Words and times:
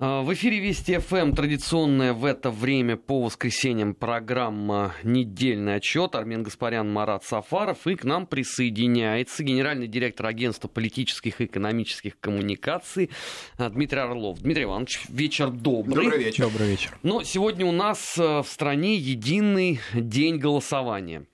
А, 0.00 0.22
в 0.22 0.32
эфире 0.32 0.60
Вести 0.60 0.98
ФМ 0.98 1.32
традиционная 1.32 2.12
в 2.12 2.24
это 2.24 2.52
время 2.52 2.96
по 2.96 3.22
воскресеньям 3.22 3.94
программа 3.94 4.94
«Недельный 5.02 5.74
отчет». 5.74 6.14
Армен 6.14 6.44
Гаспарян, 6.44 6.88
Марат 6.88 7.24
Сафаров. 7.24 7.84
И 7.88 7.96
к 7.96 8.04
нам 8.04 8.28
присоединяется 8.28 9.42
генеральный 9.42 9.88
директор 9.88 10.26
агентства 10.26 10.68
политических 10.68 11.40
и 11.40 11.46
экономических 11.46 12.18
коммуникаций 12.20 13.10
Дмитрий 13.58 13.98
Орлов. 13.98 14.38
Дмитрий 14.40 14.64
Иванович, 14.64 15.00
вечер 15.08 15.50
добрый. 15.50 16.04
Добрый 16.04 16.24
вечер. 16.24 16.44
Добрый 16.44 16.68
вечер. 16.68 16.96
Но 17.02 17.24
сегодня 17.24 17.66
у 17.66 17.72
нас 17.72 18.16
в 18.16 18.44
стране 18.44 18.94
единый 18.94 19.80
день 19.94 20.38
голосования. 20.38 21.26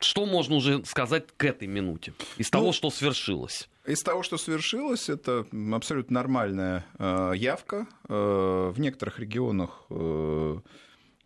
Что 0.00 0.24
можно 0.24 0.56
уже 0.56 0.82
сказать 0.86 1.26
к 1.36 1.44
этой 1.44 1.68
минуте 1.68 2.14
из 2.38 2.50
ну, 2.50 2.58
того, 2.58 2.72
что 2.72 2.90
свершилось? 2.90 3.68
Из 3.84 4.02
того, 4.02 4.22
что 4.22 4.38
свершилось, 4.38 5.10
это 5.10 5.46
абсолютно 5.72 6.14
нормальная 6.14 6.86
э, 6.98 7.32
явка. 7.36 7.86
Э, 8.08 8.72
в 8.74 8.80
некоторых 8.80 9.18
регионах 9.18 9.84
э, 9.90 10.60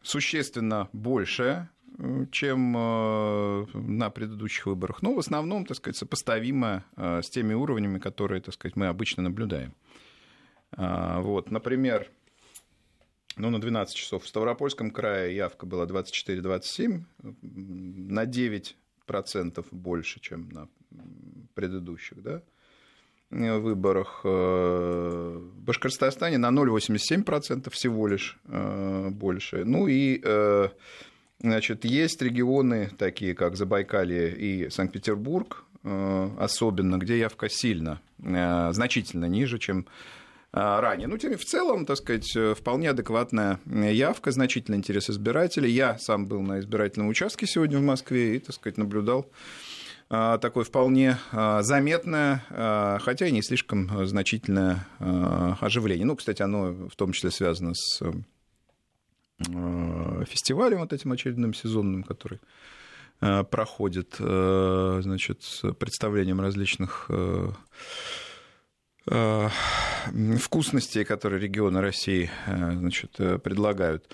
существенно 0.02 0.88
большая, 0.92 1.70
э, 1.98 2.26
чем 2.32 2.76
э, 2.76 3.66
на 3.74 4.10
предыдущих 4.10 4.66
выборах. 4.66 5.02
Но 5.02 5.14
в 5.14 5.20
основном, 5.20 5.66
так 5.66 5.76
сказать, 5.76 5.96
сопоставимая 5.96 6.84
э, 6.96 7.22
с 7.22 7.30
теми 7.30 7.54
уровнями, 7.54 8.00
которые, 8.00 8.40
так 8.40 8.54
сказать, 8.54 8.74
мы 8.74 8.86
обычно 8.88 9.22
наблюдаем. 9.22 9.74
Вот, 10.76 11.52
например, 11.52 12.10
ну, 13.36 13.50
на 13.50 13.60
12 13.60 13.94
часов 13.94 14.24
в 14.24 14.28
Ставропольском 14.28 14.90
крае 14.90 15.34
явка 15.34 15.66
была 15.66 15.86
24-27, 15.86 17.02
на 17.42 18.24
9% 18.24 19.66
больше, 19.70 20.20
чем 20.20 20.48
на 20.50 20.68
предыдущих 21.54 22.22
да, 22.22 22.42
выборах. 23.30 24.20
Э, 24.24 25.38
в 25.40 25.60
Башкортостане 25.62 26.38
на 26.38 26.50
0,87% 26.50 27.70
всего 27.70 28.06
лишь 28.06 28.38
э, 28.46 29.08
больше. 29.10 29.64
Ну 29.64 29.88
и 29.88 30.20
э, 30.22 30.68
значит, 31.40 31.84
есть 31.84 32.22
регионы, 32.22 32.90
такие 32.98 33.34
как 33.34 33.56
Забайкалье 33.56 34.34
и 34.36 34.70
Санкт-Петербург, 34.70 35.64
особенно, 36.38 36.96
где 36.96 37.18
явка 37.18 37.50
сильно, 37.50 38.00
значительно 38.18 39.26
ниже, 39.26 39.58
чем 39.58 39.84
ранее. 40.54 41.08
Ну, 41.08 41.18
тем 41.18 41.36
в 41.36 41.44
целом, 41.44 41.84
так 41.84 41.96
сказать, 41.96 42.36
вполне 42.56 42.90
адекватная 42.90 43.58
явка, 43.66 44.30
значительный 44.30 44.78
интерес 44.78 45.10
избирателей. 45.10 45.70
Я 45.70 45.98
сам 45.98 46.26
был 46.26 46.42
на 46.42 46.60
избирательном 46.60 47.08
участке 47.08 47.46
сегодня 47.46 47.78
в 47.78 47.82
Москве 47.82 48.36
и, 48.36 48.38
так 48.38 48.54
сказать, 48.54 48.78
наблюдал 48.78 49.26
такое 50.08 50.62
вполне 50.64 51.18
заметное, 51.32 52.44
хотя 53.02 53.26
и 53.26 53.32
не 53.32 53.42
слишком 53.42 54.06
значительное 54.06 54.86
оживление. 55.60 56.06
Ну, 56.06 56.14
кстати, 56.14 56.42
оно 56.42 56.88
в 56.88 56.94
том 56.94 57.12
числе 57.12 57.30
связано 57.32 57.74
с 57.74 58.00
фестивалем 60.28 60.78
вот 60.78 60.92
этим 60.92 61.10
очередным 61.10 61.52
сезонным, 61.52 62.04
который 62.04 62.38
проходит, 63.18 64.14
значит, 64.18 65.42
с 65.42 65.72
представлением 65.72 66.40
различных 66.40 67.10
Э, 69.06 69.48
вкусностей, 70.38 71.04
которые 71.04 71.38
регионы 71.38 71.82
России 71.82 72.30
э, 72.46 72.72
значит, 72.72 73.14
э, 73.18 73.38
предлагают. 73.38 74.10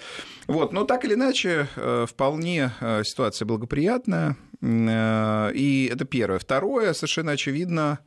Вот, 0.49 0.73
но 0.73 0.85
так 0.85 1.05
или 1.05 1.15
иначе, 1.15 1.69
вполне 2.09 2.73
ситуация 3.05 3.47
благоприятная. 3.47 4.37
И 4.63 5.91
это 5.93 6.05
первое. 6.05 6.39
Второе, 6.41 6.93
совершенно 6.93 7.33
очевидно, 7.33 8.01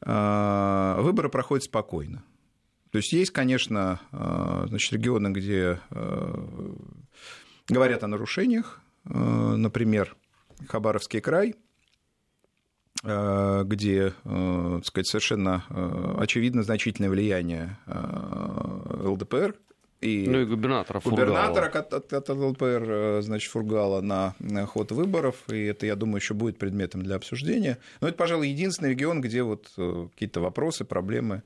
выборы 0.00 1.28
проходят 1.28 1.64
спокойно. 1.64 2.24
То 2.90 2.98
есть 2.98 3.12
есть, 3.12 3.30
конечно, 3.30 4.00
значит, 4.10 4.92
регионы, 4.92 5.28
где 5.28 5.78
говорят 7.68 8.02
о 8.02 8.08
нарушениях, 8.08 8.80
например, 9.04 10.16
Хабаровский 10.66 11.20
край– 11.20 11.54
где, 13.02 14.14
э, 14.24 14.74
так 14.76 14.86
сказать, 14.86 15.06
совершенно 15.08 15.64
э, 15.70 16.14
очевидно 16.20 16.62
значительное 16.62 17.10
влияние 17.10 17.76
ЛДПР 17.86 19.56
и, 20.00 20.26
ну 20.28 20.40
и 20.40 20.44
губернатора 20.44 21.00
губернатора 21.04 21.66
от, 21.66 21.92
от, 21.92 22.12
от 22.12 22.28
ЛПР, 22.28 23.22
значит, 23.22 23.50
Фургала 23.50 24.00
на 24.00 24.34
ход 24.66 24.92
выборов, 24.92 25.36
и 25.48 25.64
это, 25.64 25.86
я 25.86 25.96
думаю, 25.96 26.16
еще 26.16 26.34
будет 26.34 26.58
предметом 26.58 27.02
для 27.02 27.16
обсуждения. 27.16 27.78
Но 28.00 28.08
это, 28.08 28.16
пожалуй, 28.16 28.48
единственный 28.48 28.90
регион, 28.90 29.20
где 29.20 29.42
вот 29.42 29.70
какие-то 29.76 30.40
вопросы, 30.40 30.84
проблемы 30.84 31.42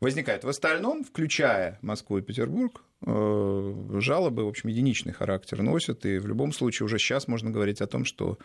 возникают. 0.00 0.44
В 0.44 0.48
остальном, 0.48 1.04
включая 1.04 1.78
Москву 1.82 2.16
и 2.16 2.22
Петербург, 2.22 2.82
жалобы, 3.02 4.44
в 4.44 4.48
общем, 4.48 4.70
единичный 4.70 5.12
характер 5.12 5.60
носят, 5.60 6.06
и 6.06 6.18
в 6.18 6.26
любом 6.26 6.52
случае 6.54 6.86
уже 6.86 6.98
сейчас 6.98 7.28
можно 7.28 7.50
говорить 7.50 7.82
о 7.82 7.86
том, 7.86 8.06
что 8.06 8.38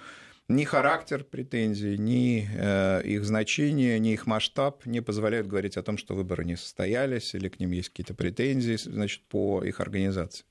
ни 0.47 0.63
характер 0.63 1.23
претензий, 1.23 1.97
ни 1.97 2.47
э, 2.53 3.01
их 3.03 3.25
значение, 3.25 3.99
ни 3.99 4.13
их 4.13 4.27
масштаб 4.27 4.85
не 4.85 5.01
позволяют 5.01 5.47
говорить 5.47 5.77
о 5.77 5.83
том, 5.83 5.97
что 5.97 6.13
выборы 6.13 6.45
не 6.45 6.55
состоялись 6.55 7.33
или 7.33 7.49
к 7.49 7.59
ним 7.59 7.71
есть 7.71 7.89
какие-то 7.89 8.13
претензии 8.13 8.75
значит, 8.75 9.23
по 9.23 9.63
их 9.63 9.79
организации. 9.79 10.45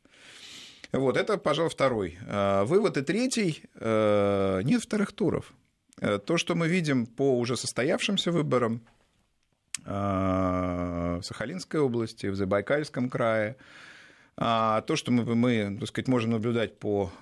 Вот, 0.91 1.16
это, 1.16 1.38
пожалуй, 1.38 1.71
второй 1.71 2.19
э, 2.27 2.65
вывод. 2.65 2.97
И 2.97 3.03
третий, 3.03 3.62
э, 3.75 4.62
нет 4.65 4.82
вторых 4.82 5.12
туров. 5.12 5.53
То, 6.26 6.37
что 6.38 6.56
мы 6.56 6.66
видим 6.66 7.06
по 7.06 7.38
уже 7.38 7.56
состоявшимся 7.56 8.32
выборам 8.32 8.84
в 9.84 11.21
Сахалинской 11.22 11.78
области, 11.78 12.26
в 12.26 12.34
Забайкальском 12.34 13.09
крае, 13.09 13.56
а 14.37 14.81
то, 14.82 14.97
что 14.97 15.12
мы, 15.12 15.37
мы 15.37 15.76
так 15.78 15.88
сказать, 15.88 16.09
можем 16.09 16.32
наблюдать 16.32 16.81
по 16.81 17.12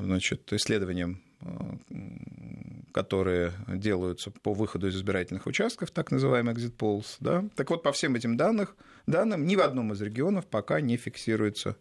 значит, 0.00 0.52
исследованиям 0.52 1.20
которые 2.92 3.52
делаются 3.66 4.30
по 4.30 4.54
выходу 4.54 4.86
из 4.86 4.96
избирательных 4.96 5.46
участков, 5.46 5.90
так 5.90 6.12
называемый 6.12 6.54
exit 6.54 6.76
polls. 6.76 7.16
Да? 7.18 7.44
Так 7.56 7.70
вот, 7.70 7.82
по 7.82 7.90
всем 7.90 8.14
этим 8.14 8.36
данным, 8.36 8.68
данным 9.06 9.46
ни 9.46 9.56
в 9.56 9.60
одном 9.60 9.92
из 9.92 10.00
регионов 10.00 10.46
пока 10.46 10.80
не 10.80 10.96
фиксируется 10.96 11.76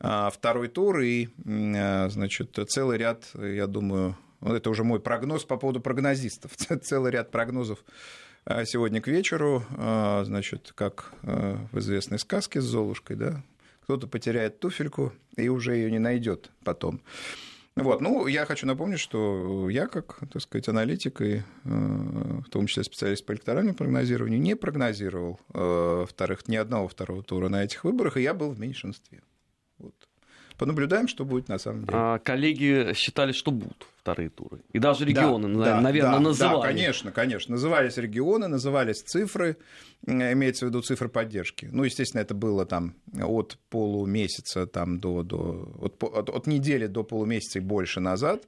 а, 0.00 0.30
второй 0.30 0.68
тур, 0.68 1.00
и 1.00 1.28
а, 1.46 2.08
значит, 2.08 2.58
целый 2.68 2.96
ряд, 2.96 3.24
я 3.34 3.66
думаю, 3.66 4.16
это 4.40 4.70
уже 4.70 4.84
мой 4.84 5.00
прогноз 5.00 5.44
по 5.44 5.58
поводу 5.58 5.80
прогнозистов, 5.80 6.52
целый 6.82 7.12
ряд 7.12 7.30
прогнозов 7.30 7.84
а, 8.46 8.64
сегодня 8.64 9.02
к 9.02 9.08
вечеру, 9.08 9.64
значит, 10.24 10.72
как 10.74 11.12
в 11.22 11.78
известной 11.78 12.18
сказке 12.18 12.62
с 12.62 12.64
Золушкой, 12.64 13.16
да, 13.16 13.42
кто-то 13.82 14.06
потеряет 14.06 14.60
туфельку 14.60 15.12
и 15.36 15.48
уже 15.48 15.74
ее 15.74 15.90
не 15.90 15.98
найдет 15.98 16.50
потом. 16.64 17.02
Вот. 17.82 18.00
Ну, 18.00 18.26
я 18.26 18.44
хочу 18.44 18.66
напомнить, 18.66 19.00
что 19.00 19.68
я, 19.70 19.86
как, 19.86 20.18
так 20.32 20.42
сказать, 20.42 20.68
аналитик 20.68 21.20
и 21.20 21.36
э, 21.36 21.42
в 21.64 22.48
том 22.50 22.66
числе 22.66 22.84
специалист 22.84 23.24
по 23.24 23.32
электоральному 23.32 23.76
прогнозированию, 23.76 24.40
не 24.40 24.56
прогнозировал 24.56 25.40
э, 25.54 26.06
вторых, 26.08 26.48
ни 26.48 26.56
одного 26.56 26.88
второго 26.88 27.22
тура 27.22 27.48
на 27.48 27.64
этих 27.64 27.84
выборах, 27.84 28.16
и 28.16 28.22
я 28.22 28.34
был 28.34 28.50
в 28.50 28.58
меньшинстве. 28.58 29.22
Понаблюдаем, 30.58 31.06
что 31.06 31.24
будет 31.24 31.48
на 31.48 31.58
самом 31.58 31.84
деле. 31.84 31.92
А 31.96 32.18
коллеги 32.18 32.92
считали, 32.94 33.30
что 33.30 33.52
будут 33.52 33.86
вторые 33.96 34.28
туры. 34.28 34.60
И 34.72 34.80
даже 34.80 35.04
регионы, 35.04 35.56
да, 35.64 35.80
наверное, 35.80 36.14
да, 36.14 36.20
называли. 36.20 36.56
Да, 36.56 36.66
конечно, 36.66 37.12
конечно. 37.12 37.52
Назывались 37.52 37.96
регионы, 37.96 38.48
назывались 38.48 39.00
цифры, 39.02 39.56
имеется 40.04 40.66
в 40.66 40.70
виду 40.70 40.82
цифры 40.82 41.08
поддержки. 41.08 41.68
Ну, 41.70 41.84
естественно, 41.84 42.22
это 42.22 42.34
было 42.34 42.66
там 42.66 42.96
от 43.22 43.56
полумесяца 43.70 44.66
там, 44.66 44.98
до, 44.98 45.22
до 45.22 45.72
от, 45.80 46.02
от, 46.02 46.28
от 46.28 46.46
недели 46.48 46.86
до 46.86 47.04
полумесяца 47.04 47.60
и 47.60 47.62
больше 47.62 48.00
назад. 48.00 48.42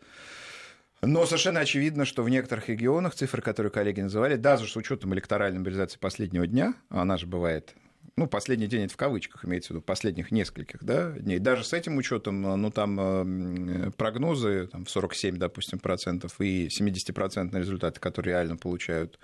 Но 1.03 1.25
совершенно 1.27 1.61
очевидно, 1.61 2.05
что 2.05 2.25
в 2.25 2.29
некоторых 2.29 2.69
регионах 2.69 3.15
цифры, 3.15 3.41
которые 3.41 3.71
коллеги 3.71 4.01
называли, 4.01 4.35
даже 4.35 4.67
с 4.67 4.77
учетом 4.77 5.15
электоральной 5.15 5.61
мобилизации 5.61 5.99
последнего 5.99 6.47
дня, 6.47 6.75
она 6.89 7.17
же 7.17 7.27
бывает 7.27 7.75
ну, 8.17 8.27
последний 8.27 8.67
день 8.67 8.85
это 8.85 8.95
в 8.95 8.97
кавычках 8.97 9.45
имеется 9.45 9.69
в 9.69 9.71
виду, 9.77 9.83
последних 9.83 10.31
нескольких 10.31 10.83
да, 10.83 11.11
дней. 11.13 11.39
Даже 11.39 11.65
с 11.65 11.73
этим 11.73 11.97
учетом, 11.97 12.43
ну, 12.43 12.71
там 12.71 12.99
э, 13.01 13.91
прогнозы 13.93 14.69
там, 14.71 14.85
в 14.85 14.91
47, 14.91 15.37
допустим, 15.37 15.79
процентов 15.79 16.41
и 16.41 16.67
70-процентные 16.69 17.61
результаты, 17.61 18.01
которые 18.01 18.35
реально 18.35 18.57
получают 18.57 19.19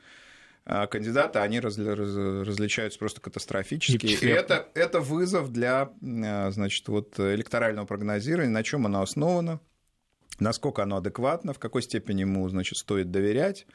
а 0.69 0.89
кандидаты, 0.89 1.39
они 1.39 1.61
различаются 1.61 2.99
просто 2.99 3.21
катастрофически. 3.21 4.07
И 4.07 4.27
это, 4.27 4.67
это 4.75 4.99
вызов 4.99 5.53
для 5.53 5.93
э, 6.03 6.51
значит, 6.51 6.89
вот, 6.89 7.21
электорального 7.21 7.87
прогнозирования, 7.87 8.51
на 8.51 8.65
чем 8.65 8.85
оно 8.85 9.03
основано, 9.03 9.61
насколько 10.41 10.83
оно 10.83 10.97
адекватно, 10.97 11.53
в 11.53 11.61
какой 11.61 11.83
степени 11.83 12.23
ему 12.23 12.49
значит, 12.49 12.79
стоит 12.79 13.13
доверять. 13.13 13.67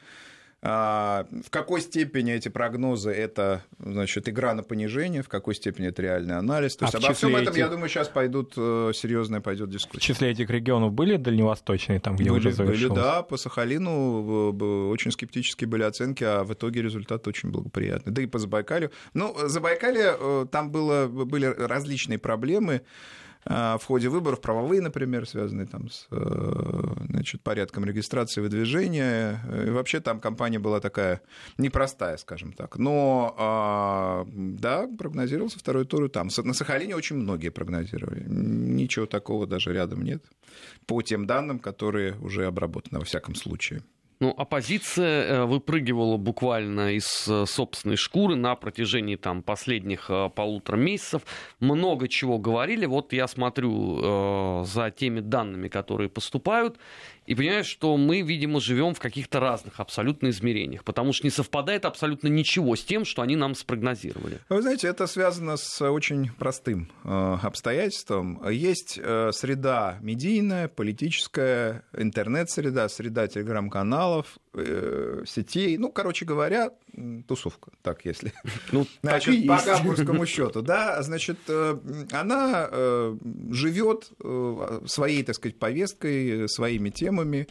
А, 0.64 1.26
в 1.44 1.50
какой 1.50 1.80
степени 1.80 2.32
эти 2.32 2.48
прогнозы 2.48 3.10
это 3.10 3.64
значит, 3.80 4.28
игра 4.28 4.54
на 4.54 4.62
понижение, 4.62 5.22
в 5.22 5.28
какой 5.28 5.56
степени 5.56 5.88
это 5.88 6.02
реальный 6.02 6.36
анализ. 6.36 6.76
То 6.76 6.84
а 6.84 6.86
есть 6.86 7.04
обо 7.04 7.12
всем 7.14 7.34
этом, 7.34 7.48
этих... 7.48 7.56
я 7.56 7.68
думаю, 7.68 7.88
сейчас 7.88 8.08
пойдут 8.08 8.54
э, 8.56 8.92
серьезная 8.94 9.40
пойдет 9.40 9.70
дискуссия. 9.70 9.98
В 9.98 10.02
числе 10.02 10.30
этих 10.30 10.48
регионов 10.50 10.92
были 10.92 11.16
дальневосточные, 11.16 11.98
там, 11.98 12.14
где 12.14 12.30
были, 12.30 12.38
уже 12.38 12.52
завершилось? 12.52 12.90
Были, 12.90 13.00
да, 13.00 13.22
по 13.22 13.36
Сахалину 13.36 14.88
очень 14.88 15.10
скептические 15.10 15.66
были 15.66 15.82
оценки, 15.82 16.22
а 16.22 16.44
в 16.44 16.52
итоге 16.52 16.80
результат 16.80 17.26
очень 17.26 17.50
благоприятный. 17.50 18.12
Да 18.12 18.22
и 18.22 18.26
по 18.26 18.38
Забайкалью. 18.38 18.92
Ну, 19.14 19.36
Забайкалье, 19.48 20.14
э, 20.16 20.46
там 20.52 20.70
было, 20.70 21.08
были 21.08 21.46
различные 21.46 22.18
проблемы. 22.18 22.82
А, 23.44 23.76
в 23.78 23.84
ходе 23.84 24.08
выборов, 24.08 24.40
правовые, 24.40 24.80
например, 24.80 25.26
связанные 25.26 25.66
там 25.66 25.90
с 25.90 26.06
э, 26.10 26.82
значит, 27.08 27.42
порядком 27.42 27.84
регистрации 27.84 28.40
выдвижения. 28.40 29.40
И 29.66 29.70
вообще 29.70 30.00
там 30.00 30.20
компания 30.20 30.58
была 30.58 30.80
такая 30.80 31.22
непростая, 31.58 32.16
скажем 32.18 32.52
так. 32.52 32.76
Но 32.76 33.34
а, 33.38 34.26
да, 34.32 34.86
прогнозировался 34.86 35.58
второй 35.58 35.86
тур 35.86 36.04
и 36.04 36.08
там. 36.08 36.28
На 36.44 36.54
Сахалине 36.54 36.94
очень 36.94 37.16
многие 37.16 37.50
прогнозировали. 37.50 38.24
Ничего 38.26 39.06
такого 39.06 39.46
даже 39.46 39.72
рядом 39.72 40.02
нет. 40.02 40.24
По 40.86 41.02
тем 41.02 41.26
данным, 41.26 41.58
которые 41.58 42.16
уже 42.20 42.46
обработаны 42.46 43.00
во 43.00 43.04
всяком 43.04 43.34
случае. 43.34 43.82
Ну, 44.22 44.32
оппозиция 44.38 45.24
э, 45.24 45.44
выпрыгивала 45.46 46.16
буквально 46.16 46.92
из 46.92 47.26
э, 47.26 47.44
собственной 47.44 47.96
шкуры 47.96 48.36
на 48.36 48.54
протяжении 48.54 49.16
там, 49.16 49.42
последних 49.42 50.08
э, 50.10 50.30
полутора 50.32 50.76
месяцев. 50.76 51.22
Много 51.58 52.06
чего 52.06 52.38
говорили. 52.38 52.86
Вот 52.86 53.12
я 53.12 53.26
смотрю 53.26 53.98
э, 54.00 54.64
за 54.64 54.92
теми 54.92 55.18
данными, 55.18 55.66
которые 55.66 56.08
поступают, 56.08 56.78
и 57.26 57.34
понимаю, 57.34 57.64
что 57.64 57.96
мы, 57.96 58.22
видимо, 58.22 58.60
живем 58.60 58.94
в 58.94 59.00
каких-то 59.00 59.38
разных 59.38 59.78
абсолютно 59.78 60.30
измерениях, 60.30 60.82
потому 60.82 61.12
что 61.12 61.24
не 61.24 61.30
совпадает 61.30 61.84
абсолютно 61.84 62.28
ничего 62.28 62.74
с 62.74 62.82
тем, 62.82 63.04
что 63.04 63.22
они 63.22 63.36
нам 63.36 63.54
спрогнозировали. 63.54 64.40
Вы 64.48 64.62
знаете, 64.62 64.88
это 64.88 65.06
связано 65.06 65.56
с 65.56 65.80
очень 65.88 66.30
простым 66.32 66.90
э, 67.04 67.36
обстоятельством. 67.42 68.42
Есть 68.50 68.98
э, 69.00 69.30
среда 69.32 69.98
медийная, 70.00 70.68
политическая, 70.68 71.84
интернет-среда, 71.96 72.88
среда 72.88 73.28
телеграм-каналов, 73.28 74.38
э, 74.54 75.22
сетей. 75.26 75.78
Ну, 75.78 75.92
короче 75.92 76.24
говоря, 76.24 76.70
тусовка, 77.28 77.70
так 77.82 78.04
если. 78.04 78.32
Ну, 78.72 78.86
значит, 79.02 79.46
по 79.46 79.60
гамбургскому 79.64 80.26
счету, 80.26 80.60
да, 80.60 81.00
значит, 81.02 81.38
она 82.10 82.68
живет 83.50 84.10
своей, 84.86 85.22
так 85.22 85.36
сказать, 85.36 85.58
повесткой, 85.58 86.48
своими 86.48 86.90
темами 86.90 87.11
темами. 87.12 87.46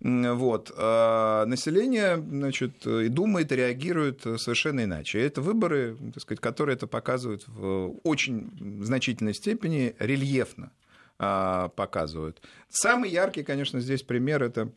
Вот. 0.00 0.72
А 0.76 1.46
население 1.46 2.16
значит, 2.16 2.86
и 2.86 3.08
думает, 3.08 3.52
и 3.52 3.56
реагирует 3.56 4.22
совершенно 4.22 4.84
иначе. 4.84 5.20
это 5.20 5.40
выборы, 5.40 5.96
так 6.12 6.22
сказать, 6.22 6.40
которые 6.40 6.76
это 6.76 6.86
показывают 6.86 7.44
в 7.48 7.98
очень 8.04 8.50
значительной 8.84 9.34
степени, 9.34 9.94
рельефно 9.98 10.70
а, 11.18 11.68
показывают. 11.68 12.42
Самый 12.68 13.10
яркий, 13.10 13.42
конечно, 13.42 13.80
здесь 13.80 14.02
пример– 14.02 14.42
это 14.44 14.70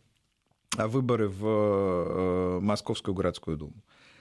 выборы 0.77 1.27
в 1.27 1.45
э, 1.45 2.59
Московскую 2.61 3.15
городскую 3.15 3.57
думу. 3.57 3.73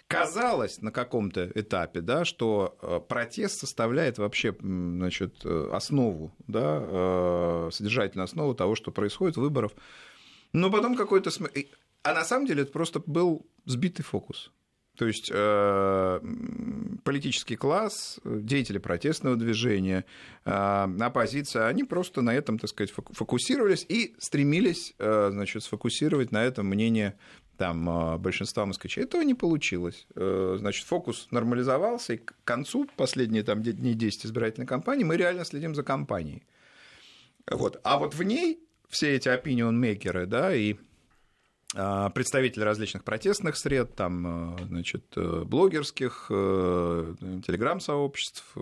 Казалось 0.08 0.80
на 0.80 0.90
каком-то 0.90 1.52
этапе, 1.54 2.00
да, 2.00 2.24
что 2.24 2.78
э, 2.80 2.98
протест 3.06 3.60
составляет 3.60 4.16
вообще 4.16 4.56
значит, 4.58 5.44
э, 5.44 5.70
основу, 5.70 6.34
да, 6.46 6.80
э, 6.80 7.68
содержательную 7.70 8.24
основу 8.24 8.54
того, 8.54 8.74
что 8.74 8.90
происходит, 8.90 9.36
выборов. 9.36 9.72
Но 10.54 10.70
потом 10.70 10.96
какой-то... 10.96 11.30
А 12.02 12.14
на 12.14 12.24
самом 12.24 12.46
деле 12.46 12.62
это 12.62 12.72
просто 12.72 13.02
был 13.04 13.46
сбитый 13.66 14.02
фокус. 14.02 14.50
То 14.98 15.06
есть 15.06 15.30
э, 15.32 16.20
политический 17.04 17.54
класс, 17.54 18.18
деятели 18.24 18.78
протестного 18.78 19.36
движения, 19.36 20.04
э, 20.44 20.50
оппозиция, 20.50 21.68
они 21.68 21.84
просто 21.84 22.20
на 22.20 22.34
этом, 22.34 22.58
так 22.58 22.68
сказать, 22.68 22.90
фокусировались 22.90 23.86
и 23.88 24.16
стремились, 24.18 24.94
э, 24.98 25.28
значит, 25.30 25.62
сфокусировать 25.62 26.32
на 26.32 26.42
этом 26.42 26.66
мнение 26.66 27.16
там 27.56 27.88
а, 27.88 28.18
большинства 28.18 28.66
москвичей. 28.66 29.04
Этого 29.04 29.22
не 29.22 29.34
получилось. 29.34 30.08
Э, 30.16 30.56
значит, 30.58 30.84
фокус 30.84 31.28
нормализовался, 31.30 32.14
и 32.14 32.16
к 32.16 32.34
концу 32.44 32.88
последние 32.96 33.44
там, 33.44 33.62
дней 33.62 33.94
10 33.94 34.26
избирательной 34.26 34.66
кампании 34.66 35.04
мы 35.04 35.16
реально 35.16 35.44
следим 35.44 35.76
за 35.76 35.84
кампанией. 35.84 36.42
Вот. 37.48 37.80
А 37.84 37.98
вот 37.98 38.14
в 38.14 38.22
ней 38.24 38.58
все 38.88 39.14
эти 39.14 39.28
opinion-мейкеры, 39.28 40.26
да, 40.26 40.54
и 40.54 40.74
а, 40.74 40.78
представители 41.72 42.62
различных 42.64 43.04
протестных 43.04 43.56
сред, 43.56 43.94
там, 43.94 44.26
а, 44.26 44.56
значит, 44.68 45.04
э, 45.16 45.42
блогерских, 45.44 46.26
э, 46.30 47.14
телеграм-сообществ, 47.46 48.54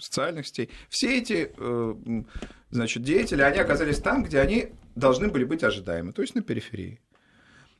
социальных 0.00 0.48
сетей, 0.48 0.70
все 0.88 1.18
эти, 1.18 1.52
значит, 2.70 3.02
деятели, 3.04 3.42
они 3.42 3.58
оказались 3.58 3.98
там, 3.98 4.24
где 4.24 4.40
они 4.40 4.70
должны 4.96 5.28
были 5.28 5.44
быть 5.44 5.62
ожидаемы, 5.62 6.12
то 6.12 6.22
есть 6.22 6.34
на 6.34 6.42
периферии. 6.42 7.00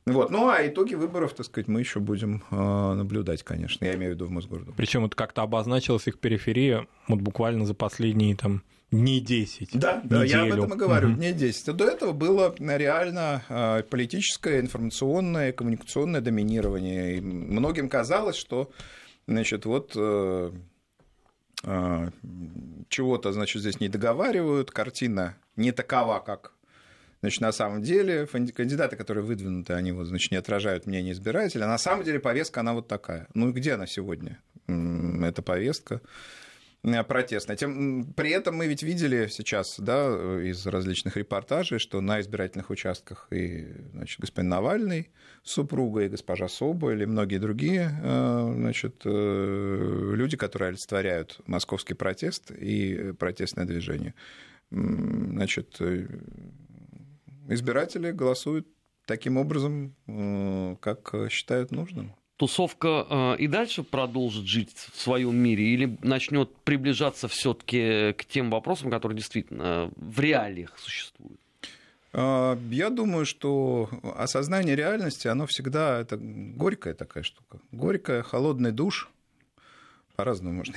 Вот. 0.07 0.31
Ну, 0.31 0.47
а 0.47 0.65
итоги 0.65 0.95
выборов, 0.95 1.33
так 1.33 1.45
сказать, 1.45 1.67
мы 1.67 1.81
еще 1.81 1.99
будем 1.99 2.41
э, 2.49 2.93
наблюдать, 2.93 3.43
конечно. 3.43 3.83
Я 3.83 3.95
имею 3.95 4.13
в 4.13 4.15
виду 4.15 4.25
в 4.25 4.31
Мосгорду. 4.31 4.73
Причем 4.77 5.03
это 5.03 5.17
как-то 5.17 5.41
обозначилась 5.41 6.07
их 6.07 6.19
периферия 6.19 6.87
вот 7.09 7.19
буквально 7.19 7.65
за 7.65 7.73
последние 7.73 8.35
там 8.35 8.63
дней 8.91 9.19
10. 9.19 9.71
Да, 9.73 10.01
да, 10.03 10.23
я 10.23 10.43
об 10.43 10.53
этом 10.53 10.73
и 10.73 10.77
говорю, 10.77 11.09
угу. 11.09 11.17
дней 11.17 11.33
10. 11.33 11.75
До 11.75 11.85
этого 11.85 12.13
было 12.13 12.55
реально 12.59 13.43
э, 13.49 13.83
политическое, 13.83 14.59
информационное, 14.59 15.51
коммуникационное 15.51 16.21
доминирование. 16.21 17.17
И 17.17 17.21
многим 17.21 17.89
казалось, 17.89 18.35
что, 18.35 18.71
значит, 19.27 19.65
вот 19.65 19.93
э, 19.95 20.51
э, 21.63 22.09
чего-то, 22.89 23.31
значит, 23.33 23.61
здесь 23.61 23.79
не 23.79 23.89
договаривают, 23.89 24.71
картина 24.71 25.37
не 25.55 25.71
такова, 25.71 26.19
как 26.19 26.53
Значит, 27.21 27.41
на 27.41 27.51
самом 27.51 27.81
деле 27.81 28.27
кандидаты, 28.27 28.95
которые 28.95 29.23
выдвинуты, 29.23 29.73
они 29.73 29.91
вот, 29.91 30.05
значит, 30.05 30.31
не 30.31 30.37
отражают 30.37 30.85
мнение 30.85 31.13
избирателя. 31.13 31.65
А 31.65 31.67
на 31.67 31.79
самом 31.79 32.03
деле 32.03 32.19
повестка, 32.19 32.59
она 32.59 32.73
вот 32.73 32.87
такая. 32.87 33.27
Ну 33.33 33.49
и 33.49 33.53
где 33.53 33.73
она 33.73 33.87
сегодня? 33.87 34.39
Эта 34.67 35.41
повестка 35.41 36.01
протестная. 37.07 37.57
Тем, 37.57 38.13
при 38.13 38.31
этом 38.31 38.55
мы 38.55 38.67
ведь 38.67 38.83
видели 38.83 39.27
сейчас 39.27 39.79
да, 39.79 40.07
из 40.41 40.65
различных 40.65 41.17
репортажей, 41.17 41.79
что 41.79 42.01
на 42.01 42.21
избирательных 42.21 42.69
участках 42.69 43.27
и 43.31 43.67
значит, 43.93 44.19
господин 44.19 44.49
Навальный 44.49 45.09
супруга, 45.43 46.01
и 46.01 46.09
госпожа 46.09 46.47
Соболь, 46.47 47.03
и 47.03 47.05
многие 47.05 47.37
другие 47.39 47.91
э, 48.01 48.51
значит, 48.55 49.01
э, 49.05 50.11
люди, 50.15 50.37
которые 50.37 50.69
олицетворяют 50.69 51.41
московский 51.45 51.93
протест 51.93 52.51
и 52.51 53.13
протестное 53.17 53.65
движение. 53.65 54.13
Значит, 54.69 55.77
э, 55.79 56.07
избиратели 57.49 58.11
голосуют 58.11 58.67
таким 59.05 59.37
образом, 59.37 59.95
э, 60.07 60.75
как 60.79 61.13
считают 61.29 61.71
нужным. 61.71 62.13
Тусовка 62.37 63.07
э, 63.09 63.35
и 63.39 63.47
дальше 63.47 63.81
продолжит 63.81 64.45
жить 64.45 64.69
в 64.93 65.01
своем 65.01 65.35
мире 65.35 65.65
или 65.65 65.97
начнет 66.03 66.55
приближаться 66.57 67.27
все-таки 67.27 68.13
к 68.13 68.25
тем 68.25 68.51
вопросам, 68.51 68.91
которые 68.91 69.17
действительно 69.17 69.91
в 69.95 70.19
реалиях 70.19 70.77
существуют? 70.77 71.39
А, 72.13 72.55
я 72.69 72.91
думаю, 72.91 73.25
что 73.25 73.89
осознание 74.15 74.75
реальности, 74.75 75.27
оно 75.27 75.47
всегда 75.47 75.99
это 75.99 76.17
горькая 76.17 76.93
такая 76.93 77.23
штука. 77.23 77.59
Горькая, 77.71 78.21
холодный 78.21 78.71
душ. 78.71 79.09
По-разному 80.15 80.53
можно 80.53 80.75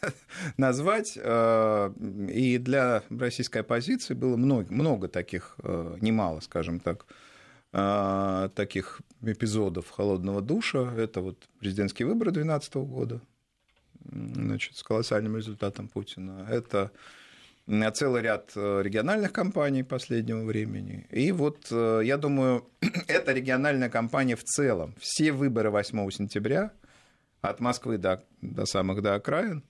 назвать. 0.56 1.18
Э, 1.20 1.92
и 2.32 2.58
для 2.58 3.02
российской 3.10 3.58
оппозиции 3.58 4.14
было 4.14 4.36
много, 4.36 4.72
много 4.72 5.08
таких, 5.08 5.56
э, 5.64 5.96
немало, 6.00 6.38
скажем 6.38 6.78
так, 6.78 7.04
э, 7.08 7.14
таких 7.72 9.00
эпизодов 9.22 9.90
холодного 9.90 10.40
душа. 10.40 10.92
Это 10.96 11.20
вот 11.20 11.36
президентские 11.60 12.08
выборы 12.08 12.32
2012 12.32 12.74
года 12.74 13.20
значит, 14.10 14.76
с 14.76 14.82
колоссальным 14.82 15.36
результатом 15.36 15.88
Путина. 15.88 16.46
Это 16.50 16.90
целый 17.94 18.22
ряд 18.22 18.50
региональных 18.56 19.32
кампаний 19.32 19.84
последнего 19.84 20.44
времени. 20.44 21.06
И 21.10 21.30
вот, 21.30 21.70
я 21.70 22.16
думаю, 22.16 22.68
эта 23.06 23.32
региональная 23.32 23.88
кампания 23.88 24.34
в 24.34 24.42
целом, 24.42 24.94
все 24.98 25.30
выборы 25.30 25.70
8 25.70 26.10
сентября, 26.10 26.72
от 27.40 27.60
Москвы 27.60 27.98
до, 27.98 28.22
до 28.42 28.66
самых 28.66 29.02
до 29.02 29.14
окраин, 29.14 29.62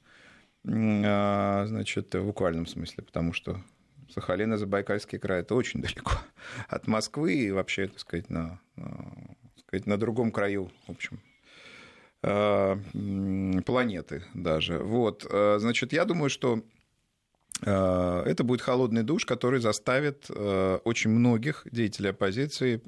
а, 0.67 1.65
значит, 1.67 2.15
в 2.15 2.25
буквальном 2.25 2.67
смысле, 2.67 3.05
потому 3.05 3.33
что 3.33 3.63
Сахалин 4.13 4.55
и 4.55 4.57
Забайкальский 4.57 5.19
край 5.19 5.41
это 5.41 5.55
очень 5.55 5.81
далеко 5.83 6.13
от 6.69 6.87
Москвы 6.87 7.35
и 7.35 7.51
вообще, 7.51 7.89
так 7.89 7.99
сказать, 7.99 8.31
на, 8.31 8.61
так 8.77 9.67
сказать, 9.67 9.87
на 9.87 9.97
другом 9.97 10.31
краю, 10.31 10.71
в 10.87 10.91
общем, 10.91 11.21
а, 12.23 12.79
планеты 13.65 14.25
даже. 14.35 14.79
Вот, 14.79 15.27
а, 15.31 15.59
значит, 15.59 15.93
я 15.93 16.05
думаю, 16.05 16.31
что 16.31 16.63
Э, 17.63 18.23
это 18.25 18.45
будет 18.45 18.63
холодный 18.63 19.03
душ, 19.03 19.27
который 19.27 19.61
заставит 19.61 20.27
э, 20.31 20.79
очень 20.85 21.11
многих 21.11 21.67
деятелей 21.71 22.11
оппозиции 22.11 22.79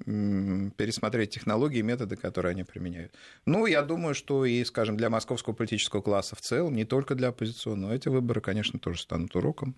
пересмотреть 0.76 1.30
технологии 1.30 1.78
и 1.78 1.82
методы, 1.82 2.16
которые 2.16 2.52
они 2.52 2.64
применяют. 2.64 3.14
Ну, 3.44 3.66
я 3.66 3.82
думаю, 3.82 4.14
что 4.14 4.44
и, 4.44 4.64
скажем, 4.64 4.96
для 4.96 5.10
московского 5.10 5.54
политического 5.54 6.00
класса 6.00 6.36
в 6.36 6.40
целом, 6.40 6.74
не 6.74 6.84
только 6.84 7.14
для 7.14 7.28
оппозиционного, 7.28 7.92
эти 7.92 8.08
выборы, 8.08 8.40
конечно, 8.40 8.78
тоже 8.78 9.02
станут 9.02 9.36
уроком. 9.36 9.74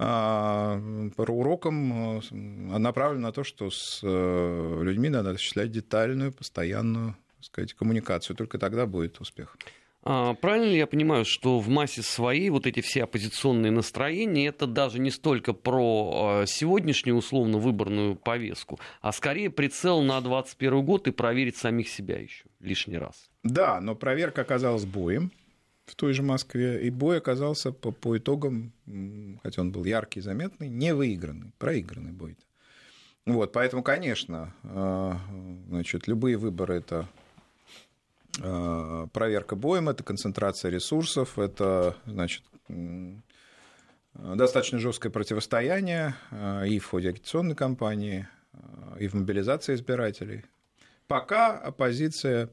А, 0.00 0.80
уроком 1.16 2.20
э, 2.20 2.34
направлен 2.78 3.20
на 3.20 3.32
то, 3.32 3.42
что 3.44 3.70
с 3.70 4.00
людьми 4.02 5.08
надо 5.08 5.30
осуществлять 5.30 5.72
детальную, 5.72 6.32
постоянную 6.32 7.16
так 7.38 7.44
сказать, 7.44 7.74
коммуникацию. 7.74 8.36
Только 8.36 8.58
тогда 8.58 8.86
будет 8.86 9.20
успех. 9.20 9.56
А, 10.02 10.34
правильно 10.34 10.70
ли 10.70 10.78
я 10.78 10.86
понимаю, 10.86 11.24
что 11.24 11.58
в 11.58 11.68
массе 11.68 12.02
своей 12.02 12.50
вот 12.50 12.66
эти 12.66 12.80
все 12.80 13.04
оппозиционные 13.04 13.70
настроения 13.70 14.46
это 14.46 14.66
даже 14.66 14.98
не 14.98 15.10
столько 15.10 15.52
про 15.52 16.40
а, 16.42 16.46
сегодняшнюю 16.46 17.16
условно 17.16 17.58
выборную 17.58 18.14
повестку, 18.16 18.78
а 19.00 19.12
скорее 19.12 19.50
прицел 19.50 20.00
на 20.02 20.20
2021 20.20 20.84
год 20.84 21.08
и 21.08 21.10
проверить 21.10 21.56
самих 21.56 21.88
себя 21.88 22.18
еще 22.18 22.44
лишний 22.60 22.96
раз? 22.96 23.30
Да, 23.42 23.80
но 23.80 23.94
проверка 23.94 24.42
оказалась 24.42 24.84
боем 24.84 25.30
в 25.88 25.94
той 25.94 26.12
же 26.12 26.22
Москве, 26.22 26.86
и 26.86 26.90
бой 26.90 27.18
оказался 27.18 27.72
по, 27.72 27.90
по 27.90 28.16
итогам, 28.18 28.72
хотя 29.42 29.62
он 29.62 29.72
был 29.72 29.84
яркий, 29.84 30.20
заметный, 30.20 30.68
не 30.68 30.94
выигранный, 30.94 31.52
проигранный 31.58 32.12
бой. 32.12 32.36
Вот, 33.26 33.52
поэтому, 33.52 33.82
конечно, 33.82 34.54
а, 34.62 35.18
значит, 35.68 36.08
любые 36.08 36.38
выборы 36.38 36.76
это 36.76 37.08
Э, 38.40 39.06
проверка 39.12 39.56
боем, 39.56 39.88
это 39.88 40.04
концентрация 40.04 40.70
ресурсов, 40.70 41.38
это, 41.38 41.96
значит, 42.06 42.42
достаточно 44.14 44.78
жесткое 44.78 45.10
противостояние 45.10 46.14
э, 46.30 46.68
и 46.68 46.78
в 46.78 46.86
ходе 46.86 47.08
агитационной 47.08 47.56
кампании, 47.56 48.28
э, 48.52 48.58
и 49.00 49.08
в 49.08 49.14
мобилизации 49.14 49.74
избирателей. 49.74 50.44
Пока 51.08 51.58
оппозиция 51.58 52.50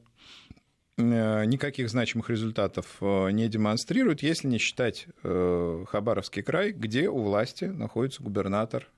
никаких 0.96 1.90
значимых 1.90 2.30
результатов 2.30 2.98
не 3.00 3.48
демонстрирует, 3.48 4.22
если 4.22 4.48
не 4.48 4.58
считать 4.58 5.06
Хабаровский 5.22 6.42
край, 6.42 6.72
где 6.72 7.08
у 7.08 7.22
власти 7.22 7.64
находится 7.64 8.22
губернатор 8.22 8.88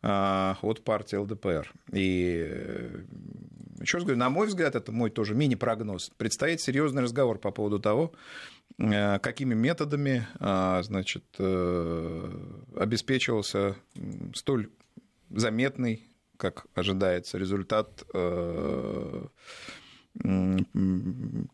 от 0.00 0.84
партии 0.84 1.16
ЛДПР. 1.16 1.72
И 1.92 3.04
еще 3.80 3.98
раз 3.98 4.04
говорю, 4.04 4.18
на 4.18 4.30
мой 4.30 4.46
взгляд, 4.46 4.74
это 4.74 4.92
мой 4.92 5.10
тоже 5.10 5.34
мини-прогноз. 5.34 6.10
Предстоит 6.16 6.60
серьезный 6.60 7.02
разговор 7.02 7.38
по 7.38 7.50
поводу 7.50 7.78
того, 7.78 8.12
э, 8.78 9.18
какими 9.20 9.54
методами 9.54 10.26
значит, 10.82 11.24
э, 11.38 12.30
обеспечивался 12.76 13.76
столь 14.34 14.70
заметный, 15.30 16.08
как 16.36 16.66
ожидается, 16.74 17.38
результат 17.38 18.04
э, 18.14 19.26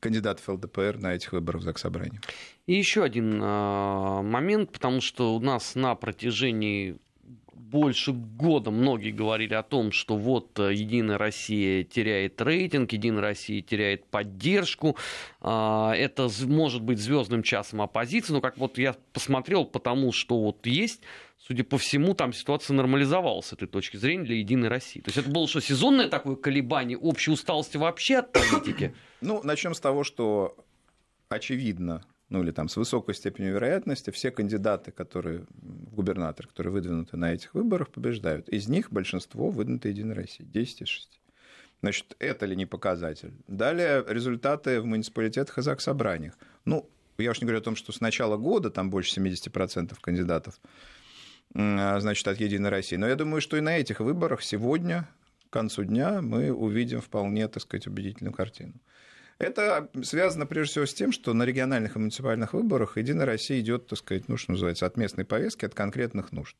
кандидатов 0.00 0.48
ЛДПР 0.48 0.98
на 0.98 1.14
этих 1.14 1.32
выборах 1.32 1.62
в 1.62 1.64
Заксобрание. 1.64 2.20
И 2.66 2.74
еще 2.74 3.02
один 3.02 3.40
а, 3.42 4.22
момент, 4.22 4.72
потому 4.72 5.00
что 5.00 5.34
у 5.34 5.40
нас 5.40 5.74
на 5.74 5.94
протяжении 5.94 6.96
больше 7.54 8.12
года 8.12 8.70
многие 8.70 9.10
говорили 9.10 9.54
о 9.54 9.62
том, 9.62 9.92
что 9.92 10.16
вот 10.16 10.58
э, 10.58 10.74
Единая 10.74 11.18
Россия 11.18 11.84
теряет 11.84 12.40
рейтинг, 12.40 12.92
Единая 12.92 13.22
Россия 13.22 13.62
теряет 13.62 14.06
поддержку. 14.06 14.96
А, 15.40 15.92
это 15.94 16.28
может 16.46 16.82
быть 16.82 16.98
звездным 16.98 17.42
часом 17.42 17.82
оппозиции, 17.82 18.32
но 18.32 18.40
как 18.40 18.58
вот 18.58 18.78
я 18.78 18.94
посмотрел, 19.12 19.64
потому 19.64 20.12
что 20.12 20.40
вот 20.40 20.66
есть, 20.66 21.02
судя 21.38 21.64
по 21.64 21.78
всему, 21.78 22.14
там 22.14 22.32
ситуация 22.32 22.74
нормализовалась 22.74 23.46
с 23.46 23.52
этой 23.52 23.68
точки 23.68 23.96
зрения 23.96 24.24
для 24.24 24.36
Единой 24.36 24.68
России. 24.68 25.00
То 25.00 25.08
есть 25.08 25.18
это 25.18 25.30
было 25.30 25.48
что, 25.48 25.60
сезонное 25.60 26.08
такое 26.08 26.36
колебание 26.36 26.98
общей 26.98 27.30
усталости 27.30 27.76
вообще 27.76 28.18
от 28.18 28.32
политики? 28.32 28.94
Ну, 29.20 29.40
начнем 29.42 29.74
с 29.74 29.80
того, 29.80 30.04
что 30.04 30.56
очевидно, 31.28 32.04
ну 32.28 32.42
или 32.42 32.50
там 32.50 32.68
с 32.68 32.76
высокой 32.76 33.14
степенью 33.14 33.52
вероятности, 33.54 34.10
все 34.10 34.30
кандидаты, 34.30 34.90
которые 34.90 35.46
в 35.50 35.94
губернатор, 35.94 36.46
которые 36.46 36.72
выдвинуты 36.72 37.16
на 37.16 37.32
этих 37.32 37.54
выборах, 37.54 37.90
побеждают. 37.90 38.48
Из 38.48 38.68
них 38.68 38.90
большинство 38.90 39.50
выдвинуты 39.50 39.88
Единой 39.88 40.14
России, 40.14 40.44
10 40.44 40.82
из 40.82 40.88
6. 40.88 41.20
Значит, 41.82 42.16
это 42.18 42.46
ли 42.46 42.56
не 42.56 42.66
показатель? 42.66 43.32
Далее 43.46 44.04
результаты 44.08 44.80
в 44.80 44.86
муниципалитетах 44.86 45.58
и 45.58 45.62
заксобраниях. 45.62 46.38
Ну, 46.64 46.88
я 47.18 47.30
уж 47.30 47.40
не 47.40 47.44
говорю 47.44 47.60
о 47.60 47.64
том, 47.64 47.76
что 47.76 47.92
с 47.92 48.00
начала 48.00 48.36
года 48.38 48.70
там 48.70 48.90
больше 48.90 49.20
70% 49.20 49.94
кандидатов 50.00 50.58
значит, 51.52 52.26
от 52.26 52.40
Единой 52.40 52.70
России. 52.70 52.96
Но 52.96 53.06
я 53.06 53.16
думаю, 53.16 53.40
что 53.40 53.56
и 53.56 53.60
на 53.60 53.76
этих 53.76 54.00
выборах 54.00 54.42
сегодня, 54.42 55.06
к 55.50 55.52
концу 55.52 55.84
дня, 55.84 56.22
мы 56.22 56.50
увидим 56.52 57.00
вполне, 57.00 57.46
так 57.48 57.62
сказать, 57.62 57.86
убедительную 57.86 58.32
картину. 58.32 58.72
Это 59.38 59.88
связано 60.02 60.46
прежде 60.46 60.72
всего 60.72 60.86
с 60.86 60.94
тем, 60.94 61.12
что 61.12 61.32
на 61.34 61.44
региональных 61.44 61.96
и 61.96 61.98
муниципальных 61.98 62.52
выборах 62.52 62.96
Единая 62.96 63.26
Россия 63.26 63.60
идет, 63.60 63.88
так 63.88 63.98
сказать, 63.98 64.28
ну, 64.28 64.36
что 64.36 64.52
называется, 64.52 64.86
от 64.86 64.96
местной 64.96 65.24
повестки, 65.24 65.64
от 65.64 65.74
конкретных 65.74 66.32
нужд. 66.32 66.56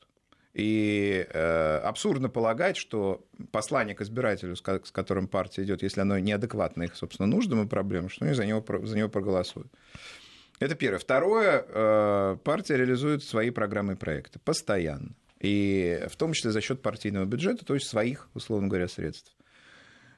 И 0.55 1.27
э, 1.29 1.79
абсурдно 1.79 2.29
полагать, 2.29 2.77
что 2.77 3.27
послание 3.51 3.97
к 3.97 4.03
избирателю, 4.03 4.55
с 4.55 4.61
которым 4.63 5.27
партия 5.27 5.65
идет, 5.65 5.83
если 5.83 6.01
оно 6.01 6.19
неадекватно 6.19 6.85
их, 6.85 6.95
собственно, 6.95 7.27
нуждам 7.27 7.65
и 7.65 7.69
проблемам, 7.69 8.09
что 8.09 8.25
они 8.25 8.35
за 8.35 8.47
него, 8.47 8.65
за 8.85 8.97
него 8.97 9.09
проголосуют. 9.09 9.73
Это 10.61 10.77
первое. 10.77 11.01
Второе, 11.01 11.65
э, 11.67 12.37
партия 12.45 12.77
реализует 12.77 13.25
свои 13.25 13.51
программы 13.51 13.95
и 13.95 13.97
проекты 13.97 14.39
постоянно. 14.39 15.15
И 15.41 16.03
в 16.09 16.17
том 16.17 16.33
числе 16.33 16.53
за 16.53 16.61
счет 16.61 16.81
партийного 16.83 17.25
бюджета, 17.25 17.65
то 17.65 17.75
есть 17.75 17.89
своих, 17.89 18.29
условно 18.35 18.69
говоря, 18.69 18.87
средств. 18.87 19.35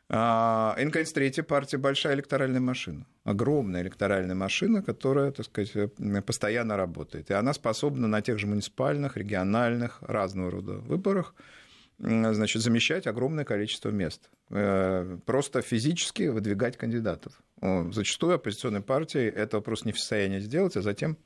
А, 0.09 0.77
и, 0.79 1.05
третья 1.05 1.43
партия– 1.43 1.77
большая 1.79 2.15
электоральная 2.15 2.61
машина. 2.61 3.07
Огромная 3.25 3.83
электоральная 3.83 4.37
машина, 4.37 4.83
которая, 4.83 5.33
так 5.33 5.47
сказать, 5.47 5.73
э, 5.75 6.23
постоянно 6.23 6.77
работает. 6.77 7.31
И 7.31 7.35
она 7.35 7.53
способна 7.53 8.07
на 8.07 8.23
тех 8.23 8.39
же 8.39 8.47
муниципальных, 8.47 9.17
региональных, 9.17 10.03
разного 10.03 10.51
рода 10.51 10.75
выборах 10.75 11.35
значит, 11.99 12.63
замещать 12.63 13.07
огромное 13.07 13.45
количество 13.45 13.89
мест. 13.89 14.29
Э, 14.51 15.19
просто 15.25 15.63
физически 15.63 16.25
выдвигать 16.25 16.77
кандидатов. 16.77 17.41
Зачастую 17.91 18.35
оппозиционные 18.35 18.83
партии 18.83 19.27
этого 19.27 19.61
просто 19.61 19.87
не 19.87 19.93
в 19.93 19.99
состоянии 19.99 20.41
сделать, 20.41 20.77
а 20.77 20.83
затем 20.83 21.17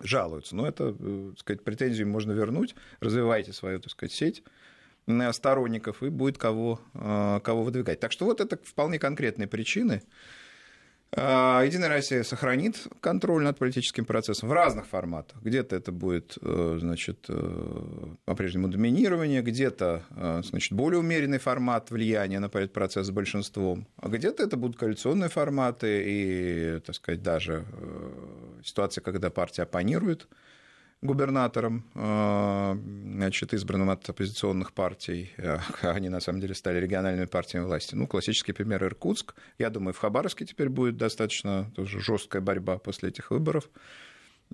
жалуются. 0.00 0.56
Но 0.56 0.66
это, 0.66 0.96
э, 0.98 1.28
так 1.30 1.40
сказать, 1.40 1.64
претензию 1.64 2.08
можно 2.08 2.32
вернуть. 2.32 2.74
Развивайте 3.00 3.52
свою, 3.52 3.78
так 3.80 3.92
сказать, 3.92 4.12
сеть 4.12 4.42
сторонников 5.32 6.02
и 6.02 6.08
будет 6.08 6.38
кого, 6.38 6.80
э, 6.94 7.40
кого 7.42 7.62
выдвигать. 7.62 8.00
Так 8.00 8.12
что 8.12 8.24
вот 8.24 8.40
это 8.40 8.58
вполне 8.62 8.98
конкретные 8.98 9.46
причины. 9.46 10.02
А, 11.14 11.62
Единая 11.62 11.90
Россия 11.90 12.22
сохранит 12.22 12.86
контроль 13.00 13.42
над 13.42 13.58
политическим 13.58 14.06
процессом 14.06 14.48
в 14.48 14.52
разных 14.52 14.86
форматах. 14.86 15.42
Где-то 15.42 15.76
это 15.76 15.92
будет 15.92 16.38
э, 16.40 16.78
значит, 16.80 17.26
э, 17.28 18.14
по-прежнему 18.24 18.68
доминирование, 18.68 19.42
где-то 19.42 20.04
значит, 20.42 20.72
более 20.72 21.00
умеренный 21.00 21.38
формат 21.38 21.90
влияния 21.90 22.38
на 22.38 22.48
процесс 22.48 23.08
с 23.08 23.10
большинством, 23.10 23.86
а 23.96 24.08
где-то 24.08 24.42
это 24.42 24.56
будут 24.56 24.78
коалиционные 24.78 25.28
форматы 25.28 26.02
и, 26.06 26.80
так 26.80 26.94
сказать, 26.94 27.22
даже 27.22 27.66
ситуация, 28.64 29.02
когда 29.02 29.28
партия 29.28 29.64
оппонирует 29.64 30.28
губернатором, 31.02 31.84
э, 31.94 32.76
значит, 33.16 33.52
избранным 33.52 33.90
от 33.90 34.08
оппозиционных 34.08 34.72
партий. 34.72 35.32
Э, 35.36 35.58
они, 35.82 36.08
на 36.08 36.20
самом 36.20 36.40
деле, 36.40 36.54
стали 36.54 36.78
региональными 36.80 37.26
партиями 37.26 37.64
власти. 37.64 37.96
Ну, 37.96 38.06
классический 38.06 38.52
пример 38.52 38.84
Иркутск. 38.84 39.34
Я 39.58 39.70
думаю, 39.70 39.92
в 39.92 39.98
Хабаровске 39.98 40.46
теперь 40.46 40.68
будет 40.68 40.96
достаточно 40.96 41.70
тоже 41.74 42.00
жесткая 42.00 42.40
борьба 42.40 42.78
после 42.78 43.08
этих 43.08 43.32
выборов. 43.32 43.68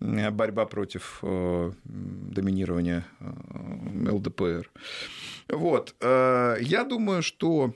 Э, 0.01 0.31
борьба 0.31 0.65
против 0.65 1.23
доминирования 1.85 3.05
ЛДПР. 4.11 4.71
Вот. 5.49 5.95
Я 6.01 6.87
думаю, 6.89 7.23
что, 7.23 7.75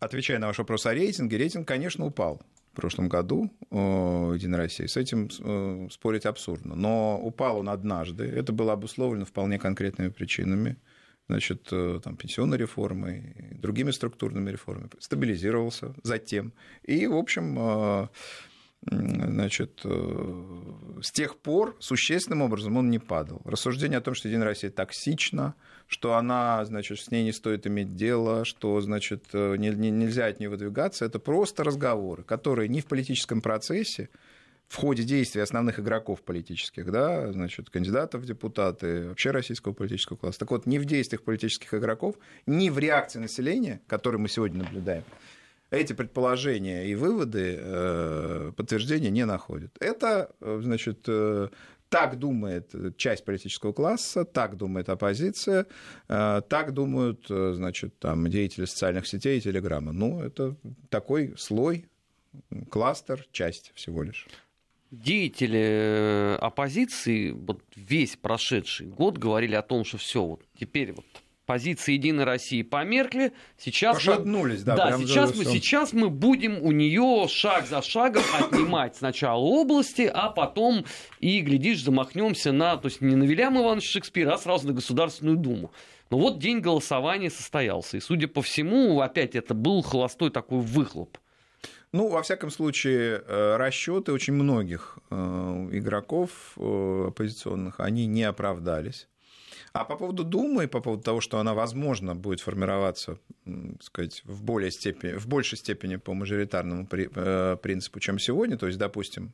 отвечая 0.00 0.38
на 0.38 0.48
ваш 0.48 0.58
вопрос 0.58 0.86
о 0.86 0.94
рейтинге, 0.94 1.36
рейтинг, 1.38 1.68
конечно, 1.68 2.04
упал 2.04 2.42
в 2.72 2.74
прошлом 2.74 3.08
году 3.08 3.50
Единой 3.70 4.58
России. 4.58 4.86
С 4.86 4.96
этим 4.96 5.28
э, 5.40 5.88
спорить 5.90 6.24
абсурдно. 6.26 6.74
Но 6.74 7.20
упал 7.22 7.58
он 7.58 7.68
однажды. 7.68 8.24
Это 8.24 8.52
было 8.52 8.72
обусловлено 8.72 9.24
вполне 9.26 9.58
конкретными 9.58 10.08
причинами. 10.08 10.76
Значит, 11.28 11.68
э, 11.70 12.00
там, 12.02 12.16
пенсионной 12.16 12.56
реформой, 12.56 13.36
другими 13.52 13.90
структурными 13.90 14.50
реформами. 14.50 14.90
Стабилизировался 14.98 15.94
затем. 16.02 16.52
И, 16.82 17.06
в 17.06 17.14
общем, 17.14 17.56
э, 17.58 18.08
значит, 18.90 19.84
с 19.84 21.12
тех 21.12 21.36
пор 21.38 21.76
существенным 21.78 22.42
образом 22.42 22.76
он 22.76 22.90
не 22.90 22.98
падал. 22.98 23.40
Рассуждение 23.44 23.98
о 23.98 24.00
том, 24.00 24.14
что 24.14 24.28
Единая 24.28 24.48
Россия 24.48 24.70
токсична, 24.70 25.54
что 25.86 26.14
она, 26.14 26.64
значит, 26.64 26.98
с 26.98 27.10
ней 27.10 27.22
не 27.24 27.32
стоит 27.32 27.66
иметь 27.66 27.94
дело, 27.94 28.44
что, 28.44 28.80
значит, 28.80 29.32
не, 29.32 29.70
не, 29.70 29.90
нельзя 29.90 30.26
от 30.26 30.40
нее 30.40 30.48
выдвигаться, 30.48 31.04
это 31.04 31.18
просто 31.18 31.64
разговоры, 31.64 32.24
которые 32.24 32.68
ни 32.68 32.80
в 32.80 32.86
политическом 32.86 33.40
процессе, 33.40 34.08
в 34.68 34.76
ходе 34.76 35.02
действий 35.02 35.42
основных 35.42 35.78
игроков 35.78 36.22
политических, 36.22 36.90
да, 36.90 37.30
значит, 37.30 37.68
кандидатов 37.68 38.22
в 38.22 38.24
депутаты, 38.24 39.08
вообще 39.08 39.30
российского 39.30 39.74
политического 39.74 40.16
класса. 40.16 40.38
Так 40.38 40.50
вот, 40.50 40.64
ни 40.64 40.78
в 40.78 40.86
действиях 40.86 41.22
политических 41.22 41.74
игроков, 41.74 42.16
ни 42.46 42.70
в 42.70 42.78
реакции 42.78 43.18
населения, 43.18 43.82
которую 43.86 44.22
мы 44.22 44.28
сегодня 44.28 44.64
наблюдаем, 44.64 45.04
эти 45.72 45.94
предположения 45.94 46.86
и 46.86 46.94
выводы 46.94 47.56
э, 47.58 48.52
подтверждения 48.54 49.10
не 49.10 49.24
находят. 49.24 49.74
Это, 49.80 50.30
э, 50.40 50.60
значит, 50.62 51.04
э, 51.08 51.48
так 51.88 52.18
думает 52.18 52.74
часть 52.98 53.24
политического 53.24 53.72
класса, 53.72 54.24
так 54.24 54.56
думает 54.56 54.88
оппозиция, 54.88 55.66
так 56.08 56.72
думают, 56.72 57.26
значит, 57.28 57.98
там, 57.98 58.30
деятели 58.30 58.64
социальных 58.64 59.06
сетей 59.06 59.36
и 59.36 59.42
телеграмма. 59.42 59.92
Ну, 59.92 60.22
это 60.22 60.56
такой 60.88 61.34
слой, 61.36 61.84
кластер, 62.70 63.26
часть 63.30 63.72
всего 63.74 64.02
лишь 64.02 64.26
деятели 64.90 66.38
оппозиции 66.40 67.32
вот 67.32 67.62
весь 67.76 68.16
прошедший 68.16 68.86
год 68.86 69.18
говорили 69.18 69.54
о 69.54 69.62
том, 69.62 69.84
что 69.84 69.98
все, 69.98 70.24
вот 70.24 70.42
теперь 70.58 70.92
вот 70.92 71.06
позиции 71.46 71.94
Единой 71.94 72.24
России 72.24 72.62
померкли. 72.62 73.32
Сейчас 73.58 73.96
Пошатнулись, 73.96 74.60
мы, 74.60 74.64
да. 74.64 74.76
Да, 74.76 74.98
сейчас 74.98 75.34
мы, 75.36 75.44
сейчас 75.44 75.92
мы 75.92 76.10
будем 76.10 76.62
у 76.62 76.72
нее 76.72 77.26
шаг 77.28 77.66
за 77.66 77.82
шагом 77.82 78.22
отнимать 78.38 78.96
сначала 78.96 79.40
области, 79.40 80.10
а 80.12 80.30
потом 80.30 80.84
и, 81.20 81.40
глядишь, 81.40 81.82
замахнемся 81.82 82.52
на, 82.52 82.76
то 82.76 82.88
есть 82.88 83.00
не 83.00 83.16
на 83.16 83.24
Вильяма 83.24 83.62
Ивановича 83.62 83.90
Шекспира, 83.92 84.34
а 84.34 84.38
сразу 84.38 84.68
на 84.68 84.72
Государственную 84.72 85.36
Думу. 85.36 85.72
Но 86.10 86.18
вот 86.18 86.38
день 86.38 86.60
голосования 86.60 87.30
состоялся. 87.30 87.96
И, 87.96 88.00
судя 88.00 88.28
по 88.28 88.42
всему, 88.42 89.00
опять 89.00 89.34
это 89.34 89.54
был 89.54 89.82
холостой 89.82 90.30
такой 90.30 90.60
выхлоп. 90.60 91.16
Ну, 91.92 92.08
во 92.08 92.22
всяком 92.22 92.50
случае, 92.50 93.22
э, 93.26 93.56
расчеты 93.56 94.12
очень 94.12 94.32
многих 94.32 94.98
э, 95.10 95.14
игроков 95.72 96.30
э, 96.56 97.04
оппозиционных, 97.08 97.80
они 97.80 98.06
не 98.06 98.24
оправдались. 98.24 99.08
А 99.72 99.84
по 99.84 99.96
поводу 99.96 100.24
Думы, 100.24 100.68
по 100.68 100.80
поводу 100.80 101.02
того, 101.02 101.20
что 101.20 101.38
она, 101.38 101.54
возможно, 101.54 102.14
будет 102.14 102.40
формироваться, 102.40 103.18
так 103.44 103.82
сказать, 103.82 104.22
в, 104.24 104.42
более 104.42 104.70
степени, 104.70 105.14
в 105.16 105.26
большей 105.26 105.56
степени 105.56 105.96
по 105.96 106.12
мажоритарному 106.12 106.86
э, 106.92 107.56
принципу, 107.62 107.98
чем 107.98 108.18
сегодня, 108.18 108.58
то 108.58 108.66
есть, 108.66 108.78
допустим, 108.78 109.32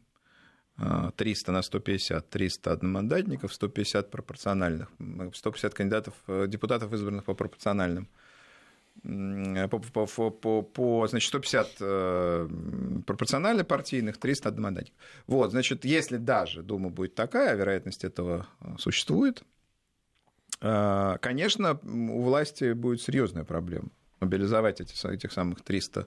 300 1.17 1.51
э, 1.51 1.55
на 1.55 1.63
150, 1.63 2.31
300 2.31 2.73
одномандатников, 2.73 3.53
150 3.53 4.11
пропорциональных, 4.13 4.89
150 5.35 5.75
кандидатов, 5.75 6.15
э, 6.29 6.47
депутатов, 6.47 6.93
избранных 6.93 7.25
по 7.25 7.35
пропорциональным, 7.35 8.09
по, 9.03 10.07
по, 10.07 10.31
по, 10.31 10.63
по 10.63 11.07
значит, 11.09 11.29
150 11.29 13.05
пропорционально 13.07 13.65
партийных, 13.65 14.19
300 14.19 14.49
одномандатников. 14.49 14.99
Вот, 15.27 15.51
значит, 15.51 15.85
если 15.85 16.17
даже 16.17 16.63
Дума 16.63 16.91
будет 16.91 17.17
такая, 17.17 17.57
вероятность 17.57 18.05
этого 18.05 18.47
существует, 18.79 19.45
конечно, 20.61 21.81
у 21.83 22.23
власти 22.23 22.73
будет 22.73 23.01
серьезная 23.01 23.45
проблема 23.45 23.89
мобилизовать 24.21 24.81
эти, 24.81 25.13
этих 25.13 25.33
самых 25.33 25.63
300 25.63 26.07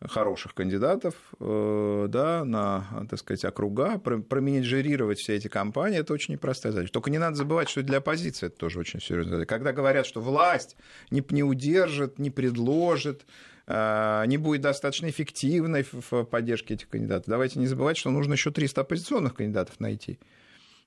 хороших 0.00 0.54
кандидатов 0.54 1.14
э, 1.40 2.06
да, 2.08 2.44
на, 2.44 3.06
так 3.10 3.18
сказать, 3.18 3.44
округа, 3.44 3.98
променеджерировать 3.98 5.18
все 5.18 5.34
эти 5.34 5.48
кампании, 5.48 5.98
это 5.98 6.12
очень 6.12 6.34
непростая 6.34 6.72
задача. 6.72 6.92
Только 6.92 7.10
не 7.10 7.18
надо 7.18 7.36
забывать, 7.36 7.68
что 7.68 7.82
для 7.82 7.98
оппозиции 7.98 8.46
это 8.46 8.56
тоже 8.56 8.78
очень 8.78 9.00
серьезная 9.00 9.32
задача. 9.32 9.48
Когда 9.48 9.72
говорят, 9.72 10.06
что 10.06 10.20
власть 10.20 10.76
не, 11.10 11.24
не 11.30 11.42
удержит, 11.42 12.20
не 12.20 12.30
предложит, 12.30 13.26
э, 13.66 14.24
не 14.28 14.36
будет 14.36 14.60
достаточно 14.60 15.08
эффективной 15.08 15.84
в 15.90 16.24
поддержке 16.24 16.74
этих 16.74 16.88
кандидатов, 16.88 17.26
давайте 17.26 17.58
не 17.58 17.66
забывать, 17.66 17.96
что 17.96 18.10
нужно 18.10 18.34
еще 18.34 18.52
300 18.52 18.82
оппозиционных 18.82 19.34
кандидатов 19.34 19.80
найти. 19.80 20.20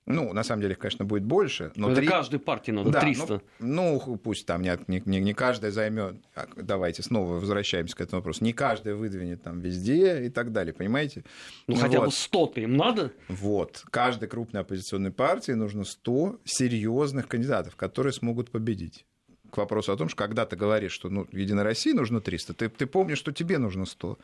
Ну, 0.08 0.34
на 0.34 0.44
самом 0.44 0.62
деле, 0.62 0.76
конечно, 0.76 1.06
будет 1.06 1.24
больше. 1.24 1.72
Но 1.76 1.92
Это 1.92 2.02
3... 2.02 2.08
каждой 2.08 2.40
партии 2.40 2.72
надо 2.72 2.90
да, 2.90 3.02
300. 3.02 3.42
Ну, 3.60 4.02
ну, 4.06 4.16
пусть 4.18 4.46
там 4.46 4.62
не, 4.62 4.78
не, 4.88 5.20
не 5.20 5.34
каждая 5.34 5.72
займет. 5.72 6.16
А, 6.36 6.48
давайте 6.56 7.04
снова 7.04 7.34
возвращаемся 7.34 7.96
к 7.96 8.02
этому 8.02 8.20
вопросу. 8.20 8.44
Не 8.44 8.54
каждая 8.54 8.96
выдвинет 8.96 9.44
там 9.44 9.60
везде 9.60 10.26
и 10.26 10.30
так 10.30 10.52
далее, 10.52 10.74
понимаете? 10.74 11.24
Ну, 11.68 11.76
ну 11.76 11.82
хотя 11.82 12.00
вот. 12.00 12.08
бы 12.08 12.12
100-то 12.12 12.62
им 12.62 12.76
надо. 12.78 13.12
Вот. 13.28 13.84
Каждой 13.92 14.28
крупной 14.28 14.64
оппозиционной 14.64 15.12
партии 15.12 15.52
нужно 15.52 15.84
100 15.84 16.40
серьезных 16.46 17.28
кандидатов, 17.28 17.76
которые 17.76 18.14
смогут 18.14 18.50
победить 18.50 19.06
к 19.52 19.58
вопросу 19.58 19.92
о 19.92 19.98
том, 19.98 20.10
что 20.10 20.18
когда 20.18 20.46
ты 20.46 20.56
говоришь, 20.56 20.94
что 20.94 21.10
ну, 21.10 21.28
Единой 21.32 21.64
России 21.64 21.92
нужно 21.92 22.22
300, 22.22 22.54
ты, 22.54 22.70
ты 22.70 22.86
помнишь, 22.86 23.18
что 23.18 23.32
тебе 23.32 23.58
нужно 23.58 23.86
100. 23.86 24.18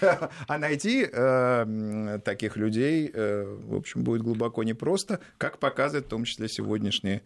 а 0.48 0.58
найти 0.58 1.08
э, 1.10 2.18
таких 2.24 2.56
людей, 2.56 3.10
э, 3.12 3.44
в 3.44 3.76
общем, 3.76 4.02
будет 4.02 4.22
глубоко 4.22 4.62
непросто, 4.62 5.20
как 5.38 5.58
показывает 5.58 6.06
в 6.06 6.08
том 6.08 6.24
числе 6.24 6.48
сегодняшние 6.48 7.22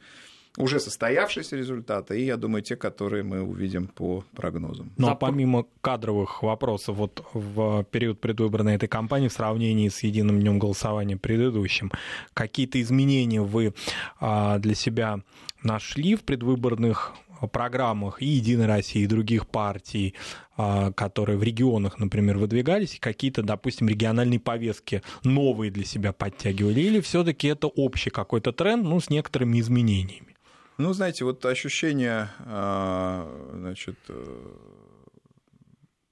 уже 0.56 0.80
состоявшиеся 0.80 1.56
результаты, 1.56 2.20
и, 2.20 2.24
я 2.24 2.36
думаю, 2.36 2.62
те, 2.62 2.76
которые 2.76 3.22
мы 3.22 3.42
увидим 3.42 3.86
по 3.86 4.24
прогнозам. 4.34 4.92
Ну, 4.96 5.08
а 5.08 5.14
помимо 5.14 5.66
кадровых 5.80 6.42
вопросов, 6.42 6.96
вот 6.96 7.24
в 7.32 7.84
период 7.84 8.20
предвыборной 8.20 8.74
этой 8.74 8.88
кампании 8.88 9.28
в 9.28 9.32
сравнении 9.32 9.88
с 9.88 10.02
единым 10.02 10.40
днем 10.40 10.58
голосования 10.58 11.16
предыдущим, 11.16 11.92
какие-то 12.34 12.80
изменения 12.80 13.40
вы 13.40 13.74
а, 14.18 14.58
для 14.58 14.74
себя 14.74 15.20
нашли 15.62 16.16
в 16.16 16.22
предвыборных 16.24 17.14
программах 17.46 18.22
и 18.22 18.26
Единой 18.26 18.66
России, 18.66 19.02
и 19.02 19.06
других 19.06 19.46
партий, 19.46 20.14
а, 20.56 20.92
которые 20.92 21.38
в 21.38 21.42
регионах, 21.42 21.98
например, 21.98 22.38
выдвигались, 22.38 22.98
какие-то, 23.00 23.42
допустим, 23.42 23.88
региональные 23.88 24.40
повестки 24.40 25.02
новые 25.24 25.70
для 25.70 25.84
себя 25.84 26.12
подтягивали, 26.12 26.80
или 26.80 27.00
все-таки 27.00 27.48
это 27.48 27.66
общий 27.66 28.10
какой-то 28.10 28.52
тренд, 28.52 28.84
ну, 28.84 29.00
с 29.00 29.10
некоторыми 29.10 29.60
изменениями? 29.60 30.36
Ну, 30.78 30.92
знаете, 30.92 31.24
вот 31.24 31.44
ощущение, 31.44 32.30
а, 32.40 33.50
значит, 33.52 33.98
э, 34.08 34.54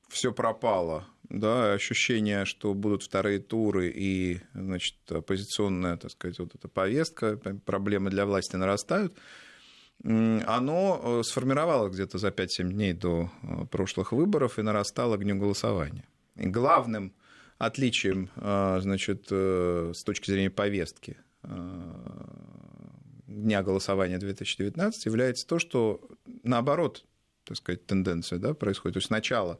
все 0.09 0.33
пропало, 0.33 1.07
да, 1.29 1.73
ощущение, 1.73 2.45
что 2.45 2.75
будут 2.75 3.03
вторые 3.03 3.39
туры 3.39 3.93
и, 3.95 4.41
значит, 4.55 4.97
оппозиционная, 5.11 5.97
так 5.97 6.11
сказать, 6.11 6.39
вот 6.39 6.55
эта 6.55 6.69
повестка, 6.69 7.37
проблемы 7.65 8.11
для 8.11 8.27
власти 8.27 8.57
нарастают– 8.57 9.15
оно 10.05 11.01
э, 11.03 11.23
сформировалось 11.25 11.93
где-то 11.93 12.19
за 12.19 12.29
5-7 12.29 12.71
дней 12.71 12.93
до 12.93 13.31
э, 13.43 13.65
прошлых 13.71 14.13
выборов 14.13 14.59
и 14.59 14.63
нарастало 14.63 15.17
к 15.17 15.25
дню 15.25 15.37
голосования. 15.37 16.05
И 16.37 16.47
главным 16.47 17.13
отличием, 17.59 18.31
э, 18.37 18.79
значит, 18.81 19.27
с 19.29 20.05
точки 20.05 20.31
зрения 20.31 20.51
повестки 20.51 21.17
дня 23.27 23.63
голосования 23.63 24.19
2019 24.19 25.07
является 25.07 25.47
то, 25.47 25.59
что 25.59 26.01
наоборот, 26.43 27.05
так 27.45 27.57
сказать, 27.57 27.87
тенденция 27.87 28.39
да, 28.39 28.55
происходит. 28.55 28.95
То 28.95 28.99
есть 28.99 29.07
сначала 29.09 29.59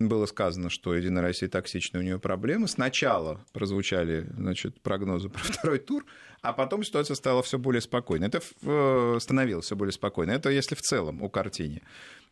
было 0.00 0.26
сказано, 0.26 0.70
что 0.70 0.94
Единая 0.94 1.22
Россия 1.22 1.48
токсичная, 1.48 2.00
у 2.00 2.04
нее 2.04 2.18
проблемы. 2.20 2.68
Сначала 2.68 3.44
прозвучали 3.52 4.28
значит, 4.36 4.80
прогнозы 4.80 5.28
про 5.28 5.40
второй 5.42 5.78
тур, 5.78 6.04
а 6.40 6.52
потом 6.52 6.84
ситуация 6.84 7.14
стала 7.14 7.42
все 7.42 7.58
более 7.58 7.80
спокойной. 7.80 8.28
Это 8.28 8.40
э, 8.62 9.18
становилось 9.20 9.66
все 9.66 9.76
более 9.76 9.92
спокойно. 9.92 10.30
Это 10.30 10.50
если 10.50 10.74
в 10.74 10.82
целом 10.82 11.22
о 11.22 11.28
картине. 11.28 11.82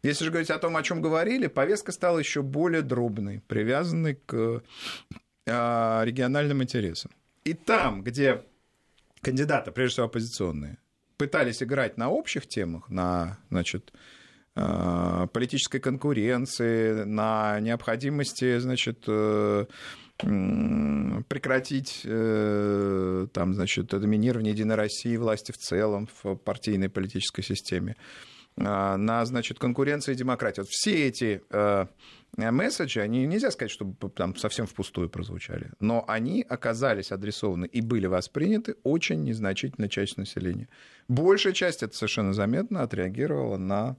Если 0.03 0.25
же 0.25 0.31
говорить 0.31 0.51
о 0.51 0.59
том, 0.59 0.77
о 0.77 0.83
чем 0.83 1.01
говорили, 1.01 1.49
повестка 1.49 1.91
стала 1.91 2.19
еще 2.19 2.43
более 2.43 2.83
дробной, 2.83 3.43
привязанной 3.49 4.15
к 4.15 4.63
э, 5.47 6.05
региональным 6.05 6.63
интересам. 6.63 7.11
И 7.45 7.55
там, 7.55 8.03
где 8.03 8.45
кандидаты, 9.23 9.73
прежде 9.73 9.95
всего 9.95 10.07
оппозиционные, 10.07 10.79
пытались 11.17 11.63
играть 11.63 11.97
на 11.97 12.11
общих 12.11 12.47
темах, 12.47 12.89
на 12.91 13.39
значит, 13.51 13.93
политической 14.57 15.81
конкуренции, 15.81 17.05
на 17.05 17.61
необходимости, 17.61 18.59
значит, 18.59 19.05
э, 19.07 19.67
прекратить 20.19 22.01
э, 22.05 23.27
там, 23.35 23.55
значит, 23.55 23.89
доминирование 23.89 24.55
Единой 24.55 24.77
России, 24.77 25.15
власти 25.19 25.53
в 25.53 25.59
целом 25.59 26.09
в 26.23 26.37
партийной 26.37 26.89
политической 26.89 27.43
системе, 27.43 27.97
на 28.57 29.27
значит, 29.27 29.59
конкуренции 29.59 30.13
и 30.13 30.15
демократии. 30.17 30.63
Вот 30.63 30.71
все 30.71 31.07
эти 31.07 31.43
месседжи, 32.35 33.01
они 33.01 33.27
нельзя 33.27 33.51
сказать, 33.51 33.71
чтобы 33.71 34.09
там 34.09 34.35
совсем 34.37 34.67
впустую 34.67 35.11
прозвучали, 35.11 35.73
но 35.81 36.03
они 36.09 36.43
оказались 36.49 37.13
адресованы 37.13 37.67
и 37.67 37.83
были 37.83 38.07
восприняты 38.07 38.77
очень 38.83 39.23
незначительной 39.23 39.91
частью 39.91 40.21
населения. 40.21 40.71
Большая 41.09 41.53
часть, 41.53 41.83
это 41.83 41.95
совершенно 41.95 42.33
заметно, 42.33 42.83
отреагировала 42.83 43.59
на 43.59 43.89
а, 43.89 43.97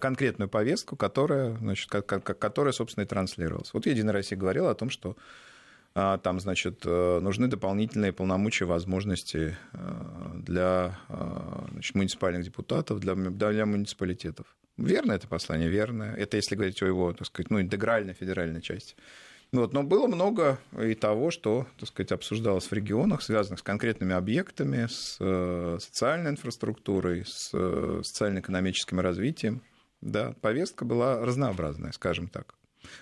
конкретную 0.00 0.48
повестку, 0.48 0.96
которая, 0.96 1.56
значит, 1.56 1.88
которая, 1.88 2.72
собственно, 2.72 3.04
и 3.04 3.06
транслировалась. 3.06 3.72
Вот 3.72 3.86
Единая 3.86 4.12
Россия 4.12 4.38
говорила 4.38 4.70
о 4.70 4.74
том, 4.74 4.90
что 4.90 5.16
а, 5.96 6.18
там, 6.18 6.40
значит, 6.40 6.82
э, 6.84 7.20
нужны 7.20 7.46
дополнительные 7.46 8.12
полномочия, 8.12 8.64
возможности 8.64 9.56
э, 9.72 9.78
для 10.34 10.98
значит, 11.70 11.94
муниципальных 11.94 12.42
депутатов, 12.44 12.98
для, 12.98 13.14
для 13.14 13.64
муниципалитетов. 13.64 14.46
Верно 14.76 15.12
это 15.12 15.28
послание? 15.28 15.68
Верно. 15.68 16.14
Это 16.16 16.36
если 16.36 16.56
говорить 16.56 16.82
о 16.82 16.86
его, 16.86 17.12
так 17.12 17.28
сказать, 17.28 17.50
ну, 17.50 17.60
интегральной 17.60 18.12
федеральной 18.12 18.60
части. 18.60 18.96
Вот, 19.54 19.72
но 19.72 19.84
было 19.84 20.08
много 20.08 20.58
и 20.76 20.94
того, 20.94 21.30
что, 21.30 21.68
так 21.78 21.88
сказать, 21.88 22.10
обсуждалось 22.10 22.66
в 22.66 22.72
регионах, 22.72 23.22
связанных 23.22 23.60
с 23.60 23.62
конкретными 23.62 24.12
объектами, 24.12 24.86
с 24.88 25.16
э, 25.20 25.78
социальной 25.80 26.32
инфраструктурой, 26.32 27.24
с 27.24 27.50
э, 27.52 28.00
социально-экономическим 28.02 28.98
развитием. 28.98 29.62
Да, 30.00 30.34
повестка 30.40 30.84
была 30.84 31.24
разнообразная, 31.24 31.92
скажем 31.92 32.26
так. 32.26 32.56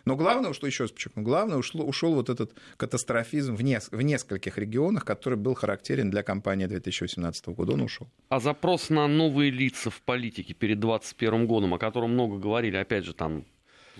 Но 0.05 0.15
главное, 0.15 0.53
что 0.53 0.67
еще 0.67 0.85
раз 0.85 0.93
подчеркну, 0.93 1.23
главное, 1.23 1.57
ушел, 1.57 1.88
ушел 1.88 2.15
вот 2.15 2.29
этот 2.29 2.53
катастрофизм 2.77 3.57
в, 3.57 3.62
не, 3.62 3.81
в 3.91 4.03
нескольких 4.03 4.59
регионах, 4.59 5.07
который 5.07 5.38
был 5.38 5.55
характерен 5.55 6.11
для 6.11 6.23
кампании 6.23 6.67
2018 6.67 7.49
года. 7.49 7.73
Он 7.73 7.81
ушел. 7.81 8.09
А 8.29 8.41
запрос 8.41 8.91
на 8.91 9.09
новые 9.09 9.51
лица 9.51 9.88
в 9.88 10.03
политике 10.03 10.53
перед 10.53 10.79
2021 10.81 11.47
годом, 11.47 11.73
о 11.73 11.79
котором 11.79 12.12
много 12.12 12.37
говорили, 12.37 12.77
опять 12.77 13.07
же, 13.07 13.15
там 13.15 13.47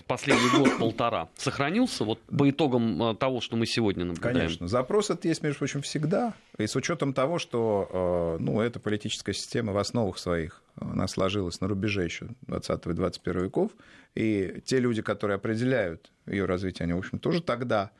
последний 0.07 0.49
год-полтора 0.57 1.29
сохранился 1.35 2.03
вот 2.03 2.19
по 2.21 2.49
итогам 2.49 3.01
э, 3.01 3.15
того, 3.15 3.41
что 3.41 3.55
мы 3.55 3.65
сегодня 3.65 4.05
наблюдаем? 4.05 4.37
Конечно. 4.37 4.67
Запрос 4.67 5.09
это 5.09 5.27
есть, 5.27 5.43
между 5.43 5.59
прочим, 5.59 5.81
всегда. 5.81 6.33
И 6.57 6.67
с 6.67 6.75
учетом 6.75 7.13
того, 7.13 7.39
что 7.39 8.37
э, 8.39 8.43
ну, 8.43 8.61
эта 8.61 8.79
политическая 8.79 9.33
система 9.33 9.73
в 9.73 9.77
основах 9.77 10.17
своих, 10.17 10.61
она 10.75 11.07
сложилась 11.07 11.61
на 11.61 11.67
рубеже 11.67 12.03
еще 12.03 12.27
20 12.47 12.85
и 12.85 12.93
21 12.93 13.43
веков, 13.43 13.71
и 14.15 14.61
те 14.65 14.79
люди, 14.79 15.01
которые 15.01 15.35
определяют 15.35 16.11
ее 16.25 16.45
развитие, 16.45 16.85
они, 16.85 16.93
в 16.93 16.99
общем, 16.99 17.19
тоже 17.19 17.41
тогда 17.41 17.91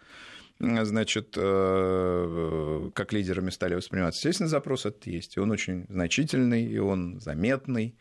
значит, 0.60 1.34
э, 1.36 2.90
как 2.94 3.14
лидерами 3.14 3.50
стали 3.50 3.76
восприниматься. 3.76 4.20
Естественно, 4.20 4.50
запрос 4.50 4.86
этот 4.86 5.06
есть, 5.08 5.38
и 5.38 5.40
он 5.40 5.52
очень 5.52 5.86
значительный, 5.90 6.64
и 6.64 6.78
он 6.78 7.20
заметный 7.20 7.96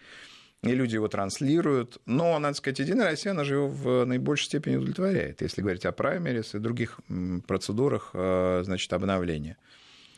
и 0.63 0.75
люди 0.75 0.95
его 0.95 1.09
транслируют. 1.09 2.01
Но, 2.07 2.39
надо 2.39 2.57
сказать, 2.57 2.79
Единая 2.79 3.11
Россия, 3.11 3.33
она 3.33 3.45
же 3.45 3.55
его 3.55 3.69
в 3.69 4.05
наибольшей 4.05 4.47
степени 4.47 4.77
удовлетворяет, 4.77 5.43
если 5.43 5.61
говорить 5.61 5.85
о 5.85 5.93
праймерис 5.93 6.55
и 6.55 6.59
других 6.59 7.01
процедурах, 7.47 8.11
э, 8.15 8.63
значит, 8.65 8.93
обновления. 8.93 9.57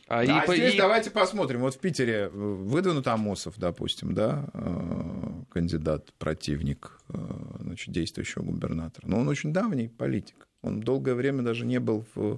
А, 0.07 0.23
и, 0.23 0.29
а 0.29 0.45
здесь 0.45 0.75
и... 0.75 0.77
давайте 0.77 1.09
посмотрим. 1.09 1.61
Вот 1.61 1.73
в 1.73 1.79
Питере 1.79 2.29
выдвинут 2.29 3.07
Амосов, 3.07 3.55
допустим, 3.57 4.13
да, 4.13 4.45
э, 4.53 5.43
кандидат, 5.51 6.13
противник 6.19 6.99
значит, 7.59 7.91
действующего 7.91 8.43
губернатора. 8.43 9.07
Но 9.07 9.19
он 9.19 9.27
очень 9.27 9.51
давний 9.51 9.87
политик. 9.87 10.47
Он 10.61 10.79
долгое 10.79 11.15
время 11.15 11.41
даже 11.41 11.65
не 11.65 11.79
был 11.79 12.05
в 12.13 12.19
Э, 12.25 12.37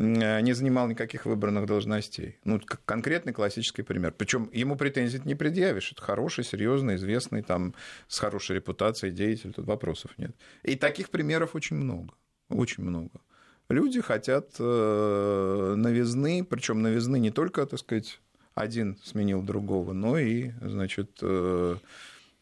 не 0.00 0.54
занимал 0.54 0.88
никаких 0.88 1.26
выбранных 1.26 1.66
должностей. 1.66 2.38
Ну, 2.44 2.58
конкретный 2.86 3.34
классический 3.34 3.82
пример. 3.82 4.14
Причем 4.16 4.48
ему 4.50 4.76
претензий 4.76 5.20
не 5.26 5.34
предъявишь. 5.34 5.92
Это 5.92 6.00
хороший, 6.00 6.42
серьезный, 6.42 6.96
известный, 6.96 7.42
там, 7.42 7.74
с 8.08 8.18
хорошей 8.18 8.56
репутацией 8.56 9.12
деятель, 9.12 9.52
тут 9.52 9.66
вопросов 9.66 10.12
нет. 10.16 10.34
И 10.62 10.76
таких 10.76 11.10
примеров 11.10 11.54
очень 11.54 11.76
много. 11.76 12.14
Очень 12.48 12.84
много. 12.84 13.20
Люди 13.68 14.00
хотят 14.00 14.56
э, 14.58 15.74
новизны, 15.76 16.44
причем 16.44 16.80
новизны 16.80 17.18
не 17.18 17.30
только, 17.30 17.66
так 17.66 17.78
сказать, 17.78 18.20
один 18.54 18.96
сменил 19.04 19.42
другого, 19.42 19.92
но 19.92 20.18
и, 20.18 20.52
значит, 20.62 21.18
э, 21.20 21.76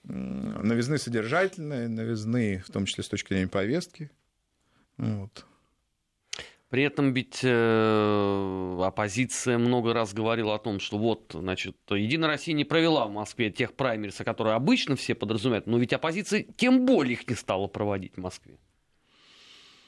новизны 0.05 0.97
содержательные, 0.97 1.89
новизны, 1.89 2.63
в 2.65 2.71
том 2.71 2.87
числе 2.87 3.03
с 3.03 3.09
точки 3.09 3.33
зрения 3.33 3.49
повестки. 3.49 4.11
Вот. 4.97 5.45
При 6.71 6.83
этом 6.83 7.15
ведь 7.15 7.41
э, 7.43 8.79
оппозиция 8.83 9.57
много 9.57 9.95
раз 9.95 10.13
говорила 10.13 10.55
о 10.55 10.59
том, 10.59 10.81
что 10.81 10.99
вот, 10.99 11.31
значит, 11.33 11.77
Единая 11.89 12.29
Россия 12.29 12.55
не 12.55 12.65
провела 12.65 13.07
в 13.07 13.11
Москве 13.11 13.51
тех 13.51 13.73
праймериса, 13.73 14.23
которые 14.23 14.55
обычно 14.55 14.95
все 14.95 15.15
подразумевают, 15.15 15.67
но 15.67 15.79
ведь 15.79 15.95
оппозиция 15.95 16.45
тем 16.57 16.85
более 16.85 17.15
их 17.15 17.29
не 17.29 17.35
стала 17.37 17.69
проводить 17.69 18.17
в 18.17 18.21
Москве. 18.21 18.59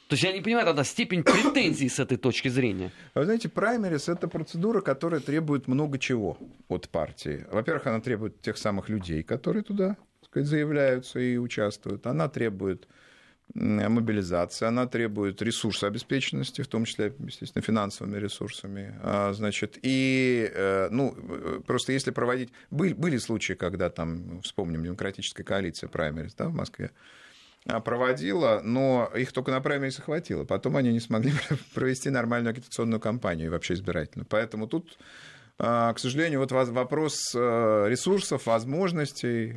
То 0.08 0.14
есть 0.14 0.24
я 0.24 0.32
не 0.32 0.40
понимаю 0.40 0.66
тогда 0.66 0.82
степень 0.82 1.22
претензий 1.22 1.88
с 1.88 2.00
этой 2.00 2.16
точки 2.16 2.48
зрения. 2.48 2.90
Вы 3.14 3.26
знаете, 3.26 3.48
праймерис– 3.48 4.08
это 4.08 4.26
процедура, 4.26 4.80
которая 4.80 5.20
требует 5.20 5.68
много 5.68 5.98
чего 5.98 6.36
от 6.68 6.88
партии. 6.88 7.46
Во-первых, 7.52 7.86
она 7.86 8.00
требует 8.00 8.40
тех 8.40 8.56
самых 8.56 8.88
людей, 8.88 9.22
которые 9.22 9.62
туда 9.62 9.96
сказать, 10.24 10.48
заявляются 10.48 11.20
и 11.20 11.36
участвуют. 11.36 12.06
Она 12.06 12.28
требует 12.28 12.88
мобилизация, 13.54 14.68
она 14.68 14.86
требует 14.86 15.42
ресурсообеспеченности, 15.42 16.62
в 16.62 16.68
том 16.68 16.84
числе, 16.84 17.12
естественно, 17.18 17.62
финансовыми 17.62 18.18
ресурсами. 18.18 18.94
А, 19.02 19.32
значит, 19.32 19.78
и, 19.82 20.50
э, 20.54 20.88
ну, 20.90 21.14
просто 21.66 21.92
если 21.92 22.10
проводить... 22.10 22.52
Были, 22.70 22.92
были 22.92 23.16
случаи, 23.18 23.54
когда 23.54 23.90
там, 23.90 24.40
вспомним, 24.42 24.84
демократическая 24.84 25.42
коалиция 25.42 25.88
праймерис 25.88 26.34
да, 26.34 26.46
в 26.46 26.54
Москве, 26.54 26.92
а, 27.66 27.80
проводила, 27.80 28.60
но 28.62 29.10
их 29.16 29.32
только 29.32 29.50
на 29.50 29.60
праймерис 29.60 29.96
хватило. 29.96 30.44
Потом 30.44 30.76
они 30.76 30.92
не 30.92 31.00
смогли 31.00 31.32
провести 31.74 32.10
нормальную 32.10 32.52
агитационную 32.52 33.00
кампанию 33.00 33.46
и 33.46 33.50
вообще 33.50 33.74
избирательную. 33.74 34.26
Поэтому 34.28 34.68
тут 34.68 34.96
а, 35.62 35.92
к 35.92 35.98
сожалению, 35.98 36.40
вот 36.40 36.52
вопрос 36.52 37.34
э, 37.34 37.84
ресурсов, 37.86 38.46
возможностей, 38.46 39.56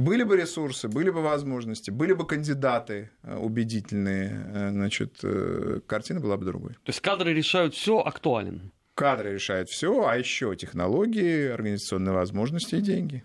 были 0.00 0.22
бы 0.22 0.36
ресурсы, 0.36 0.88
были 0.88 1.10
бы 1.10 1.22
возможности, 1.22 1.90
были 1.90 2.14
бы 2.14 2.26
кандидаты 2.26 3.10
э, 3.22 3.36
убедительные, 3.36 4.30
э, 4.30 4.70
значит, 4.70 5.18
э, 5.22 5.80
картина 5.86 6.20
была 6.20 6.36
бы 6.36 6.46
другой. 6.46 6.72
То 6.72 6.88
есть 6.88 7.00
кадры 7.00 7.34
решают 7.34 7.74
все 7.74 7.98
актуален. 8.00 8.72
Кадры 8.94 9.34
решают 9.34 9.68
все, 9.68 10.06
а 10.06 10.16
еще 10.16 10.56
технологии, 10.56 11.48
организационные 11.48 12.12
возможности 12.12 12.76
и 12.76 12.80
деньги. 12.80 13.24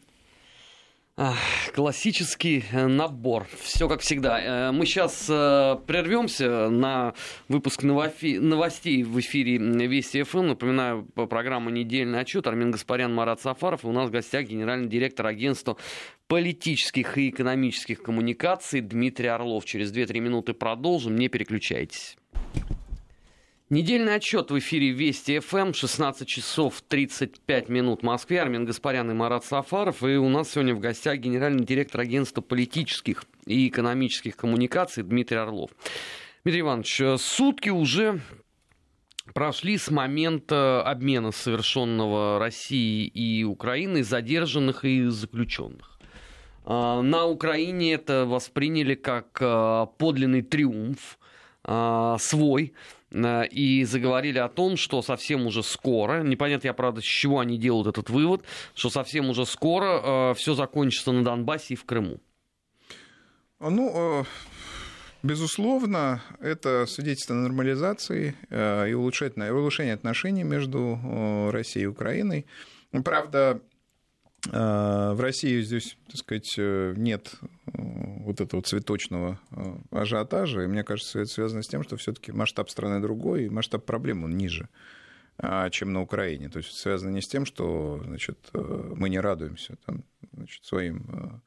Классический 1.73 2.65
э, 2.73 2.87
набор. 2.87 3.47
Все 3.61 3.87
как 3.87 4.01
всегда. 4.01 4.67
Э, 4.67 4.71
мы 4.73 4.85
сейчас 4.85 5.27
э, 5.29 5.77
прервемся 5.87 6.69
на 6.69 7.13
выпуск 7.47 7.83
новостей 7.83 9.03
в 9.03 9.17
эфире 9.21 9.57
Вести 9.57 10.23
ФМ. 10.23 10.47
Напоминаю, 10.47 11.03
программа 11.05 11.71
«Недельный 11.71 12.19
отчет». 12.19 12.47
Армин 12.47 12.71
Гаспарян, 12.71 13.15
Марат 13.15 13.39
Сафаров. 13.39 13.85
И 13.85 13.87
у 13.87 13.93
нас 13.93 14.09
в 14.09 14.11
гостях 14.11 14.45
генеральный 14.45 14.89
директор 14.89 15.25
агентства 15.27 15.77
политических 16.27 17.17
и 17.17 17.29
экономических 17.29 18.03
коммуникаций 18.03 18.81
Дмитрий 18.81 19.29
Орлов. 19.29 19.63
Через 19.63 19.93
2-3 19.93 20.19
минуты 20.19 20.53
продолжим. 20.53 21.15
Не 21.15 21.29
переключайтесь. 21.29 22.17
Недельный 23.75 24.15
отчет 24.15 24.51
в 24.51 24.59
эфире 24.59 24.91
Вести 24.91 25.39
ФМ, 25.39 25.73
16 25.73 26.25
часов 26.25 26.81
35 26.87 27.67
минут 27.67 28.03
в 28.03 28.05
Москве. 28.05 28.41
Армин 28.41 28.63
Гаспарян 28.63 29.11
и 29.11 29.13
Марат 29.13 29.43
Сафаров. 29.43 30.01
И 30.01 30.15
у 30.15 30.29
нас 30.29 30.51
сегодня 30.51 30.73
в 30.73 30.79
гостях 30.79 31.17
генеральный 31.17 31.65
директор 31.65 31.99
агентства 31.99 32.39
политических 32.39 33.25
и 33.45 33.67
экономических 33.67 34.37
коммуникаций 34.37 35.03
Дмитрий 35.03 35.39
Орлов. 35.39 35.71
Дмитрий 36.45 36.61
Иванович, 36.61 37.01
э, 37.01 37.17
сутки 37.17 37.67
уже 37.67 38.21
прошли 39.33 39.77
с 39.77 39.91
момента 39.91 40.81
обмена 40.81 41.33
совершенного 41.33 42.39
Россией 42.39 43.07
и 43.07 43.43
Украиной 43.43 44.03
задержанных 44.03 44.85
и 44.85 45.07
заключенных. 45.07 45.99
Э, 46.65 47.01
на 47.01 47.25
Украине 47.25 47.95
это 47.95 48.25
восприняли 48.25 48.95
как 48.95 49.37
э, 49.41 49.87
подлинный 49.97 50.43
триумф 50.43 51.19
свой 52.19 52.73
и 53.51 53.83
заговорили 53.85 54.39
о 54.39 54.49
том, 54.49 54.77
что 54.77 55.01
совсем 55.01 55.45
уже 55.45 55.63
скоро, 55.63 56.21
непонятно, 56.21 56.67
я 56.67 56.73
правда, 56.73 57.01
с 57.01 57.05
чего 57.05 57.39
они 57.39 57.57
делают 57.57 57.87
этот 57.87 58.09
вывод, 58.09 58.43
что 58.73 58.89
совсем 58.89 59.29
уже 59.29 59.45
скоро 59.45 60.31
э, 60.31 60.33
все 60.35 60.53
закончится 60.53 61.11
на 61.11 61.23
Донбассе 61.23 61.75
и 61.75 61.77
в 61.77 61.85
Крыму. 61.85 62.19
Ну, 63.59 64.21
э, 64.21 64.23
безусловно, 65.23 66.21
это 66.39 66.85
свидетельство 66.87 67.33
нормализации 67.33 68.35
и 68.49 68.93
улучшения 68.93 69.93
отношений 69.93 70.43
между 70.43 71.49
Россией 71.51 71.85
и 71.85 71.87
Украиной. 71.87 72.45
Правда, 73.03 73.39
а, 73.49 73.61
в 74.51 75.19
России 75.19 75.61
здесь, 75.61 75.97
так 76.07 76.17
сказать, 76.17 76.55
э, 76.57 76.93
нет 76.95 77.33
э, 77.41 77.71
вот 77.73 78.41
этого 78.41 78.61
цветочного 78.61 79.39
э, 79.51 79.75
ажиотажа, 79.91 80.61
и 80.61 80.67
мне 80.67 80.83
кажется, 80.83 81.19
это 81.19 81.29
связано 81.29 81.63
с 81.63 81.67
тем, 81.67 81.83
что 81.83 81.97
все-таки 81.97 82.31
масштаб 82.31 82.69
страны 82.69 83.01
другой, 83.01 83.45
и 83.45 83.49
масштаб 83.49 83.85
проблем 83.85 84.23
он 84.23 84.37
ниже, 84.37 84.69
а, 85.37 85.69
чем 85.69 85.93
на 85.93 86.01
Украине. 86.01 86.49
То 86.49 86.57
есть 86.57 86.73
связано 86.73 87.09
не 87.09 87.21
с 87.21 87.27
тем, 87.27 87.45
что 87.45 88.01
значит, 88.05 88.37
мы 88.53 89.09
не 89.09 89.19
радуемся 89.19 89.77
там, 89.85 90.03
значит, 90.31 90.63
своим 90.63 91.41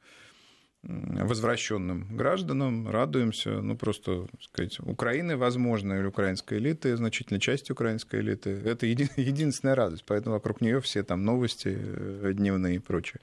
возвращенным 0.83 2.15
гражданам, 2.15 2.89
радуемся. 2.89 3.61
Ну, 3.61 3.75
просто, 3.75 4.27
так 4.31 4.41
сказать, 4.41 4.79
Украины, 4.79 5.35
возможно, 5.35 5.93
или 5.93 6.05
украинской 6.05 6.57
элиты, 6.57 6.95
значительной 6.95 7.41
части 7.41 7.71
украинской 7.71 8.21
элиты, 8.21 8.51
это 8.51 8.85
еди- 8.85 9.09
единственная 9.17 9.75
радость, 9.75 10.03
поэтому 10.05 10.35
вокруг 10.35 10.61
нее 10.61 10.79
все 10.79 11.03
там 11.03 11.23
новости 11.25 11.77
э, 11.77 12.31
дневные 12.33 12.77
и 12.77 12.79
прочее. 12.79 13.19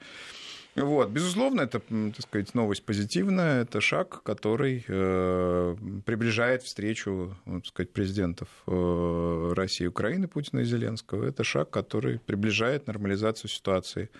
Вот. 0.75 1.09
Безусловно, 1.09 1.61
это, 1.61 1.79
так 1.79 2.21
сказать, 2.21 2.53
новость 2.53 2.85
позитивная, 2.85 3.63
это 3.63 3.81
шаг, 3.81 4.21
который 4.21 4.85
э, 4.87 5.75
приближает 6.05 6.61
встречу 6.61 7.35
так 7.45 7.65
сказать, 7.65 7.91
президентов 7.91 8.47
э, 8.67 9.53
России 9.55 9.85
и 9.85 9.87
Украины, 9.87 10.27
Путина 10.27 10.59
и 10.59 10.65
Зеленского. 10.65 11.25
Это 11.25 11.43
шаг, 11.43 11.71
который 11.71 12.19
приближает 12.19 12.85
нормализацию 12.85 13.49
ситуации 13.49 14.11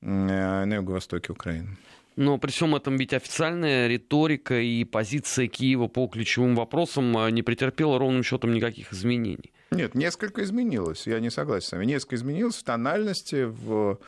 э, 0.00 0.06
на 0.06 0.74
юго-востоке 0.74 1.32
Украины. 1.32 1.76
Но 2.16 2.38
при 2.38 2.50
всем 2.50 2.74
этом 2.76 2.96
ведь 2.96 3.12
официальная 3.12 3.88
риторика 3.88 4.60
и 4.60 4.84
позиция 4.84 5.48
Киева 5.48 5.88
по 5.88 6.06
ключевым 6.06 6.54
вопросам 6.54 7.12
не 7.34 7.42
претерпела 7.42 7.98
ровным 7.98 8.22
счетом 8.22 8.52
никаких 8.52 8.92
изменений. 8.92 9.52
Нет, 9.70 9.94
несколько 9.94 10.44
изменилось, 10.44 11.06
я 11.06 11.18
не 11.18 11.30
согласен 11.30 11.68
с 11.68 11.72
вами. 11.72 11.86
Несколько 11.86 12.16
изменилось 12.16 12.56
в 12.56 12.62
тональности, 12.62 13.44
в 13.44 13.98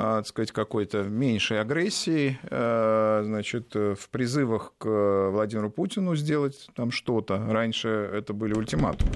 а, 0.00 0.18
так 0.18 0.28
сказать, 0.28 0.52
какой-то 0.52 1.02
меньшей 1.02 1.60
агрессии, 1.60 2.38
а, 2.44 3.22
значит, 3.24 3.74
в 3.74 4.08
призывах 4.10 4.74
к 4.78 5.30
Владимиру 5.30 5.70
Путину 5.70 6.14
сделать 6.14 6.68
там 6.76 6.92
что-то. 6.92 7.44
Раньше 7.48 7.88
это 7.88 8.32
были 8.32 8.54
ультиматумы. 8.54 9.14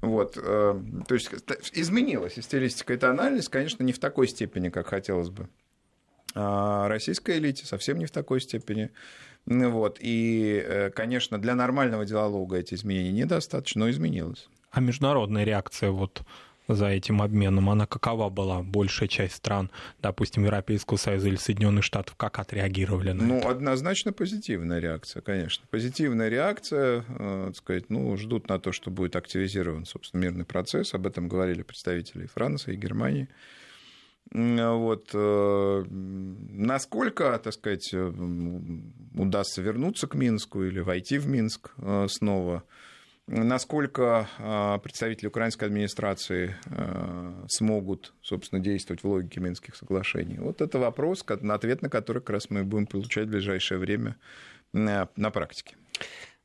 Вот, 0.00 0.38
а, 0.38 0.80
то 1.06 1.14
есть 1.14 1.30
изменилась 1.72 2.38
и 2.38 2.42
стилистика, 2.42 2.94
и 2.94 2.96
тональность, 2.96 3.50
конечно, 3.50 3.82
не 3.82 3.92
в 3.92 3.98
такой 3.98 4.26
степени, 4.28 4.70
как 4.70 4.86
хотелось 4.86 5.28
бы. 5.28 5.50
А 6.36 6.88
российской 6.88 7.38
элите 7.38 7.64
совсем 7.64 7.98
не 7.98 8.04
в 8.04 8.10
такой 8.10 8.40
степени. 8.40 8.90
Вот. 9.46 9.98
И, 10.00 10.62
э, 10.64 10.90
конечно, 10.90 11.38
для 11.38 11.54
нормального 11.54 12.04
диалога 12.04 12.56
эти 12.56 12.74
изменения 12.74 13.12
недостаточно, 13.12 13.80
но 13.80 13.90
изменилось. 13.90 14.48
А 14.70 14.80
международная 14.80 15.44
реакция 15.44 15.90
вот 15.90 16.22
за 16.68 16.88
этим 16.88 17.22
обменом, 17.22 17.70
она 17.70 17.86
какова 17.86 18.28
была? 18.28 18.62
Большая 18.62 19.08
часть 19.08 19.36
стран, 19.36 19.70
допустим, 20.02 20.44
Европейского 20.44 20.96
Союза 20.96 21.28
или 21.28 21.36
Соединенных 21.36 21.84
Штатов, 21.84 22.16
как 22.16 22.38
отреагировали 22.38 23.12
на 23.12 23.24
ну, 23.24 23.36
это? 23.38 23.46
Ну, 23.46 23.50
однозначно 23.52 24.12
позитивная 24.12 24.80
реакция, 24.80 25.22
конечно. 25.22 25.64
Позитивная 25.70 26.28
реакция, 26.28 27.04
э, 27.08 27.44
так 27.46 27.56
сказать, 27.56 27.88
ну, 27.88 28.16
ждут 28.16 28.48
на 28.48 28.58
то, 28.58 28.72
что 28.72 28.90
будет 28.90 29.16
активизирован, 29.16 29.86
собственно, 29.86 30.22
мирный 30.22 30.44
процесс. 30.44 30.92
Об 30.92 31.06
этом 31.06 31.28
говорили 31.28 31.62
представители 31.62 32.26
Франции 32.26 32.74
и 32.74 32.76
Германии. 32.76 33.28
Вот. 34.32 35.10
Э, 35.14 35.84
насколько, 35.88 37.38
так 37.42 37.52
сказать, 37.52 37.90
э, 37.92 38.12
удастся 39.14 39.62
вернуться 39.62 40.06
к 40.06 40.14
Минску 40.14 40.64
или 40.64 40.80
войти 40.80 41.18
в 41.18 41.26
Минск 41.26 41.72
снова– 42.08 42.62
Насколько 43.28 44.28
а, 44.38 44.78
представители 44.78 45.26
украинской 45.26 45.64
администрации 45.64 46.54
а, 46.66 47.44
смогут, 47.48 48.14
собственно, 48.22 48.62
действовать 48.62 49.02
в 49.02 49.08
логике 49.08 49.40
Минских 49.40 49.74
соглашений? 49.74 50.38
Вот 50.38 50.60
это 50.60 50.78
вопрос, 50.78 51.24
на 51.40 51.54
ответ 51.54 51.82
на 51.82 51.88
который 51.88 52.18
как 52.18 52.30
раз 52.30 52.50
мы 52.50 52.62
будем 52.62 52.86
получать 52.86 53.26
в 53.26 53.30
ближайшее 53.30 53.78
время 53.78 54.16
на 54.72 55.06
практике. 55.32 55.74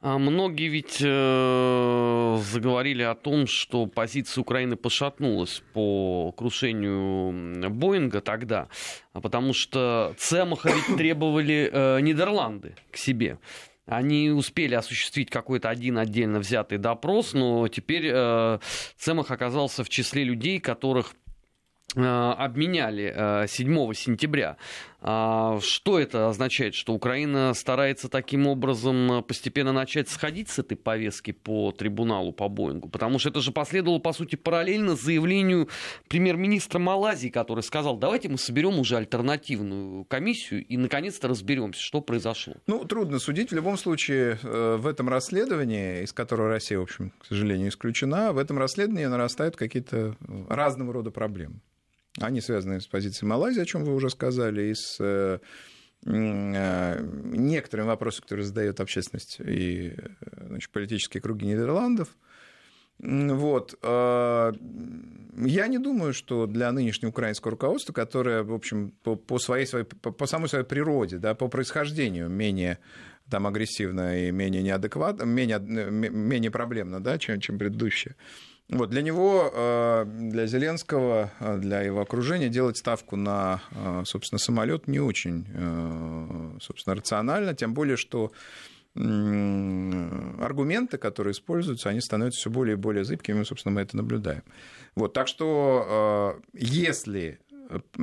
А 0.01 0.17
многие 0.17 0.67
ведь 0.67 0.97
э, 0.99 2.37
заговорили 2.41 3.03
о 3.03 3.13
том, 3.13 3.45
что 3.45 3.85
позиция 3.85 4.41
Украины 4.41 4.75
пошатнулась 4.75 5.61
по 5.73 6.31
крушению 6.31 7.69
Боинга 7.69 8.19
тогда, 8.21 8.67
потому 9.13 9.53
что 9.53 10.15
Цемаха 10.17 10.71
ведь 10.71 10.97
требовали 10.97 11.69
э, 11.71 11.99
Нидерланды 12.01 12.73
к 12.91 12.97
себе. 12.97 13.37
Они 13.85 14.31
успели 14.31 14.73
осуществить 14.73 15.29
какой-то 15.29 15.69
один 15.69 15.99
отдельно 15.99 16.39
взятый 16.39 16.79
допрос, 16.79 17.33
но 17.33 17.67
теперь 17.67 18.09
э, 18.11 18.57
Цемах 18.97 19.29
оказался 19.29 19.83
в 19.83 19.89
числе 19.89 20.23
людей, 20.23 20.59
которых 20.59 21.13
э, 21.95 22.01
обменяли 22.01 23.45
7 23.47 23.91
э, 23.91 23.93
сентября. 23.93 24.57
А 25.03 25.59
что 25.61 25.99
это 25.99 26.29
означает? 26.29 26.75
Что 26.75 26.93
Украина 26.93 27.53
старается 27.55 28.07
таким 28.07 28.45
образом 28.45 29.23
постепенно 29.27 29.73
начать 29.73 30.09
сходить 30.09 30.49
с 30.49 30.59
этой 30.59 30.77
повестки 30.77 31.31
по 31.31 31.71
трибуналу 31.71 32.31
по 32.31 32.47
Боингу? 32.47 32.87
Потому 32.87 33.17
что 33.17 33.29
это 33.29 33.41
же 33.41 33.51
последовало, 33.51 33.97
по 33.97 34.13
сути, 34.13 34.35
параллельно 34.35 34.95
заявлению 34.95 35.69
премьер-министра 36.07 36.77
Малайзии, 36.77 37.29
который 37.29 37.63
сказал, 37.63 37.97
давайте 37.97 38.29
мы 38.29 38.37
соберем 38.37 38.77
уже 38.77 38.95
альтернативную 38.95 40.05
комиссию 40.05 40.63
и, 40.65 40.77
наконец-то, 40.77 41.27
разберемся, 41.27 41.81
что 41.81 42.01
произошло. 42.01 42.53
Ну, 42.67 42.85
трудно 42.85 43.17
судить. 43.17 43.49
В 43.49 43.55
любом 43.55 43.77
случае, 43.77 44.37
э, 44.43 44.75
в 44.79 44.85
этом 44.85 45.09
расследовании, 45.09 46.03
из 46.03 46.13
которого 46.13 46.49
Россия, 46.49 46.77
в 46.77 46.83
общем, 46.83 47.11
к 47.19 47.25
сожалению, 47.25 47.69
исключена, 47.69 48.33
в 48.33 48.37
этом 48.37 48.59
расследовании 48.59 49.05
нарастают 49.05 49.55
какие-то 49.55 50.15
разного 50.47 50.93
рода 50.93 51.09
проблемы. 51.09 51.59
Они 52.19 52.41
связаны 52.41 52.81
с 52.81 52.87
позицией 52.87 53.29
Малайзии, 53.29 53.61
о 53.61 53.65
чем 53.65 53.85
вы 53.85 53.93
уже 53.93 54.09
сказали, 54.09 54.63
и 54.63 54.73
с 54.73 54.97
э, 54.99 55.39
э, 56.05 57.05
некоторыми 57.33 57.87
вопросами, 57.87 58.23
которые 58.23 58.45
задает 58.45 58.79
общественность 58.79 59.39
и 59.39 59.95
значит, 60.47 60.69
политические 60.71 61.21
круги 61.21 61.45
Нидерландов. 61.45 62.15
Вот. 63.03 63.79
Я 63.81 65.67
не 65.67 65.79
думаю, 65.79 66.13
что 66.13 66.45
для 66.45 66.71
нынешнего 66.71 67.09
украинского 67.09 67.51
руководства, 67.51 67.93
которое, 67.93 68.43
в 68.43 68.53
общем, 68.53 68.91
по, 69.01 69.15
по, 69.15 69.39
своей, 69.39 69.65
своей, 69.65 69.85
по, 69.85 70.11
по 70.11 70.27
самой 70.27 70.49
своей 70.49 70.65
природе, 70.65 71.17
да, 71.17 71.33
по 71.33 71.47
происхождению 71.47 72.29
менее 72.29 72.77
там, 73.29 73.47
агрессивно 73.47 74.27
и 74.27 74.31
менее 74.31 74.61
неадекватно, 74.61 75.23
менее, 75.23 75.59
менее 75.59 76.51
проблемно, 76.51 77.01
да, 77.01 77.17
чем, 77.17 77.39
чем 77.39 77.57
предыдущее, 77.57 78.15
вот, 78.71 78.89
для 78.89 79.01
него, 79.01 79.51
э, 79.53 80.05
для 80.05 80.47
Зеленского, 80.47 81.29
э, 81.41 81.57
для 81.57 81.81
его 81.81 81.99
окружения 81.99 82.47
делать 82.47 82.77
ставку 82.77 83.17
на, 83.17 83.61
э, 83.71 84.03
собственно, 84.05 84.39
самолет 84.39 84.87
не 84.87 84.99
очень, 84.99 85.45
собственно, 86.61 86.95
рационально, 86.95 87.53
тем 87.53 87.73
более, 87.73 87.97
что 87.97 88.31
аргументы, 88.93 90.97
которые 90.97 91.31
используются, 91.31 91.89
они 91.89 92.01
становятся 92.01 92.41
все 92.41 92.49
более 92.49 92.73
и 92.73 92.77
более 92.77 93.05
зыбкими, 93.05 93.43
собственно, 93.43 93.75
мы 93.75 93.81
это 93.81 93.95
наблюдаем. 93.95 94.43
Вот, 94.95 95.13
так 95.13 95.29
что 95.29 96.41
если 96.51 97.39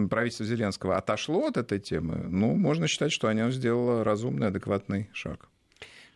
правительство 0.08 0.46
Зеленского 0.46 0.96
отошло 0.96 1.46
от 1.46 1.58
этой 1.58 1.78
темы, 1.78 2.24
ну, 2.28 2.54
можно 2.54 2.88
считать, 2.88 3.12
что 3.12 3.28
оно 3.28 3.50
сделало 3.50 4.02
разумный, 4.02 4.48
адекватный 4.48 5.10
шаг. 5.12 5.50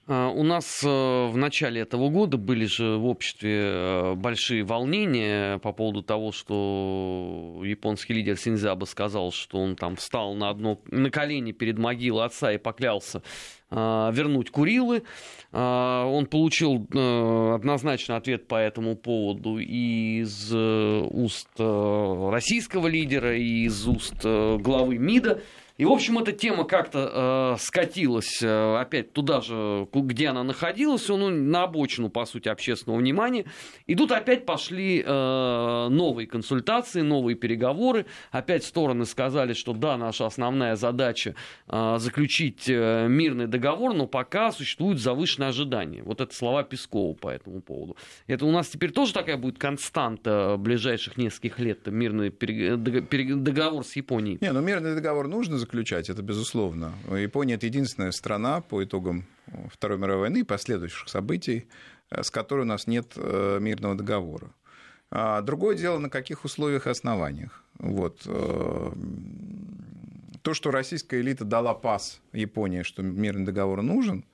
А, 0.09 0.31
у 0.31 0.43
нас 0.43 0.83
э, 0.83 0.89
в 0.89 1.37
начале 1.37 1.83
этого 1.83 2.09
года 2.09 2.37
были 2.37 2.65
же 2.65 2.97
в 2.97 3.07
обществе 3.07 3.61
э, 3.63 4.15
большие 4.15 4.65
волнения 4.65 5.59
по 5.59 5.73
поводу 5.73 6.03
того, 6.03 6.33
что 6.33 7.63
японский 7.65 8.15
лидер 8.15 8.37
Синзаба 8.37 8.85
сказал, 8.85 9.31
что 9.31 9.59
он 9.59 9.77
там 9.77 9.95
встал 9.95 10.35
на, 10.35 10.51
одно, 10.51 10.81
на 10.91 11.09
колени 11.11 11.53
перед 11.53 11.79
могилой 11.79 12.27
отца 12.27 12.53
и 12.53 12.59
поклялся 12.59 13.23
а, 13.71 14.11
вернуть 14.13 14.51
Курилы. 14.51 15.05
А, 15.53 16.05
он 16.07 16.27
получил 16.27 16.85
э, 16.93 17.55
однозначный 17.55 18.17
ответ 18.17 18.49
по 18.49 18.57
этому 18.57 18.97
поводу 18.97 19.59
и 19.59 20.23
из 20.23 20.53
уст 20.53 21.49
российского 21.59 22.89
лидера, 22.89 23.37
и 23.37 23.67
из 23.67 23.87
уст 23.87 24.25
главы 24.25 24.99
МИДа. 24.99 25.43
И, 25.79 25.85
в 25.85 25.91
общем, 25.91 26.19
эта 26.19 26.33
тема 26.33 26.65
как-то 26.65 27.55
э, 27.57 27.63
скатилась 27.63 28.43
э, 28.43 28.77
опять 28.77 29.13
туда 29.13 29.41
же, 29.41 29.89
где 29.93 30.29
она 30.29 30.45
находилась, 30.45 31.09
ну, 31.09 31.31
на 31.31 31.65
обочину, 31.65 32.11
по 32.11 32.25
сути, 32.27 32.49
общественного 32.49 32.99
внимания. 32.99 33.47
И 33.87 33.95
тут 33.95 34.13
опять 34.13 34.45
пошли 34.45 35.03
э, 35.05 35.89
новые 35.89 36.27
консультации, 36.27 37.01
новые 37.01 37.37
переговоры. 37.37 38.07
Опять 38.31 38.65
стороны 38.65 39.07
сказали, 39.07 39.55
что 39.55 39.73
да, 39.73 39.97
наша 39.97 40.27
основная 40.27 40.77
задача 40.77 41.35
э, 41.69 41.97
заключить 41.99 42.69
э, 42.69 43.07
мирный 43.09 43.47
договор, 43.47 43.95
но 43.95 44.07
пока 44.07 44.53
существуют 44.53 45.01
завышенные 45.01 45.49
ожидания. 45.49 46.03
Вот 46.03 46.21
это 46.21 46.35
слова 46.35 46.65
Пескова 46.65 47.15
по 47.15 47.29
этому 47.29 47.63
поводу. 47.63 47.97
Это 48.27 48.45
у 48.45 48.51
нас 48.51 48.69
теперь 48.69 48.91
тоже 48.91 49.15
такая 49.15 49.37
будет 49.39 49.59
константа 49.59 50.57
ближайших 50.59 51.17
нескольких 51.17 51.59
лет, 51.59 51.87
мирный 51.87 52.31
договор 52.31 53.85
с 53.85 53.97
Японией. 53.97 54.39
Не, 54.41 54.53
ну 54.53 54.61
мирный 54.61 54.95
договор 54.95 55.29
нужно 55.29 55.62
заключать, 55.63 56.11
это 56.11 56.23
безусловно. 56.23 56.93
Япония– 57.11 57.55
это 57.57 57.67
единственная 57.67 58.13
страна 58.13 58.61
по 58.61 58.85
итогам 58.85 59.25
Второй 59.73 59.99
мировой 59.99 60.21
войны 60.23 60.41
и 60.41 60.45
последующих 60.45 61.09
событий, 61.09 61.69
с 62.11 62.31
которой 62.31 62.63
у 62.63 62.67
нас 62.67 62.87
нет 62.87 63.13
э, 63.17 63.59
мирного 63.61 63.95
договора. 63.95 64.53
А 65.11 65.41
другое 65.41 65.77
дело, 65.77 65.99
на 65.99 66.11
каких 66.11 66.45
условиях 66.45 66.87
и 66.87 66.91
основаниях. 66.91 67.65
Вот. 67.79 68.23
Э, 68.27 68.93
то, 70.43 70.55
что 70.55 70.71
российская 70.71 71.21
элита 71.21 71.45
дала 71.45 71.75
пас 71.75 72.21
Японии, 72.33 72.83
что 72.83 73.03
мирный 73.03 73.47
договор 73.47 73.83
нужен, 73.83 74.25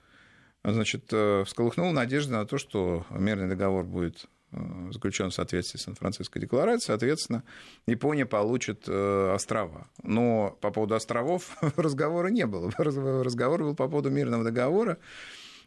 значит, 0.64 1.04
э, 1.12 1.44
всколыхнула 1.46 1.92
надежды 1.92 2.32
на 2.32 2.46
то, 2.46 2.58
что 2.58 3.06
мирный 3.10 3.48
договор 3.48 3.84
будет 3.84 4.26
Э, 4.26 4.37
заключен 4.50 5.30
в 5.30 5.34
соответствии 5.34 5.78
с 5.78 5.82
Сан-Франциской 5.82 6.40
декларацией, 6.40 6.86
соответственно, 6.86 7.44
Япония 7.86 8.24
получит 8.24 8.84
э, 8.86 9.32
острова. 9.34 9.88
Но 10.02 10.56
по 10.60 10.70
поводу 10.70 10.94
островов 10.94 11.56
разговора 11.76 12.28
не 12.28 12.46
было. 12.46 12.70
Разговор 12.78 13.62
был 13.62 13.74
по 13.74 13.88
поводу 13.88 14.10
мирного 14.10 14.44
договора. 14.44 14.98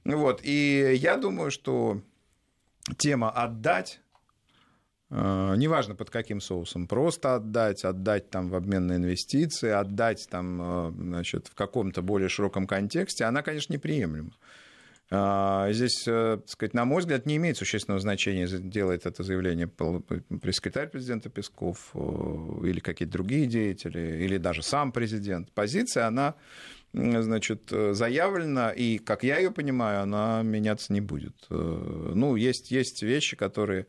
Вот. 0.04 0.42
И 0.44 0.96
я 0.96 1.18
думаю, 1.18 1.52
что 1.52 2.02
тема 2.98 3.30
«отдать» 3.30 4.02
э, 5.12 5.54
неважно 5.58 5.94
под 5.94 6.10
каким 6.10 6.42
соусом, 6.42 6.88
просто 6.88 7.36
отдать, 7.36 7.86
отдать 7.86 8.32
там 8.32 8.50
в 8.50 8.56
обмен 8.56 8.88
на 8.88 8.96
инвестиции, 8.96 9.70
отдать 9.70 10.28
там, 10.28 10.92
значит, 10.98 11.50
в 11.50 11.54
каком-то 11.54 12.02
более 12.02 12.30
широком 12.30 12.66
контексте, 12.66 13.26
она, 13.26 13.44
конечно, 13.44 13.74
неприемлема. 13.74 14.32
А, 15.14 15.70
здесь, 15.74 16.08
э, 16.08 16.38
так 16.40 16.50
сказать, 16.50 16.74
на 16.74 16.86
мой 16.86 17.02
взгляд, 17.02 17.26
не 17.26 17.36
имеет 17.36 17.58
существенного 17.58 18.00
значения, 18.00 18.48
делает 18.48 19.06
это 19.06 19.24
заявление 19.24 19.68
пресс-секретарь 19.68 20.88
президента 20.88 21.30
Песков 21.30 21.92
э, 21.94 22.00
или 22.64 22.80
какие-то 22.80 23.12
другие 23.12 23.46
деятели, 23.46 24.24
или 24.24 24.38
даже 24.38 24.64
сам 24.64 24.94
президент. 24.94 25.52
Позиция, 25.52 26.08
она 26.08 26.36
значит, 26.94 27.70
заявлена, 27.70 28.72
и, 28.72 29.00
как 29.00 29.24
я 29.24 29.38
ее 29.38 29.52
понимаю, 29.52 30.04
она 30.04 30.44
меняться 30.44 30.92
не 30.94 31.00
будет. 31.00 31.36
Ну, 31.50 32.36
есть, 32.36 32.70
есть 32.72 33.02
вещи, 33.02 33.38
которые 33.38 33.88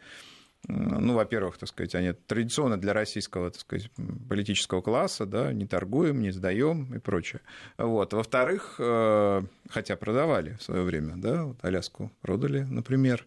ну, 0.68 1.14
во-первых, 1.14 1.58
так 1.58 1.68
сказать, 1.68 1.94
они 1.94 2.12
традиционно 2.12 2.76
для 2.76 2.92
российского, 2.92 3.50
так 3.50 3.60
сказать, 3.60 3.90
политического 4.28 4.80
класса, 4.80 5.26
да, 5.26 5.52
не 5.52 5.66
торгуем, 5.66 6.20
не 6.20 6.30
сдаем 6.30 6.94
и 6.94 6.98
прочее. 6.98 7.40
Вот. 7.78 8.12
Во-вторых, 8.12 8.74
хотя 8.76 9.96
продавали 9.96 10.54
в 10.54 10.62
свое 10.62 10.82
время, 10.82 11.14
да, 11.16 11.44
вот 11.44 11.56
Аляску 11.62 12.12
продали, 12.20 12.60
например, 12.60 13.26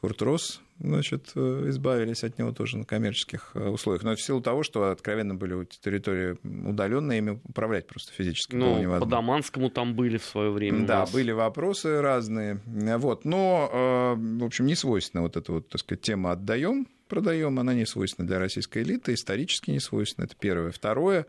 Фортрос, 0.00 0.62
значит, 0.80 1.32
э, 1.34 1.64
избавились 1.68 2.24
от 2.24 2.38
него 2.38 2.52
тоже 2.52 2.78
на 2.78 2.84
коммерческих 2.84 3.52
э, 3.54 3.68
условиях. 3.68 4.02
Но 4.02 4.14
в 4.14 4.22
силу 4.22 4.40
того, 4.40 4.62
что 4.62 4.90
откровенно 4.90 5.34
были 5.34 5.64
территории 5.64 6.36
удаленные, 6.42 7.18
ими 7.18 7.40
управлять 7.44 7.86
просто 7.86 8.12
физически 8.12 8.56
ну, 8.56 8.72
было 8.72 8.78
невозможно. 8.80 9.06
по 9.06 9.10
Даманскому 9.10 9.70
там 9.70 9.94
были 9.94 10.16
в 10.18 10.24
свое 10.24 10.50
время. 10.50 10.86
Да, 10.86 11.06
были 11.06 11.32
вопросы 11.32 12.00
разные. 12.00 12.60
Вот. 12.66 13.24
Но, 13.24 13.70
э, 13.72 14.14
в 14.40 14.44
общем, 14.44 14.66
не 14.66 14.74
свойственно 14.74 15.22
вот 15.22 15.36
эта 15.36 15.52
вот, 15.52 15.68
так 15.68 15.80
сказать, 15.80 16.02
тема 16.02 16.32
«отдаем», 16.32 16.86
продаем, 17.08 17.58
она 17.58 17.74
не 17.74 17.84
свойственна 17.84 18.26
для 18.26 18.38
российской 18.38 18.82
элиты, 18.82 19.12
исторически 19.12 19.70
не 19.70 19.80
свойственна, 19.80 20.24
это 20.24 20.36
первое. 20.38 20.70
Второе, 20.70 21.26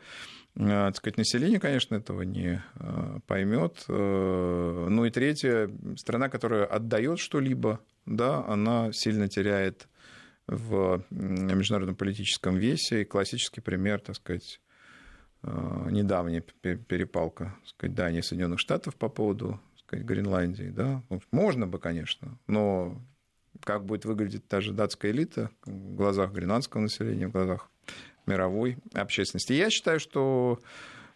так 0.56 0.96
сказать, 0.96 1.18
население, 1.18 1.60
конечно, 1.60 1.96
этого 1.96 2.24
не 2.24 2.62
поймет. 3.28 3.86
Ну 3.88 5.06
и 5.06 5.10
третье, 5.10 5.72
страна, 5.96 6.30
которая 6.30 6.66
отдает 6.66 7.20
что-либо, 7.20 7.80
да, 8.06 8.46
она 8.46 8.92
сильно 8.92 9.28
теряет 9.28 9.88
в 10.48 11.04
международном 11.10 11.96
политическом 11.96 12.58
весе. 12.58 13.02
И 13.02 13.06
классический 13.06 13.62
пример, 13.62 14.02
так 14.02 14.16
сказать, 14.16 14.60
э, 15.44 15.88
недавняя 15.92 16.42
перепалка 16.42 17.56
так 17.62 17.70
сказать, 17.70 17.96
Дании 17.96 18.20
и 18.20 18.24
Соединенных 18.24 18.60
Штатов 18.60 18.96
по 18.96 19.10
поводу 19.10 19.60
сказать, 19.78 20.06
Гренландии. 20.06 20.70
Да? 20.70 21.04
Ну, 21.10 21.22
можно 21.32 21.68
бы, 21.68 21.80
конечно, 21.80 22.38
но 22.48 23.02
как 23.62 23.86
будет 23.86 24.06
выглядеть 24.06 24.48
та 24.48 24.62
же 24.62 24.74
датская 24.74 25.12
элита 25.12 25.50
в 25.66 25.96
глазах 25.96 26.32
гренландского 26.32 26.82
населения, 26.82 27.28
в 27.28 27.32
глазах 27.32 27.70
мировой 28.25 28.77
общественности. 28.93 29.53
Я 29.53 29.69
считаю, 29.69 29.99
что 29.99 30.60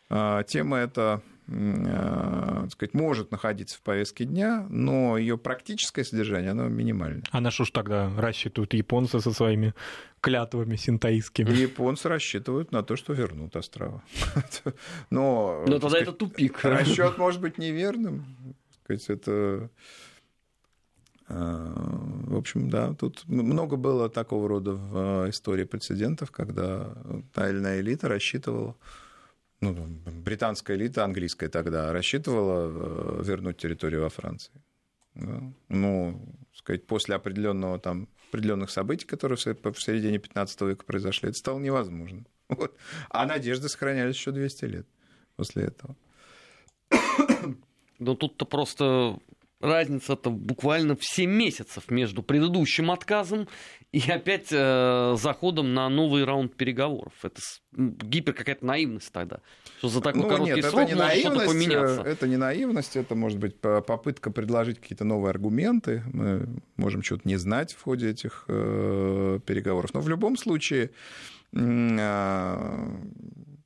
э, 0.10 0.44
тема 0.48 0.78
эта 0.78 1.22
Э, 1.48 2.62
так 2.64 2.72
сказать, 2.72 2.94
может 2.96 3.32
находиться 3.32 3.78
в 3.78 3.82
повестке 3.82 4.26
дня, 4.26 4.66
но 4.70 5.18
ее 5.18 5.38
практическое 5.38 6.04
содержание, 6.04 6.52
оно 6.52 6.68
минимальное. 6.68 7.24
А 7.30 7.40
на 7.40 7.52
что 7.52 7.66
ж 7.66 7.72
тогда 7.72 8.12
рассчитывают 8.18 8.74
японцы 8.74 9.20
со 9.20 9.32
своими 9.32 9.74
клятвами 10.22 10.76
синтаистскими? 10.76 11.52
Японцы 11.52 12.10
рассчитывают 12.10 12.72
на 12.72 12.82
то, 12.82 12.96
что 12.96 13.14
вернут 13.14 13.56
острова. 13.56 14.04
Но, 15.12 15.64
но 15.68 15.74
тогда 15.74 15.90
сказать, 15.90 16.02
это 16.04 16.14
тупик. 16.14 16.64
Расчет 16.64 17.18
может 17.18 17.42
быть 17.42 17.58
неверным. 17.58 18.26
Сказать, 18.84 19.10
это 19.10 19.70
в 21.28 22.38
общем, 22.38 22.70
да, 22.70 22.94
тут 22.94 23.28
много 23.28 23.78
было 23.78 24.10
такого 24.10 24.48
рода 24.48 24.74
в 24.74 25.30
истории 25.30 25.64
прецедентов, 25.64 26.32
когда 26.32 26.96
та 27.34 27.50
или 27.50 27.58
иная 27.58 27.80
элита 27.80 28.08
рассчитывала 28.08 28.76
ну, 29.62 29.88
британская 30.24 30.76
элита, 30.76 31.04
английская 31.04 31.50
тогда, 31.50 31.92
рассчитывала 31.94 32.68
э, 32.68 33.24
вернуть 33.24 33.58
территорию 33.58 34.02
во 34.02 34.10
Франции. 34.10 34.54
Да? 35.16 35.42
Ну, 35.70 36.22
сказать, 36.54 36.86
после 36.86 37.16
определенного 37.16 37.80
там 37.80 38.08
определенных 38.30 38.70
событий, 38.70 39.06
которые 39.06 39.38
в 39.38 39.82
середине 39.82 40.20
15 40.20 40.62
века 40.62 40.86
произошли, 40.86 41.30
это 41.30 41.38
стало 41.38 41.60
невозможно. 41.60 42.24
Вот. 42.48 42.78
А 43.10 43.26
надежды 43.26 43.70
сохранялись 43.70 44.16
еще 44.16 44.32
200 44.32 44.66
лет 44.66 44.88
после 45.36 45.64
этого. 45.64 45.96
Ну, 47.98 48.16
тут-то 48.16 48.46
просто 48.46 49.18
разница-то 49.66 50.30
буквально 50.30 50.96
в 50.96 51.04
7 51.04 51.30
месяцев 51.30 51.90
между 51.90 52.24
предыдущим 52.24 52.92
отказом 52.92 53.48
и 53.92 54.00
опять 54.10 54.48
э, 54.52 55.16
заходом 55.18 55.74
на 55.74 55.90
новый 55.90 56.24
раунд 56.24 56.56
переговоров. 56.56 57.14
Это 57.24 57.42
гипер 57.74 58.34
какая-то 58.34 58.66
наивность 58.66 59.12
тогда. 59.12 59.40
Что 59.78 59.90
за 59.90 60.02
такой 60.02 60.22
ну, 60.22 60.30
короткий 60.30 60.56
нет, 60.56 60.66
срок 60.66 60.82
это 60.82 60.96
не 60.96 61.02
может 61.02 61.20
что-то 61.20 61.46
поменяться. 61.46 62.02
Э, 62.02 62.10
это 62.10 62.28
не 62.28 62.38
наивность, 62.38 62.96
это 62.96 63.16
может 63.16 63.40
быть 63.40 63.60
попытка 63.60 64.32
предложить 64.32 64.80
какие-то 64.80 65.06
новые 65.06 65.32
аргументы. 65.32 66.04
Мы 66.14 66.48
можем 66.78 67.04
что-то 67.04 67.28
не 67.28 67.38
знать 67.38 67.74
в 67.74 67.82
ходе 67.82 68.10
этих 68.10 68.46
э, 68.48 69.40
переговоров. 69.46 69.94
Но 69.94 70.02
в 70.02 70.10
любом 70.10 70.38
случае 70.38 70.92
э, 71.54 72.88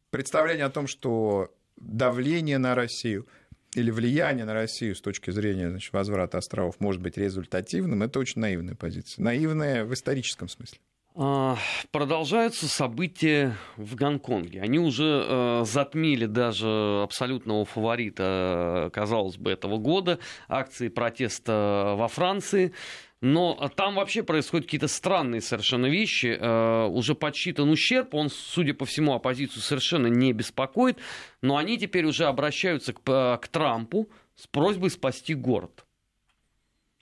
представление 0.09 0.65
о 0.65 0.69
том, 0.69 0.87
что 0.87 1.53
давление 1.77 2.57
на 2.57 2.75
Россию– 2.75 3.27
или 3.75 3.91
влияние 3.91 4.45
на 4.45 4.53
Россию 4.53 4.95
с 4.95 5.01
точки 5.01 5.31
зрения 5.31 5.69
значит, 5.69 5.93
возврата 5.93 6.37
островов 6.37 6.79
может 6.79 7.01
быть 7.01 7.17
результативным, 7.17 8.03
это 8.03 8.19
очень 8.19 8.41
наивная 8.41 8.75
позиция. 8.75 9.23
Наивная 9.23 9.85
в 9.85 9.93
историческом 9.93 10.47
смысле. 10.47 10.79
А, 11.15 11.57
продолжаются 11.91 12.67
события 12.67 13.57
в 13.75 13.95
Гонконге. 13.95 14.61
Они 14.61 14.79
уже 14.79 15.25
э, 15.27 15.63
затмили 15.65 16.27
даже 16.27 17.01
абсолютного 17.03 17.65
фаворита, 17.65 18.89
казалось 18.93 19.37
бы, 19.37 19.51
этого 19.51 19.77
года. 19.77 20.19
Акции 20.47 20.87
протеста 20.87 21.95
во 21.97 22.07
Франции. 22.07 22.73
Но 23.21 23.69
там 23.75 23.95
вообще 23.95 24.23
происходят 24.23 24.65
какие-то 24.65 24.87
странные 24.87 25.41
совершенно 25.41 25.87
вещи. 25.87 26.37
Э, 26.39 26.85
уже 26.85 27.15
подсчитан 27.15 27.69
ущерб, 27.69 28.13
он, 28.13 28.29
судя 28.29 28.73
по 28.73 28.85
всему, 28.85 29.13
оппозицию 29.13 29.61
совершенно 29.61 30.07
не 30.07 30.31
беспокоит. 30.31 30.99
Но 31.41 31.57
они 31.57 31.77
теперь 31.77 32.05
уже 32.05 32.25
обращаются 32.25 32.93
к, 32.93 33.01
э, 33.05 33.37
к 33.41 33.47
Трампу 33.49 34.09
с 34.35 34.47
просьбой 34.47 34.89
спасти 34.89 35.33
город. 35.33 35.85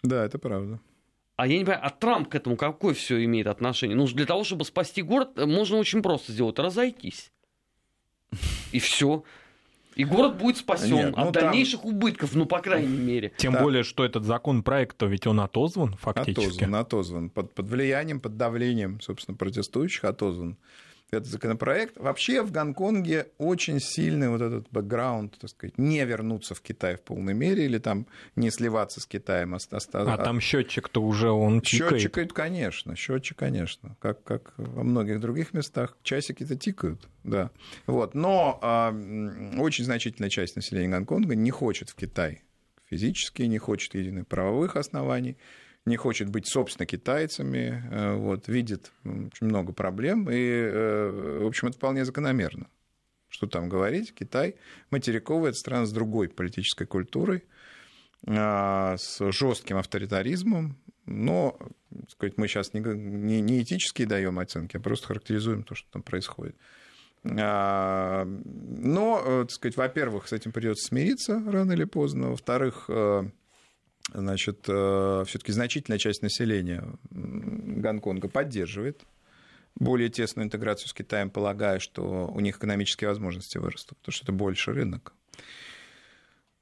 Да, 0.01 0.25
это 0.25 0.39
правда. 0.39 0.79
А 1.35 1.45
я 1.45 1.59
не 1.59 1.65
понимаю, 1.65 1.85
а 1.85 1.91
Трамп 1.91 2.29
к 2.29 2.35
этому 2.35 2.57
какое 2.57 2.95
все 2.95 3.23
имеет 3.23 3.45
отношение? 3.45 3.95
Ну, 3.95 4.07
для 4.07 4.25
того, 4.25 4.43
чтобы 4.43 4.65
спасти 4.65 5.03
город, 5.03 5.37
можно 5.37 5.77
очень 5.77 6.01
просто 6.01 6.31
сделать, 6.31 6.57
разойтись. 6.57 7.31
И 8.71 8.79
все. 8.79 9.23
И 9.97 10.05
город 10.05 10.37
будет 10.37 10.57
спасен 10.57 10.93
Нет, 10.93 11.15
ну, 11.17 11.23
от 11.23 11.33
там... 11.33 11.43
дальнейших 11.45 11.83
убытков, 11.83 12.35
ну, 12.35 12.45
по 12.45 12.59
крайней 12.59 12.97
мере. 12.97 13.31
Тем 13.37 13.53
да. 13.53 13.63
более, 13.63 13.83
что 13.83 14.05
этот 14.05 14.23
законопроект, 14.25 14.95
то 14.95 15.07
ведь 15.07 15.25
он 15.25 15.39
отозван 15.39 15.95
фактически. 15.95 16.63
Отозван, 16.63 16.75
отозван. 16.75 17.29
Под, 17.31 17.53
под 17.53 17.67
влиянием, 17.67 18.19
под 18.19 18.37
давлением, 18.37 19.01
собственно, 19.01 19.35
протестующих 19.35 20.05
отозван 20.05 20.55
этот 21.11 21.27
законопроект. 21.27 21.97
Вообще 21.97 22.41
в 22.41 22.51
Гонконге 22.51 23.27
очень 23.37 23.79
сильный 23.79 24.29
вот 24.29 24.41
этот 24.41 24.69
бэкграунд, 24.71 25.37
так 25.39 25.49
сказать, 25.49 25.77
не 25.77 26.03
вернуться 26.03 26.53
в 26.53 26.61
Китай 26.61 26.95
в 26.95 27.01
полной 27.01 27.33
мере 27.33 27.65
или 27.65 27.77
там 27.77 28.07
не 28.35 28.51
сливаться 28.51 28.99
с 28.99 29.05
Китаем. 29.05 29.55
А, 29.55 29.57
а 29.93 30.17
там 30.17 30.41
счетчик-то 30.41 31.01
уже 31.01 31.29
он 31.29 31.61
тикает. 31.61 32.01
Счетчик, 32.01 32.33
конечно, 32.33 32.95
счетчик, 32.95 33.37
конечно, 33.37 33.95
как, 33.99 34.23
как 34.23 34.53
во 34.57 34.83
многих 34.83 35.19
других 35.19 35.53
местах 35.53 35.97
часики-то 36.03 36.57
тикают, 36.57 37.07
да. 37.23 37.51
Вот. 37.85 38.13
Но 38.13 38.59
а, 38.61 38.89
очень 39.57 39.85
значительная 39.85 40.29
часть 40.29 40.55
населения 40.55 40.89
Гонконга 40.89 41.35
не 41.35 41.51
хочет 41.51 41.89
в 41.89 41.95
Китай 41.95 42.43
физически, 42.89 43.43
не 43.43 43.57
хочет 43.57 43.95
единых 43.95 44.27
правовых 44.27 44.75
оснований 44.75 45.37
не 45.87 45.95
хочет 45.95 46.29
быть, 46.29 46.47
собственно, 46.47 46.85
китайцами, 46.85 47.83
э, 47.89 48.15
вот, 48.15 48.47
видит 48.47 48.91
очень 49.05 49.47
много 49.47 49.71
проблем, 49.71 50.29
и, 50.29 50.35
э, 50.35 51.39
в 51.41 51.47
общем, 51.47 51.69
это 51.69 51.77
вполне 51.77 52.03
закономерно. 52.03 52.67
Что 53.29 53.47
там 53.47 53.69
говорить, 53.69 54.13
Китай 54.13 54.55
материковая 54.89 55.53
страна 55.53 55.85
с 55.85 55.91
другой 55.91 56.29
политической 56.29 56.85
культурой, 56.85 57.45
а, 58.25 58.95
с 58.97 59.31
жестким 59.31 59.77
авторитаризмом, 59.77 60.77
но 61.05 61.57
сказать, 62.09 62.37
мы 62.37 62.47
сейчас 62.47 62.73
не, 62.73 62.81
не, 62.81 63.41
не 63.41 63.61
этические 63.61 64.07
даем 64.07 64.39
оценки, 64.39 64.77
а 64.77 64.79
просто 64.79 65.07
характеризуем 65.07 65.63
то, 65.63 65.75
что 65.75 65.89
там 65.91 66.03
происходит. 66.03 66.55
А, 67.23 68.25
но, 68.25 69.21
э, 69.25 69.41
так 69.43 69.51
сказать, 69.51 69.77
во-первых, 69.77 70.27
с 70.27 70.33
этим 70.33 70.51
придется 70.51 70.87
смириться 70.87 71.41
рано 71.45 71.73
или 71.73 71.85
поздно. 71.85 72.29
Во-вторых, 72.29 72.89
значит, 74.13 74.65
э, 74.67 75.23
все-таки 75.27 75.51
значительная 75.51 75.99
часть 75.99 76.21
населения 76.21 76.83
Гонконга 77.09 78.27
поддерживает 78.29 79.03
более 79.75 80.09
тесную 80.09 80.45
интеграцию 80.45 80.89
с 80.89 80.93
Китаем, 80.93 81.29
полагая, 81.29 81.79
что 81.79 82.27
у 82.27 82.39
них 82.39 82.57
экономические 82.57 83.09
возможности 83.09 83.57
вырастут, 83.57 83.97
потому 83.99 84.13
что 84.13 84.25
это 84.25 84.31
больше 84.31 84.71
рынок. 84.71 85.13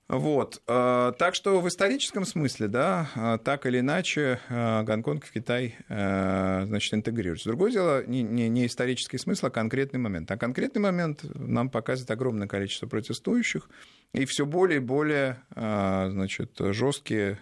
Вот. 0.08 0.62
Э, 0.68 1.14
так 1.18 1.34
что 1.34 1.62
в 1.62 1.68
историческом 1.68 2.26
смысле, 2.26 2.68
да, 2.68 3.10
э, 3.16 3.40
так 3.44 3.66
или 3.66 3.80
иначе, 3.80 4.40
Гонконг 4.50 5.26
в 5.26 5.32
Китай 5.32 5.76
значит, 5.88 6.94
интегрируется. 6.94 7.50
Другое 7.50 7.72
дело, 7.72 8.06
не, 8.06 8.22
не, 8.22 8.48
не 8.50 8.68
исторический 8.68 9.18
смысл, 9.18 9.48
а 9.48 9.50
конкретный 9.50 10.00
момент. 10.00 10.30
А 10.30 10.38
конкретный 10.38 10.82
момент 10.82 11.24
нам 11.34 11.70
показывает 11.70 12.12
огромное 12.12 12.48
количество 12.48 12.88
протестующих, 12.88 13.68
и 14.14 14.26
все 14.26 14.46
более 14.46 14.78
и 14.78 14.80
более 14.80 15.38
значит, 15.56 16.52
жесткие 16.60 17.40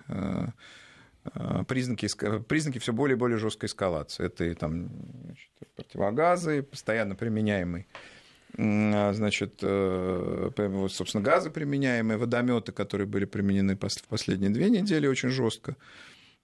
признаки, 1.68 2.08
признаки 2.44 2.80
все 2.80 2.94
более 2.94 3.16
и 3.16 3.20
более 3.20 3.38
жесткой 3.38 3.68
эскалации. 3.68 4.26
Это 4.26 4.46
и 4.46 4.54
там, 4.54 4.90
значит, 5.26 5.50
противогазы, 5.76 6.64
постоянно 6.64 7.16
применяемый 7.16 7.88
значит, 8.56 9.60
собственно, 9.62 11.24
газы 11.24 11.50
применяемые, 11.50 12.18
водометы, 12.18 12.72
которые 12.72 13.08
были 13.08 13.26
применены 13.26 13.76
в 13.76 14.08
последние 14.08 14.52
две 14.52 14.70
недели 14.70 15.08
очень 15.08 15.30
жестко. 15.30 15.76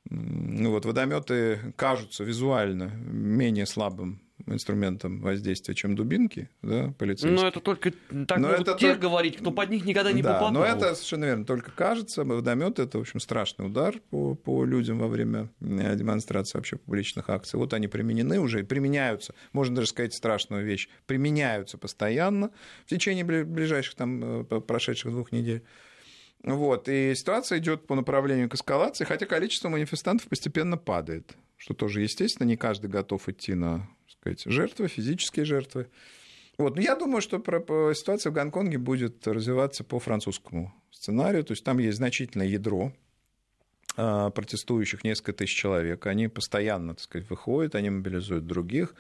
Ну 0.09 0.71
вот, 0.71 0.85
водометы 0.85 1.73
кажутся 1.75 2.23
визуально 2.23 2.91
менее 2.95 3.65
слабым 3.65 4.21
инструментом 4.47 5.21
воздействия, 5.21 5.75
чем 5.75 5.95
дубинки, 5.95 6.49
да, 6.61 6.93
полицейские. 6.97 7.33
Но 7.33 7.47
это 7.47 7.59
только 7.59 7.91
так 8.27 8.39
но 8.39 8.49
могут 8.49 8.67
это 8.67 8.77
те 8.77 8.87
только... 8.87 9.01
говорить, 9.01 9.37
кто 9.37 9.51
под 9.51 9.69
них 9.69 9.85
никогда 9.85 10.11
не 10.11 10.21
да, 10.21 10.33
попадал. 10.33 10.51
но 10.53 10.65
это 10.65 10.95
совершенно 10.95 11.25
верно, 11.25 11.45
только 11.45 11.71
кажется. 11.71 12.23
Водомет 12.23 12.79
это, 12.79 12.97
в 12.97 13.01
общем, 13.01 13.19
страшный 13.19 13.67
удар 13.67 13.99
по, 14.09 14.35
по 14.35 14.65
людям 14.65 14.97
во 14.99 15.07
время 15.07 15.49
э, 15.61 15.95
демонстрации 15.95 16.57
вообще 16.57 16.77
публичных 16.77 17.29
акций. 17.29 17.57
Вот 17.57 17.73
они 17.73 17.87
применены 17.87 18.39
уже, 18.39 18.63
применяются, 18.63 19.33
можно 19.53 19.75
даже 19.75 19.89
сказать 19.89 20.13
страшную 20.13 20.65
вещь, 20.65 20.89
применяются 21.05 21.77
постоянно 21.77 22.51
в 22.85 22.89
течение 22.89 23.23
ближайших 23.23 23.95
там 23.95 24.43
э, 24.43 24.61
прошедших 24.61 25.11
двух 25.11 25.31
недель. 25.31 25.63
Вот, 26.43 26.87
и 26.87 27.13
ситуация 27.15 27.59
идет 27.59 27.85
по 27.85 27.95
направлению 27.95 28.49
к 28.49 28.55
эскалации, 28.55 29.03
хотя 29.03 29.25
количество 29.25 29.69
манифестантов 29.69 30.27
постепенно 30.27 30.77
падает, 30.77 31.35
что 31.57 31.73
тоже 31.73 32.01
естественно, 32.01 32.47
не 32.47 32.55
каждый 32.55 32.89
готов 32.89 33.27
идти 33.27 33.53
на 33.53 33.89
сказать, 34.07 34.43
жертвы, 34.45 34.87
физические 34.87 35.45
жертвы. 35.45 35.87
Вот. 36.57 36.75
Но 36.75 36.81
я 36.81 36.95
думаю, 36.95 37.21
что 37.21 37.37
ситуация 37.93 38.31
в 38.31 38.33
Гонконге 38.33 38.77
будет 38.77 39.25
развиваться 39.27 39.83
по 39.83 39.97
французскому 39.99 40.73
сценарию. 40.91 41.43
То 41.43 41.53
есть 41.53 41.63
там 41.63 41.79
есть 41.79 41.97
значительное 41.97 42.47
ядро 42.47 42.91
а, 43.95 44.29
протестующих, 44.29 45.05
несколько 45.05 45.33
тысяч 45.33 45.55
человек. 45.55 46.05
Они 46.05 46.27
постоянно 46.27 46.95
так 46.95 47.03
сказать, 47.03 47.29
выходят, 47.29 47.75
они 47.75 47.89
мобилизуют 47.89 48.45
других. 48.45 48.93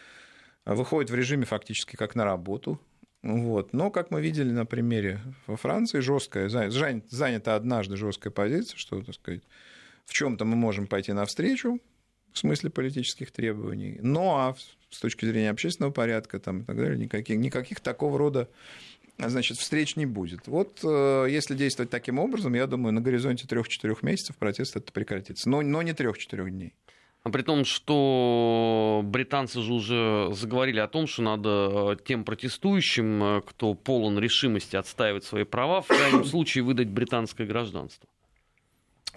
А, 0.63 0.73
выходят 0.73 1.11
в 1.11 1.15
режиме 1.15 1.45
фактически 1.45 1.97
как 1.97 2.15
на 2.15 2.23
работу. 2.23 2.79
Вот. 3.21 3.73
Но, 3.73 3.91
как 3.91 4.11
мы 4.11 4.21
видели 4.21 4.51
на 4.51 4.65
примере 4.65 5.19
во 5.45 5.57
Франции, 5.57 5.99
жесткая, 5.99 6.49
занята 6.49 7.55
однажды 7.55 7.97
жесткая 7.97 8.31
позиция, 8.31 8.77
что, 8.77 9.01
так 9.01 9.15
сказать, 9.15 9.41
в 10.05 10.13
чем-то 10.13 10.45
мы 10.45 10.55
можем 10.55 10.87
пойти 10.87 11.11
навстречу, 11.11 11.79
в 12.31 12.37
смысле 12.37 12.69
политических 12.69 13.31
требований. 13.31 13.99
Ну 14.01 14.35
а 14.35 14.55
с 14.89 14.99
точки 14.99 15.25
зрения 15.25 15.49
общественного 15.49 15.91
порядка 15.91 16.39
там, 16.39 16.61
и 16.61 16.63
так 16.63 16.77
далее, 16.77 16.97
никаких, 16.97 17.37
никаких 17.37 17.79
такого 17.79 18.17
рода 18.17 18.49
значит, 19.17 19.57
встреч 19.57 19.95
не 19.95 20.05
будет. 20.05 20.47
Вот 20.47 20.79
э, 20.83 21.27
если 21.29 21.55
действовать 21.55 21.89
таким 21.89 22.19
образом, 22.19 22.53
я 22.53 22.67
думаю, 22.67 22.93
на 22.93 23.01
горизонте 23.01 23.45
3-4 23.45 23.97
месяцев 24.01 24.37
протест 24.37 24.77
это 24.77 24.91
прекратится. 24.93 25.49
Но, 25.49 25.61
но 25.61 25.81
не 25.81 25.91
3-4 25.91 26.49
дней. 26.49 26.73
А 27.23 27.31
при 27.31 27.41
том, 27.41 27.65
что 27.65 29.01
британцы 29.03 29.61
же 29.61 29.73
уже 29.73 30.29
заговорили 30.33 30.79
о 30.79 30.87
том, 30.87 31.05
что 31.05 31.21
надо 31.21 31.49
э, 31.49 31.97
тем 32.05 32.23
протестующим, 32.23 33.23
э, 33.23 33.41
кто 33.41 33.73
полон 33.73 34.17
решимости 34.19 34.77
отстаивать 34.77 35.25
свои 35.25 35.43
права, 35.43 35.81
в 35.81 35.87
крайнем 35.87 36.23
случае 36.25 36.63
выдать 36.63 36.87
британское 36.87 37.45
гражданство. 37.45 38.07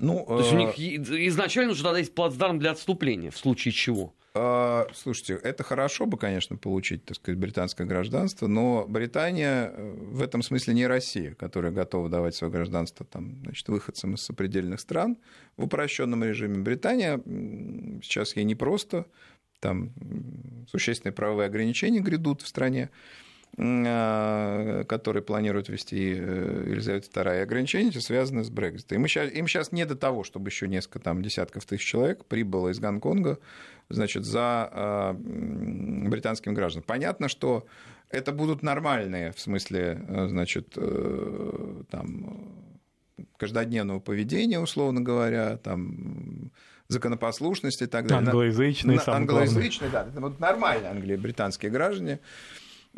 Ну, 0.01 0.25
То 0.27 0.39
есть 0.39 0.53
у 0.53 0.57
них 0.57 0.79
изначально 0.79 1.73
уже 1.73 1.85
тогда 1.85 1.99
есть 1.99 2.15
плацдарм 2.15 2.59
для 2.59 2.73
отступления, 2.73 3.31
в 3.31 3.37
случае 3.37 3.73
чего. 3.73 4.15
А, 4.35 4.87
слушайте, 4.95 5.39
это 5.43 5.63
хорошо 5.63 6.07
бы, 6.07 6.17
конечно, 6.17 6.57
получить, 6.57 7.05
так 7.05 7.17
сказать, 7.17 7.39
британское 7.39 7.87
гражданство, 7.87 8.47
но 8.47 8.87
Британия 8.89 9.71
э, 9.75 9.93
в 9.93 10.23
этом 10.23 10.41
смысле 10.41 10.73
не 10.73 10.87
Россия, 10.87 11.35
которая 11.35 11.71
готова 11.71 12.09
давать 12.09 12.35
свое 12.35 12.51
гражданство 12.51 13.05
там, 13.05 13.43
значит, 13.43 13.69
выходцам 13.69 14.15
из 14.15 14.23
сопредельных 14.23 14.81
стран 14.81 15.19
в 15.59 15.65
упрощенном 15.65 16.25
режиме. 16.25 16.63
Британия 16.63 17.21
сейчас 18.03 18.35
ей 18.35 18.45
непросто, 18.45 19.05
там 19.61 19.93
существенные 20.67 21.13
правовые 21.13 21.47
ограничения 21.47 22.01
грядут 22.01 22.41
в 22.41 22.49
стране. 22.49 22.89
А, 23.59 24.85
который 24.85 25.21
планирует 25.21 25.69
ввести 25.69 26.15
э, 26.17 26.65
Елизавета 26.69 27.09
II. 27.21 27.39
И 27.39 27.43
ограничения 27.43 27.93
связаны 28.01 28.45
с 28.45 28.51
Брекзитом. 28.51 28.99
Им 28.99 29.07
сейчас, 29.07 29.31
им 29.31 29.47
сейчас 29.47 29.73
не 29.73 29.85
до 29.85 29.95
того, 29.95 30.25
чтобы 30.25 30.49
еще 30.49 30.69
несколько 30.69 31.01
там, 31.01 31.23
десятков 31.23 31.67
тысяч 31.67 31.85
человек 31.85 32.25
прибыло 32.25 32.71
из 32.71 32.79
Гонконга 32.79 33.39
значит, 33.91 34.25
за 34.25 34.71
а, 34.73 35.13
британским 35.15 36.55
гражданам. 36.55 36.85
Понятно, 36.87 37.29
что 37.29 37.67
это 38.09 38.33
будут 38.33 38.63
нормальные, 38.63 39.33
в 39.33 39.41
смысле, 39.41 40.03
э, 40.09 40.29
значит, 40.29 40.73
э, 40.77 41.83
там, 41.91 42.55
каждодневного 43.37 44.01
поведения, 44.01 44.61
условно 44.61 45.03
говоря, 45.03 45.59
там, 45.59 46.53
законопослушности 46.89 47.85
и 47.85 47.87
так 47.87 48.07
далее. 48.07 48.29
Англоязычные, 48.29 48.99
Англоязычные, 49.07 49.91
да. 49.91 50.07
Это 50.09 50.21
вот 50.23 50.41
нормальные 50.41 50.91
англии, 50.91 51.17
британские 51.17 51.71
граждане 51.71 52.21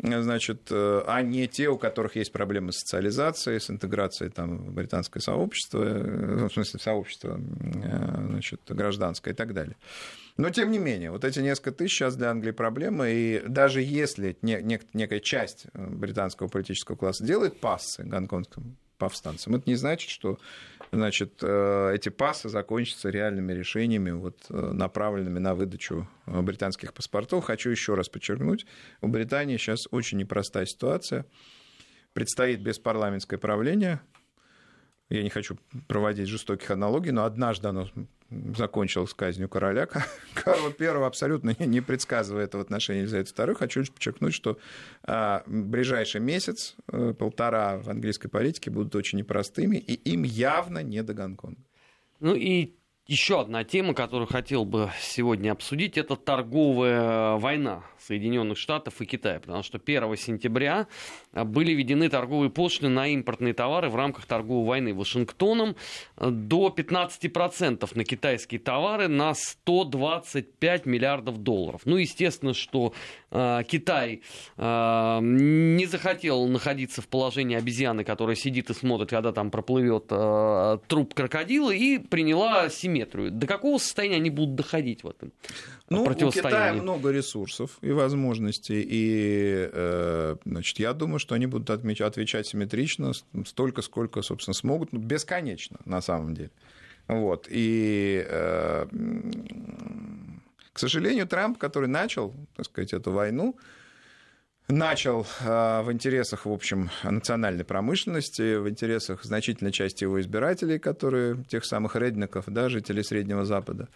значит, 0.01 0.67
э, 0.71 1.03
а 1.07 1.21
не 1.21 1.47
те, 1.47 1.69
у 1.69 1.77
которых 1.77 2.15
есть 2.15 2.31
проблемы 2.31 2.71
с 2.71 2.79
социализацией, 2.79 3.59
с 3.59 3.69
интеграцией 3.69 4.31
там, 4.31 4.57
в 4.57 4.73
британское 4.73 5.21
сообщество, 5.21 5.83
э, 5.83 6.47
в 6.47 6.53
смысле, 6.53 6.79
сообщество 6.79 7.39
э, 7.39 8.25
значит, 8.27 8.61
гражданское 8.67 9.31
и 9.31 9.33
так 9.33 9.53
далее. 9.53 9.77
Но, 10.37 10.49
тем 10.49 10.69
не 10.71 10.79
менее, 10.79 11.11
вот 11.11 11.23
эти 11.23 11.39
несколько 11.39 11.71
тысяч 11.71 11.95
сейчас 11.95 12.17
для 12.17 12.29
Англии 12.29 12.51
проблема, 12.51 13.09
и 13.09 13.41
даже 13.47 13.81
если 13.81 14.37
некая 14.41 15.19
часть 15.21 15.67
британского 15.73 16.49
политического 16.49 16.97
класса 16.97 17.23
делает 17.23 17.61
пассы 17.61 18.03
гонконгским 18.03 18.75
повстанцам, 18.97 19.55
это 19.55 19.69
не 19.69 19.75
значит, 19.75 20.09
что 20.09 20.39
значит, 20.91 21.39
э, 21.41 21.91
эти 21.93 22.09
пасы 22.09 22.49
закончатся 22.49 23.09
реальными 23.09 23.53
решениями, 23.53 24.11
вот, 24.11 24.45
э, 24.49 24.71
направленными 24.73 25.39
на 25.39 25.55
выдачу 25.55 26.07
э, 26.25 26.41
британских 26.41 26.93
паспортов. 26.93 27.45
Хочу 27.45 27.69
еще 27.69 27.95
раз 27.95 28.09
подчеркнуть, 28.09 28.65
у 29.01 29.07
Британии 29.07 29.57
сейчас 29.57 29.87
очень 29.91 30.17
непростая 30.17 30.65
ситуация. 30.65 31.25
Предстоит 32.13 32.61
беспарламентское 32.61 33.37
правление. 33.37 34.01
Я 35.09 35.21
не 35.21 35.29
хочу 35.29 35.57
проводить 35.87 36.27
жестоких 36.27 36.71
аналогий, 36.71 37.11
но 37.11 37.25
однажды 37.25 37.67
оно 37.67 37.89
закончилось 38.29 39.13
казнью 39.13 39.49
короля 39.49 39.87
Карла 40.33 40.73
I, 40.79 41.05
абсолютно 41.05 41.55
не 41.59 41.81
предсказывая 41.81 42.45
это 42.45 42.57
в 42.57 42.61
отношении 42.61 43.01
Елизаветы 43.01 43.31
II. 43.33 43.55
Хочу 43.55 43.83
подчеркнуть, 43.85 44.33
что 44.33 44.57
а, 45.03 45.43
ближайший 45.45 46.21
месяц, 46.21 46.75
э, 46.91 47.13
полтора 47.17 47.77
в 47.77 47.89
английской 47.89 48.27
политике 48.27 48.71
будут 48.71 48.95
очень 48.95 49.19
непростыми, 49.19 49.77
и 49.77 49.93
им 49.93 50.23
явно 50.23 50.79
не 50.79 51.03
до 51.03 51.13
Гонконга. 51.13 51.61
Ну 52.19 52.33
и 52.33 52.73
еще 53.07 53.39
одна 53.39 53.63
тема, 53.63 53.93
которую 53.93 54.27
хотел 54.27 54.65
бы 54.65 54.91
сегодня 54.99 55.51
обсудить, 55.51 55.97
это 55.97 56.15
торговая 56.15 57.35
война 57.35 57.83
Соединенных 58.05 58.57
Штатов 58.57 59.01
и 59.01 59.05
Китая, 59.05 59.39
потому 59.39 59.63
что 59.63 59.79
1 59.83 60.15
сентября 60.17 60.87
а, 61.31 61.43
были 61.43 61.73
введены 61.73 62.09
торговые 62.09 62.49
пошлины 62.49 62.89
на 62.89 63.07
импортные 63.07 63.53
товары 63.53 63.89
в 63.89 63.95
рамках 63.95 64.25
торговой 64.25 64.65
войны 64.65 64.93
Вашингтоном 64.93 65.75
а, 66.15 66.29
до 66.29 66.73
15% 66.75 67.89
на 67.95 68.03
китайские 68.03 68.59
товары 68.59 69.07
на 69.07 69.33
125 69.33 70.85
миллиардов 70.85 71.37
долларов. 71.39 71.81
Ну, 71.85 71.97
естественно, 71.97 72.53
что 72.53 72.93
э, 73.31 73.63
Китай 73.67 74.21
э, 74.57 75.19
не 75.21 75.85
захотел 75.85 76.47
находиться 76.47 77.01
в 77.01 77.07
положении 77.07 77.57
обезьяны, 77.57 78.03
которая 78.03 78.35
сидит 78.35 78.69
и 78.69 78.73
смотрит, 78.73 79.09
когда 79.09 79.31
там 79.31 79.51
проплывет 79.51 80.05
э, 80.09 80.77
труп 80.87 81.13
крокодила, 81.13 81.71
и 81.71 81.97
приняла 81.97 82.69
симметрию. 82.95 83.31
До 83.31 83.47
какого 83.47 83.77
состояния 83.77 84.17
они 84.17 84.29
будут 84.29 84.55
доходить 84.55 85.03
в 85.03 85.09
этом 85.09 85.31
ну, 85.89 86.03
у 86.03 86.13
Китая 86.13 86.73
много 86.73 87.11
ресурсов 87.11 87.77
и 87.81 87.91
возможностей, 87.91 88.81
и 88.87 89.69
э, 89.71 90.35
значит, 90.45 90.79
я 90.79 90.93
думаю, 90.93 91.19
что 91.19 91.35
они 91.35 91.47
будут 91.47 91.69
отвечать 91.69 92.47
симметрично 92.47 93.13
столько, 93.45 93.81
сколько, 93.81 94.21
собственно, 94.21 94.53
смогут, 94.53 94.93
ну, 94.93 94.99
бесконечно, 94.99 95.77
на 95.85 96.01
самом 96.01 96.33
деле. 96.33 96.51
Вот. 97.07 97.47
И, 97.49 98.25
э, 98.27 98.87
к 100.73 100.79
сожалению, 100.79 101.27
Трамп, 101.27 101.57
который 101.57 101.87
начал, 101.87 102.33
так 102.55 102.65
сказать, 102.65 102.93
эту 102.93 103.11
войну, 103.11 103.55
начал 104.67 105.25
э, 105.41 105.81
в 105.81 105.91
интересах, 105.91 106.45
в 106.45 106.51
общем, 106.51 106.89
национальной 107.03 107.63
промышленности, 107.63 108.55
в 108.55 108.69
интересах 108.69 109.23
значительной 109.23 109.71
части 109.71 110.03
его 110.03 110.19
избирателей, 110.19 110.79
которые 110.79 111.43
тех 111.45 111.65
самых 111.65 111.95
редников, 111.95 112.45
да, 112.47 112.69
жителей 112.69 113.03
Среднего 113.03 113.45
Запада, 113.45 113.87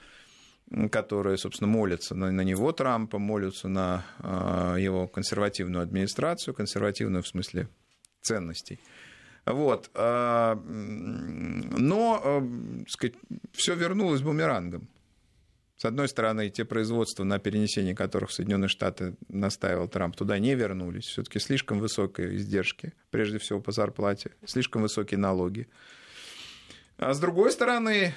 которые, 0.91 1.38
собственно, 1.38 1.70
молятся 1.70 2.15
на, 2.15 2.32
на 2.32 2.41
него, 2.41 2.72
Трампа, 2.72 3.17
молятся 3.17 3.67
на 3.67 4.05
э, 4.20 4.76
его 4.80 5.07
консервативную 5.07 5.82
администрацию, 5.82 6.53
консервативную 6.53 7.24
в 7.24 7.28
смысле 7.28 7.67
ценностей. 8.22 8.80
Вот. 9.45 9.89
Э, 9.95 10.55
но, 10.55 12.43
сказать, 12.88 13.15
все 13.53 13.74
вернулось 13.74 14.22
бумерангом. 14.22 14.88
С 15.80 15.86
одной 15.86 16.09
стороны, 16.09 16.49
те 16.49 16.65
производства, 16.65 17.23
на 17.23 17.39
перенесение 17.39 17.95
которых 17.95 18.32
Соединенные 18.32 18.67
Штаты 18.67 19.15
настаивал 19.30 19.88
Трамп, 19.88 20.13
туда 20.13 20.38
не 20.38 20.53
вернулись. 20.53 21.05
Все-таки 21.05 21.39
слишком 21.39 21.80
высокие 21.80 22.36
издержки, 22.36 22.91
прежде 23.11 23.38
всего 23.38 23.61
по 23.61 23.71
зарплате, 23.71 24.32
слишком 24.45 24.82
высокие 24.82 25.17
налоги. 25.17 25.69
А 26.97 27.13
с 27.13 27.19
другой 27.21 27.53
стороны, 27.53 28.13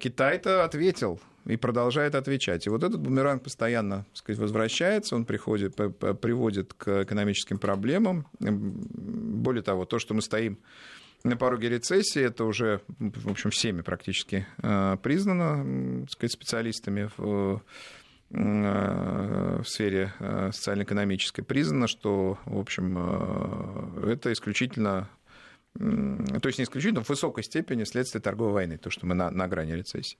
Китай-то 0.00 0.64
ответил 0.64 1.20
и 1.44 1.58
продолжает 1.58 2.14
отвечать. 2.14 2.66
И 2.66 2.70
вот 2.70 2.82
этот 2.82 3.00
бумеранг 3.02 3.42
постоянно 3.42 4.06
так 4.06 4.16
сказать, 4.16 4.38
возвращается, 4.40 5.14
он 5.14 5.26
приходит, 5.26 5.76
приводит 5.76 6.72
к 6.72 7.02
экономическим 7.02 7.58
проблемам. 7.58 8.26
Более 8.40 9.62
того, 9.62 9.84
то, 9.84 9.98
что 9.98 10.14
мы 10.14 10.22
стоим 10.22 10.56
на 11.24 11.36
пороге 11.36 11.68
рецессии, 11.68 12.22
это 12.22 12.44
уже, 12.44 12.80
в 12.98 13.30
общем, 13.30 13.50
всеми 13.50 13.82
практически 13.82 14.46
э, 14.62 14.96
признано 15.02 16.02
так 16.02 16.12
сказать, 16.12 16.32
специалистами 16.32 17.10
в 17.16 17.62
э, 18.30 19.62
в 19.62 19.68
сфере 19.68 20.12
э, 20.18 20.50
социально-экономической 20.52 21.42
признано, 21.42 21.88
что, 21.88 22.38
в 22.44 22.58
общем, 22.58 22.98
это 24.04 24.32
исключительно 24.32 25.08
то 25.74 26.46
есть 26.46 26.58
не 26.58 26.64
исключительно, 26.64 27.04
в 27.04 27.08
высокой 27.08 27.44
степени 27.44 27.84
следствие 27.84 28.20
торговой 28.20 28.52
войны, 28.52 28.78
то, 28.78 28.90
что 28.90 29.06
мы 29.06 29.14
на, 29.14 29.30
на 29.30 29.46
грани 29.46 29.72
рецессии. 29.72 30.18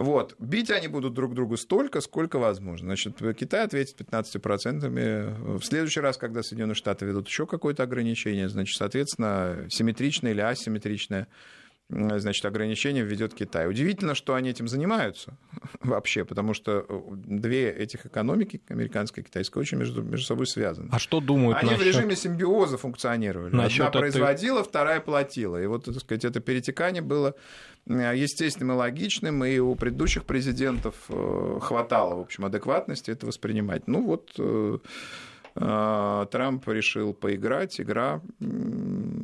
Вот. 0.00 0.34
Бить 0.38 0.70
они 0.70 0.88
будут 0.88 1.12
друг 1.12 1.34
другу 1.34 1.58
столько, 1.58 2.00
сколько 2.00 2.38
возможно. 2.38 2.86
Значит, 2.86 3.18
Китай 3.38 3.64
ответит 3.64 4.00
15%. 4.00 5.58
В 5.58 5.62
следующий 5.62 6.00
раз, 6.00 6.16
когда 6.16 6.42
Соединенные 6.42 6.74
Штаты 6.74 7.04
ведут 7.04 7.28
еще 7.28 7.46
какое-то 7.46 7.82
ограничение, 7.82 8.48
значит, 8.48 8.78
соответственно, 8.78 9.66
симметричное 9.68 10.32
или 10.32 10.40
асимметричное 10.40 11.28
значит, 11.90 12.44
ограничения 12.44 13.02
введет 13.02 13.34
Китай. 13.34 13.68
Удивительно, 13.68 14.14
что 14.14 14.34
они 14.34 14.50
этим 14.50 14.68
занимаются 14.68 15.36
вообще, 15.80 16.24
потому 16.24 16.54
что 16.54 16.84
э, 16.88 17.00
две 17.12 17.70
этих 17.70 18.06
экономики, 18.06 18.60
американская 18.68 19.24
и 19.24 19.26
китайская, 19.26 19.60
очень 19.60 19.78
между, 19.78 20.02
между 20.02 20.24
собой 20.26 20.46
связаны. 20.46 20.88
А 20.92 20.98
что 20.98 21.20
думают 21.20 21.58
Они 21.58 21.70
насчет... 21.70 21.84
в 21.84 21.86
режиме 21.86 22.16
симбиоза 22.16 22.78
функционировали. 22.78 23.54
Насчет 23.54 23.86
Одна 23.86 24.00
производила, 24.00 24.62
вторая 24.62 25.00
платила. 25.00 25.60
И 25.60 25.66
вот, 25.66 25.84
так 25.84 25.98
сказать, 25.98 26.24
это 26.24 26.40
перетекание 26.40 27.02
было 27.02 27.34
э, 27.86 28.12
естественным 28.16 28.76
и 28.76 28.78
логичным, 28.78 29.44
и 29.44 29.58
у 29.58 29.74
предыдущих 29.74 30.24
президентов 30.24 30.94
э, 31.08 31.58
хватало, 31.60 32.16
в 32.16 32.20
общем, 32.20 32.44
адекватности 32.44 33.10
это 33.10 33.26
воспринимать. 33.26 33.88
Ну 33.88 34.04
вот 34.04 34.32
Трамп 35.60 36.66
решил 36.68 37.12
поиграть, 37.12 37.80
игра 37.80 38.22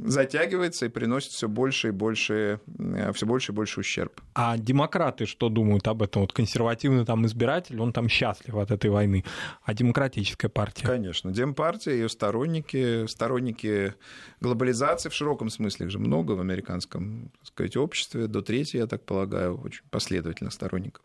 затягивается 0.06 0.86
и 0.86 0.88
приносит 0.88 1.32
все 1.32 1.48
больше 1.48 1.88
и 1.88 1.90
больше, 1.90 2.60
э, 2.78 3.12
все 3.12 3.26
больше 3.26 3.52
и 3.52 3.54
больше 3.54 3.80
ущерб. 3.80 4.20
А 4.34 4.56
демократы 4.56 5.26
что 5.26 5.48
думают 5.48 5.88
об 5.88 6.02
этом? 6.02 6.22
Вот 6.22 6.32
консервативный 6.32 7.04
там 7.04 7.26
избиратель, 7.26 7.80
он 7.80 7.92
там 7.92 8.08
счастлив 8.08 8.54
от 8.56 8.70
этой 8.70 8.90
войны. 8.90 9.24
А 9.64 9.74
демократическая 9.74 10.48
партия? 10.48 10.86
Конечно. 10.86 11.32
Демпартия, 11.32 11.94
ее 11.94 12.08
сторонники, 12.08 13.06
сторонники 13.06 13.94
глобализации 14.40 15.08
в 15.08 15.14
широком 15.14 15.50
смысле 15.50 15.86
их 15.86 15.92
же 15.92 15.98
много 15.98 16.32
в 16.32 16.40
американском 16.40 17.30
так 17.38 17.46
сказать, 17.46 17.76
обществе, 17.76 18.26
до 18.26 18.42
трети, 18.42 18.76
я 18.76 18.86
так 18.86 19.04
полагаю, 19.04 19.60
очень 19.60 19.82
последовательно 19.90 20.50
сторонников. 20.50 21.02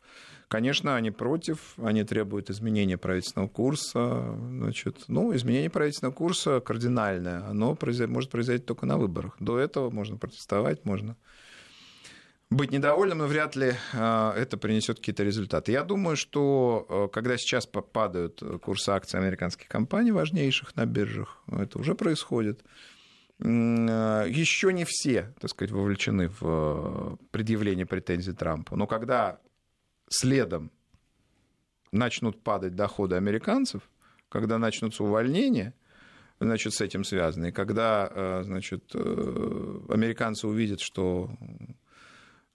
Конечно, 0.51 0.97
они 0.97 1.11
против, 1.11 1.75
они 1.77 2.03
требуют 2.03 2.49
изменения 2.49 2.97
правительственного 2.97 3.47
курса. 3.47 4.36
Значит, 4.49 5.05
ну, 5.07 5.20
изменение 5.36 5.69
правительственного 5.69 6.13
курса 6.13 6.59
кардинальное, 6.59 7.45
оно 7.47 7.78
может 8.07 8.30
произойти 8.30 8.63
только 8.63 8.86
на 8.86 8.97
выборах. 8.97 9.36
До 9.39 9.57
этого 9.57 9.89
можно 9.89 10.17
протестовать, 10.17 10.86
можно 10.86 11.15
быть 12.51 12.72
недовольным, 12.72 13.19
но 13.19 13.28
вряд 13.28 13.55
ли 13.55 13.74
а, 13.93 14.36
это 14.36 14.57
принесет 14.57 14.97
какие-то 14.97 15.24
результаты. 15.24 15.72
Я 15.72 15.84
думаю, 15.84 16.17
что 16.17 16.86
а, 16.89 17.07
когда 17.07 17.38
сейчас 17.38 17.65
падают 17.65 18.43
курсы 18.61 18.89
акций 18.89 19.19
американских 19.19 19.69
компаний, 19.69 20.11
важнейших 20.11 20.76
на 20.76 20.86
биржах, 20.86 21.41
это 21.47 21.80
уже 21.80 21.95
происходит, 21.95 22.63
а, 23.39 24.26
еще 24.26 24.74
не 24.74 24.84
все, 24.86 25.34
так 25.39 25.49
сказать, 25.49 25.72
вовлечены 25.72 26.30
в 26.39 27.17
предъявление 27.32 27.86
претензий 27.86 28.34
Трампу. 28.34 28.76
Но 28.76 28.86
когда 28.86 29.39
следом 30.09 30.72
начнут 31.93 32.43
падать 32.43 32.76
доходы 32.76 33.15
американцев, 33.15 33.82
когда 34.32 34.57
начнутся 34.57 35.03
увольнения, 35.03 35.73
значит, 36.39 36.73
с 36.73 36.82
этим 36.82 37.03
связаны, 37.03 37.49
и 37.49 37.51
когда, 37.51 38.09
э, 38.09 38.41
значит, 38.45 38.84
э, 38.93 39.79
американцы 39.89 40.47
увидят, 40.47 40.79
что 40.79 41.29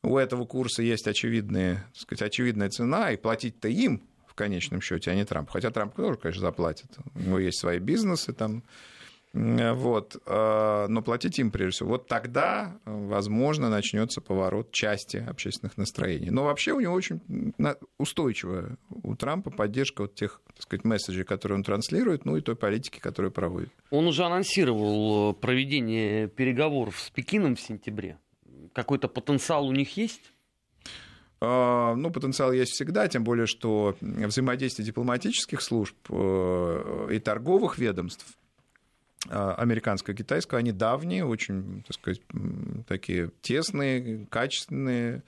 у 0.02 0.16
этого 0.16 0.46
курса 0.46 0.82
есть 0.82 1.06
очевидные, 1.06 1.84
так 1.92 1.96
сказать, 1.96 2.22
очевидная 2.22 2.70
цена, 2.70 3.12
и 3.12 3.16
платить-то 3.16 3.68
им 3.68 4.02
в 4.26 4.34
конечном 4.34 4.80
счете, 4.80 5.10
а 5.10 5.14
не 5.14 5.24
Трамп. 5.24 5.50
Хотя 5.50 5.70
Трамп 5.70 5.94
тоже, 5.94 6.18
конечно, 6.18 6.40
заплатит. 6.40 6.88
У 7.14 7.20
него 7.20 7.38
есть 7.38 7.60
свои 7.60 7.78
бизнесы 7.78 8.32
там, 8.32 8.64
вот. 9.36 10.16
А, 10.26 10.86
но 10.88 11.02
платить 11.02 11.38
им 11.38 11.50
прежде 11.50 11.76
всего. 11.76 11.90
Вот 11.90 12.06
тогда, 12.06 12.78
возможно, 12.84 13.68
начнется 13.68 14.20
поворот 14.20 14.72
части 14.72 15.18
общественных 15.18 15.76
настроений. 15.76 16.30
Но 16.30 16.44
вообще 16.44 16.72
у 16.72 16.80
него 16.80 16.94
очень 16.94 17.20
устойчивая 17.98 18.78
у 18.88 19.14
Трампа 19.14 19.50
поддержка 19.50 20.02
вот 20.02 20.14
тех 20.14 20.40
так 20.54 20.62
сказать, 20.62 20.84
месседжей, 20.84 21.24
которые 21.24 21.56
он 21.56 21.64
транслирует, 21.64 22.24
ну 22.24 22.36
и 22.36 22.40
той 22.40 22.56
политики, 22.56 22.98
которую 22.98 23.30
проводит. 23.30 23.70
Он 23.90 24.06
уже 24.06 24.24
анонсировал 24.24 25.34
проведение 25.34 26.28
переговоров 26.28 26.98
с 26.98 27.10
Пекином 27.10 27.56
в 27.56 27.60
сентябре. 27.60 28.18
Какой-то 28.72 29.08
потенциал 29.08 29.66
у 29.66 29.72
них 29.72 29.98
есть? 29.98 30.32
А, 31.40 31.94
ну, 31.94 32.10
потенциал 32.10 32.52
есть 32.52 32.72
всегда, 32.72 33.06
тем 33.08 33.22
более, 33.22 33.46
что 33.46 33.96
взаимодействие 34.00 34.86
дипломатических 34.86 35.60
служб 35.60 35.94
э, 36.08 37.08
и 37.12 37.18
торговых 37.18 37.78
ведомств 37.78 38.26
американско-китайского, 39.30 40.58
они 40.58 40.72
давние, 40.72 41.24
очень, 41.24 41.82
так 41.86 41.94
сказать, 41.94 42.20
такие 42.88 43.30
тесные, 43.42 44.26
качественные, 44.30 45.22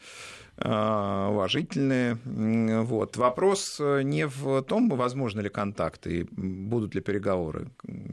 а, 0.57 1.29
уважительные. 1.31 2.19
Вот. 2.25 3.17
Вопрос 3.17 3.79
не 3.81 4.27
в 4.27 4.63
том, 4.63 4.89
возможны 4.89 5.41
ли 5.41 5.49
контакты, 5.49 6.27
будут 6.31 6.95
ли 6.95 7.01
переговоры. 7.01 7.69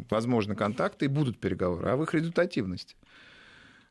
Возможны 0.09 0.55
контакты 0.55 1.05
и 1.05 1.09
будут 1.09 1.39
переговоры, 1.39 1.89
а 1.89 1.95
в 1.95 2.03
их 2.03 2.13
результативности. 2.13 2.95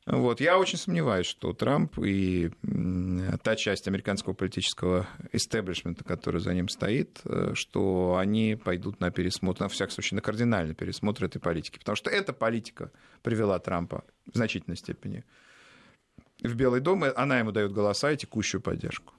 Вот. 0.07 0.41
Я 0.41 0.59
очень 0.59 0.77
сомневаюсь, 0.77 1.27
что 1.27 1.55
Трамп 1.55 1.99
и 1.99 2.51
та 3.43 3.57
часть 3.57 3.89
американского 3.89 4.35
политического 4.35 5.07
истеблишмента, 5.33 6.05
которая 6.05 6.41
за 6.41 6.53
ним 6.53 6.69
стоит, 6.69 7.21
э, 7.25 7.53
что 7.55 8.17
они 8.19 8.55
пойдут 8.63 9.01
на 9.01 9.11
пересмотр, 9.11 9.63
на 9.63 9.69
всяком 9.69 9.93
случае, 9.93 10.17
на 10.17 10.23
кардинальный 10.23 10.75
пересмотр 10.75 11.25
этой 11.25 11.41
политики. 11.41 11.79
Потому 11.79 11.97
что 11.97 12.11
эта 12.11 12.35
политика 12.35 12.93
привела 13.23 13.59
Трампа 13.59 14.05
в 14.31 14.37
значительной 14.37 14.77
степени 14.77 15.25
в 16.43 16.55
Белый 16.55 16.81
дом, 16.81 17.07
и 17.07 17.13
она 17.15 17.39
ему 17.39 17.53
дает 17.53 17.73
голоса 17.73 18.13
и 18.13 18.17
текущую 18.17 18.61
поддержку. 18.61 19.15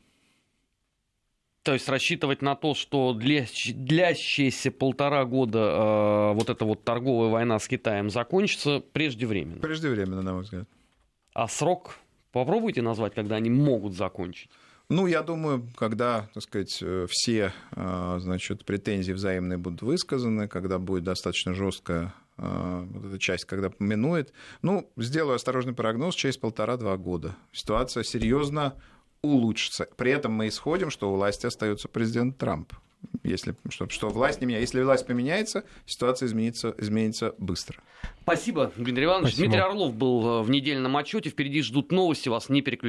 То 1.63 1.73
есть 1.73 1.89
рассчитывать 1.89 2.43
на 2.43 2.55
то, 2.55 2.75
что 2.75 3.13
для, 3.13 3.47
длящиеся 3.73 4.69
полтора 4.69 5.25
года 5.25 5.59
э, 5.59 6.33
вот 6.35 6.51
эта 6.51 6.63
вот 6.63 6.83
торговая 6.83 7.31
война 7.31 7.57
с 7.57 7.67
Китаем 7.67 8.11
закончится 8.11 8.81
преждевременно. 8.81 9.61
Преждевременно, 9.61 10.21
на 10.21 10.33
мой 10.33 10.43
взгляд. 10.43 10.69
А 11.35 11.49
срок 11.49 11.97
попробуйте 12.31 12.81
назвать, 12.81 13.13
когда 13.13 13.35
они 13.35 13.49
могут 13.49 13.93
закончить? 13.93 14.49
Ну, 14.87 15.05
я 15.05 15.21
думаю, 15.21 15.67
когда, 15.75 16.29
так 16.33 16.43
сказать, 16.43 16.77
э, 16.81 17.07
все 17.09 17.51
э, 17.75 18.17
значит, 18.21 18.63
претензии 18.63 19.11
взаимные 19.11 19.57
будут 19.57 19.81
высказаны, 19.81 20.47
когда 20.47 20.79
будет 20.79 21.03
достаточно 21.03 21.53
жесткая 21.53 22.13
э, 22.37 22.87
вот 22.89 23.05
эта 23.05 23.19
часть, 23.19 23.43
когда 23.45 23.69
минует. 23.79 24.31
Ну, 24.61 24.89
сделаю 24.95 25.35
осторожный 25.35 25.73
прогноз, 25.73 26.15
через 26.15 26.37
полтора-два 26.37 26.95
года 26.95 27.35
ситуация 27.51 28.03
серьезно 28.03 28.75
улучшится. 29.21 29.89
При 29.97 30.11
этом 30.11 30.31
мы 30.31 30.47
исходим, 30.47 30.89
что 30.89 31.11
у 31.11 31.15
власти 31.15 31.47
остается 31.47 31.89
президент 31.89 32.37
Трамп. 32.37 32.71
Если, 33.23 33.55
что, 33.69 33.89
что 33.89 34.09
власть 34.09 34.41
не 34.41 34.47
меняется. 34.47 34.77
Если 34.77 34.83
власть 34.83 35.07
поменяется, 35.07 35.63
ситуация 35.85 36.27
изменится, 36.27 36.73
изменится 36.77 37.33
быстро. 37.37 37.77
Спасибо, 38.21 38.71
Дмитрий 38.75 39.05
Иванович. 39.05 39.33
Спасибо. 39.33 39.47
Дмитрий 39.47 39.61
Орлов 39.61 39.93
был 39.95 40.43
в 40.43 40.49
недельном 40.49 40.95
отчете. 40.97 41.29
Впереди 41.29 41.61
ждут 41.61 41.91
новости. 41.91 42.29
Вас 42.29 42.49
не 42.49 42.61
переключайте. 42.61 42.83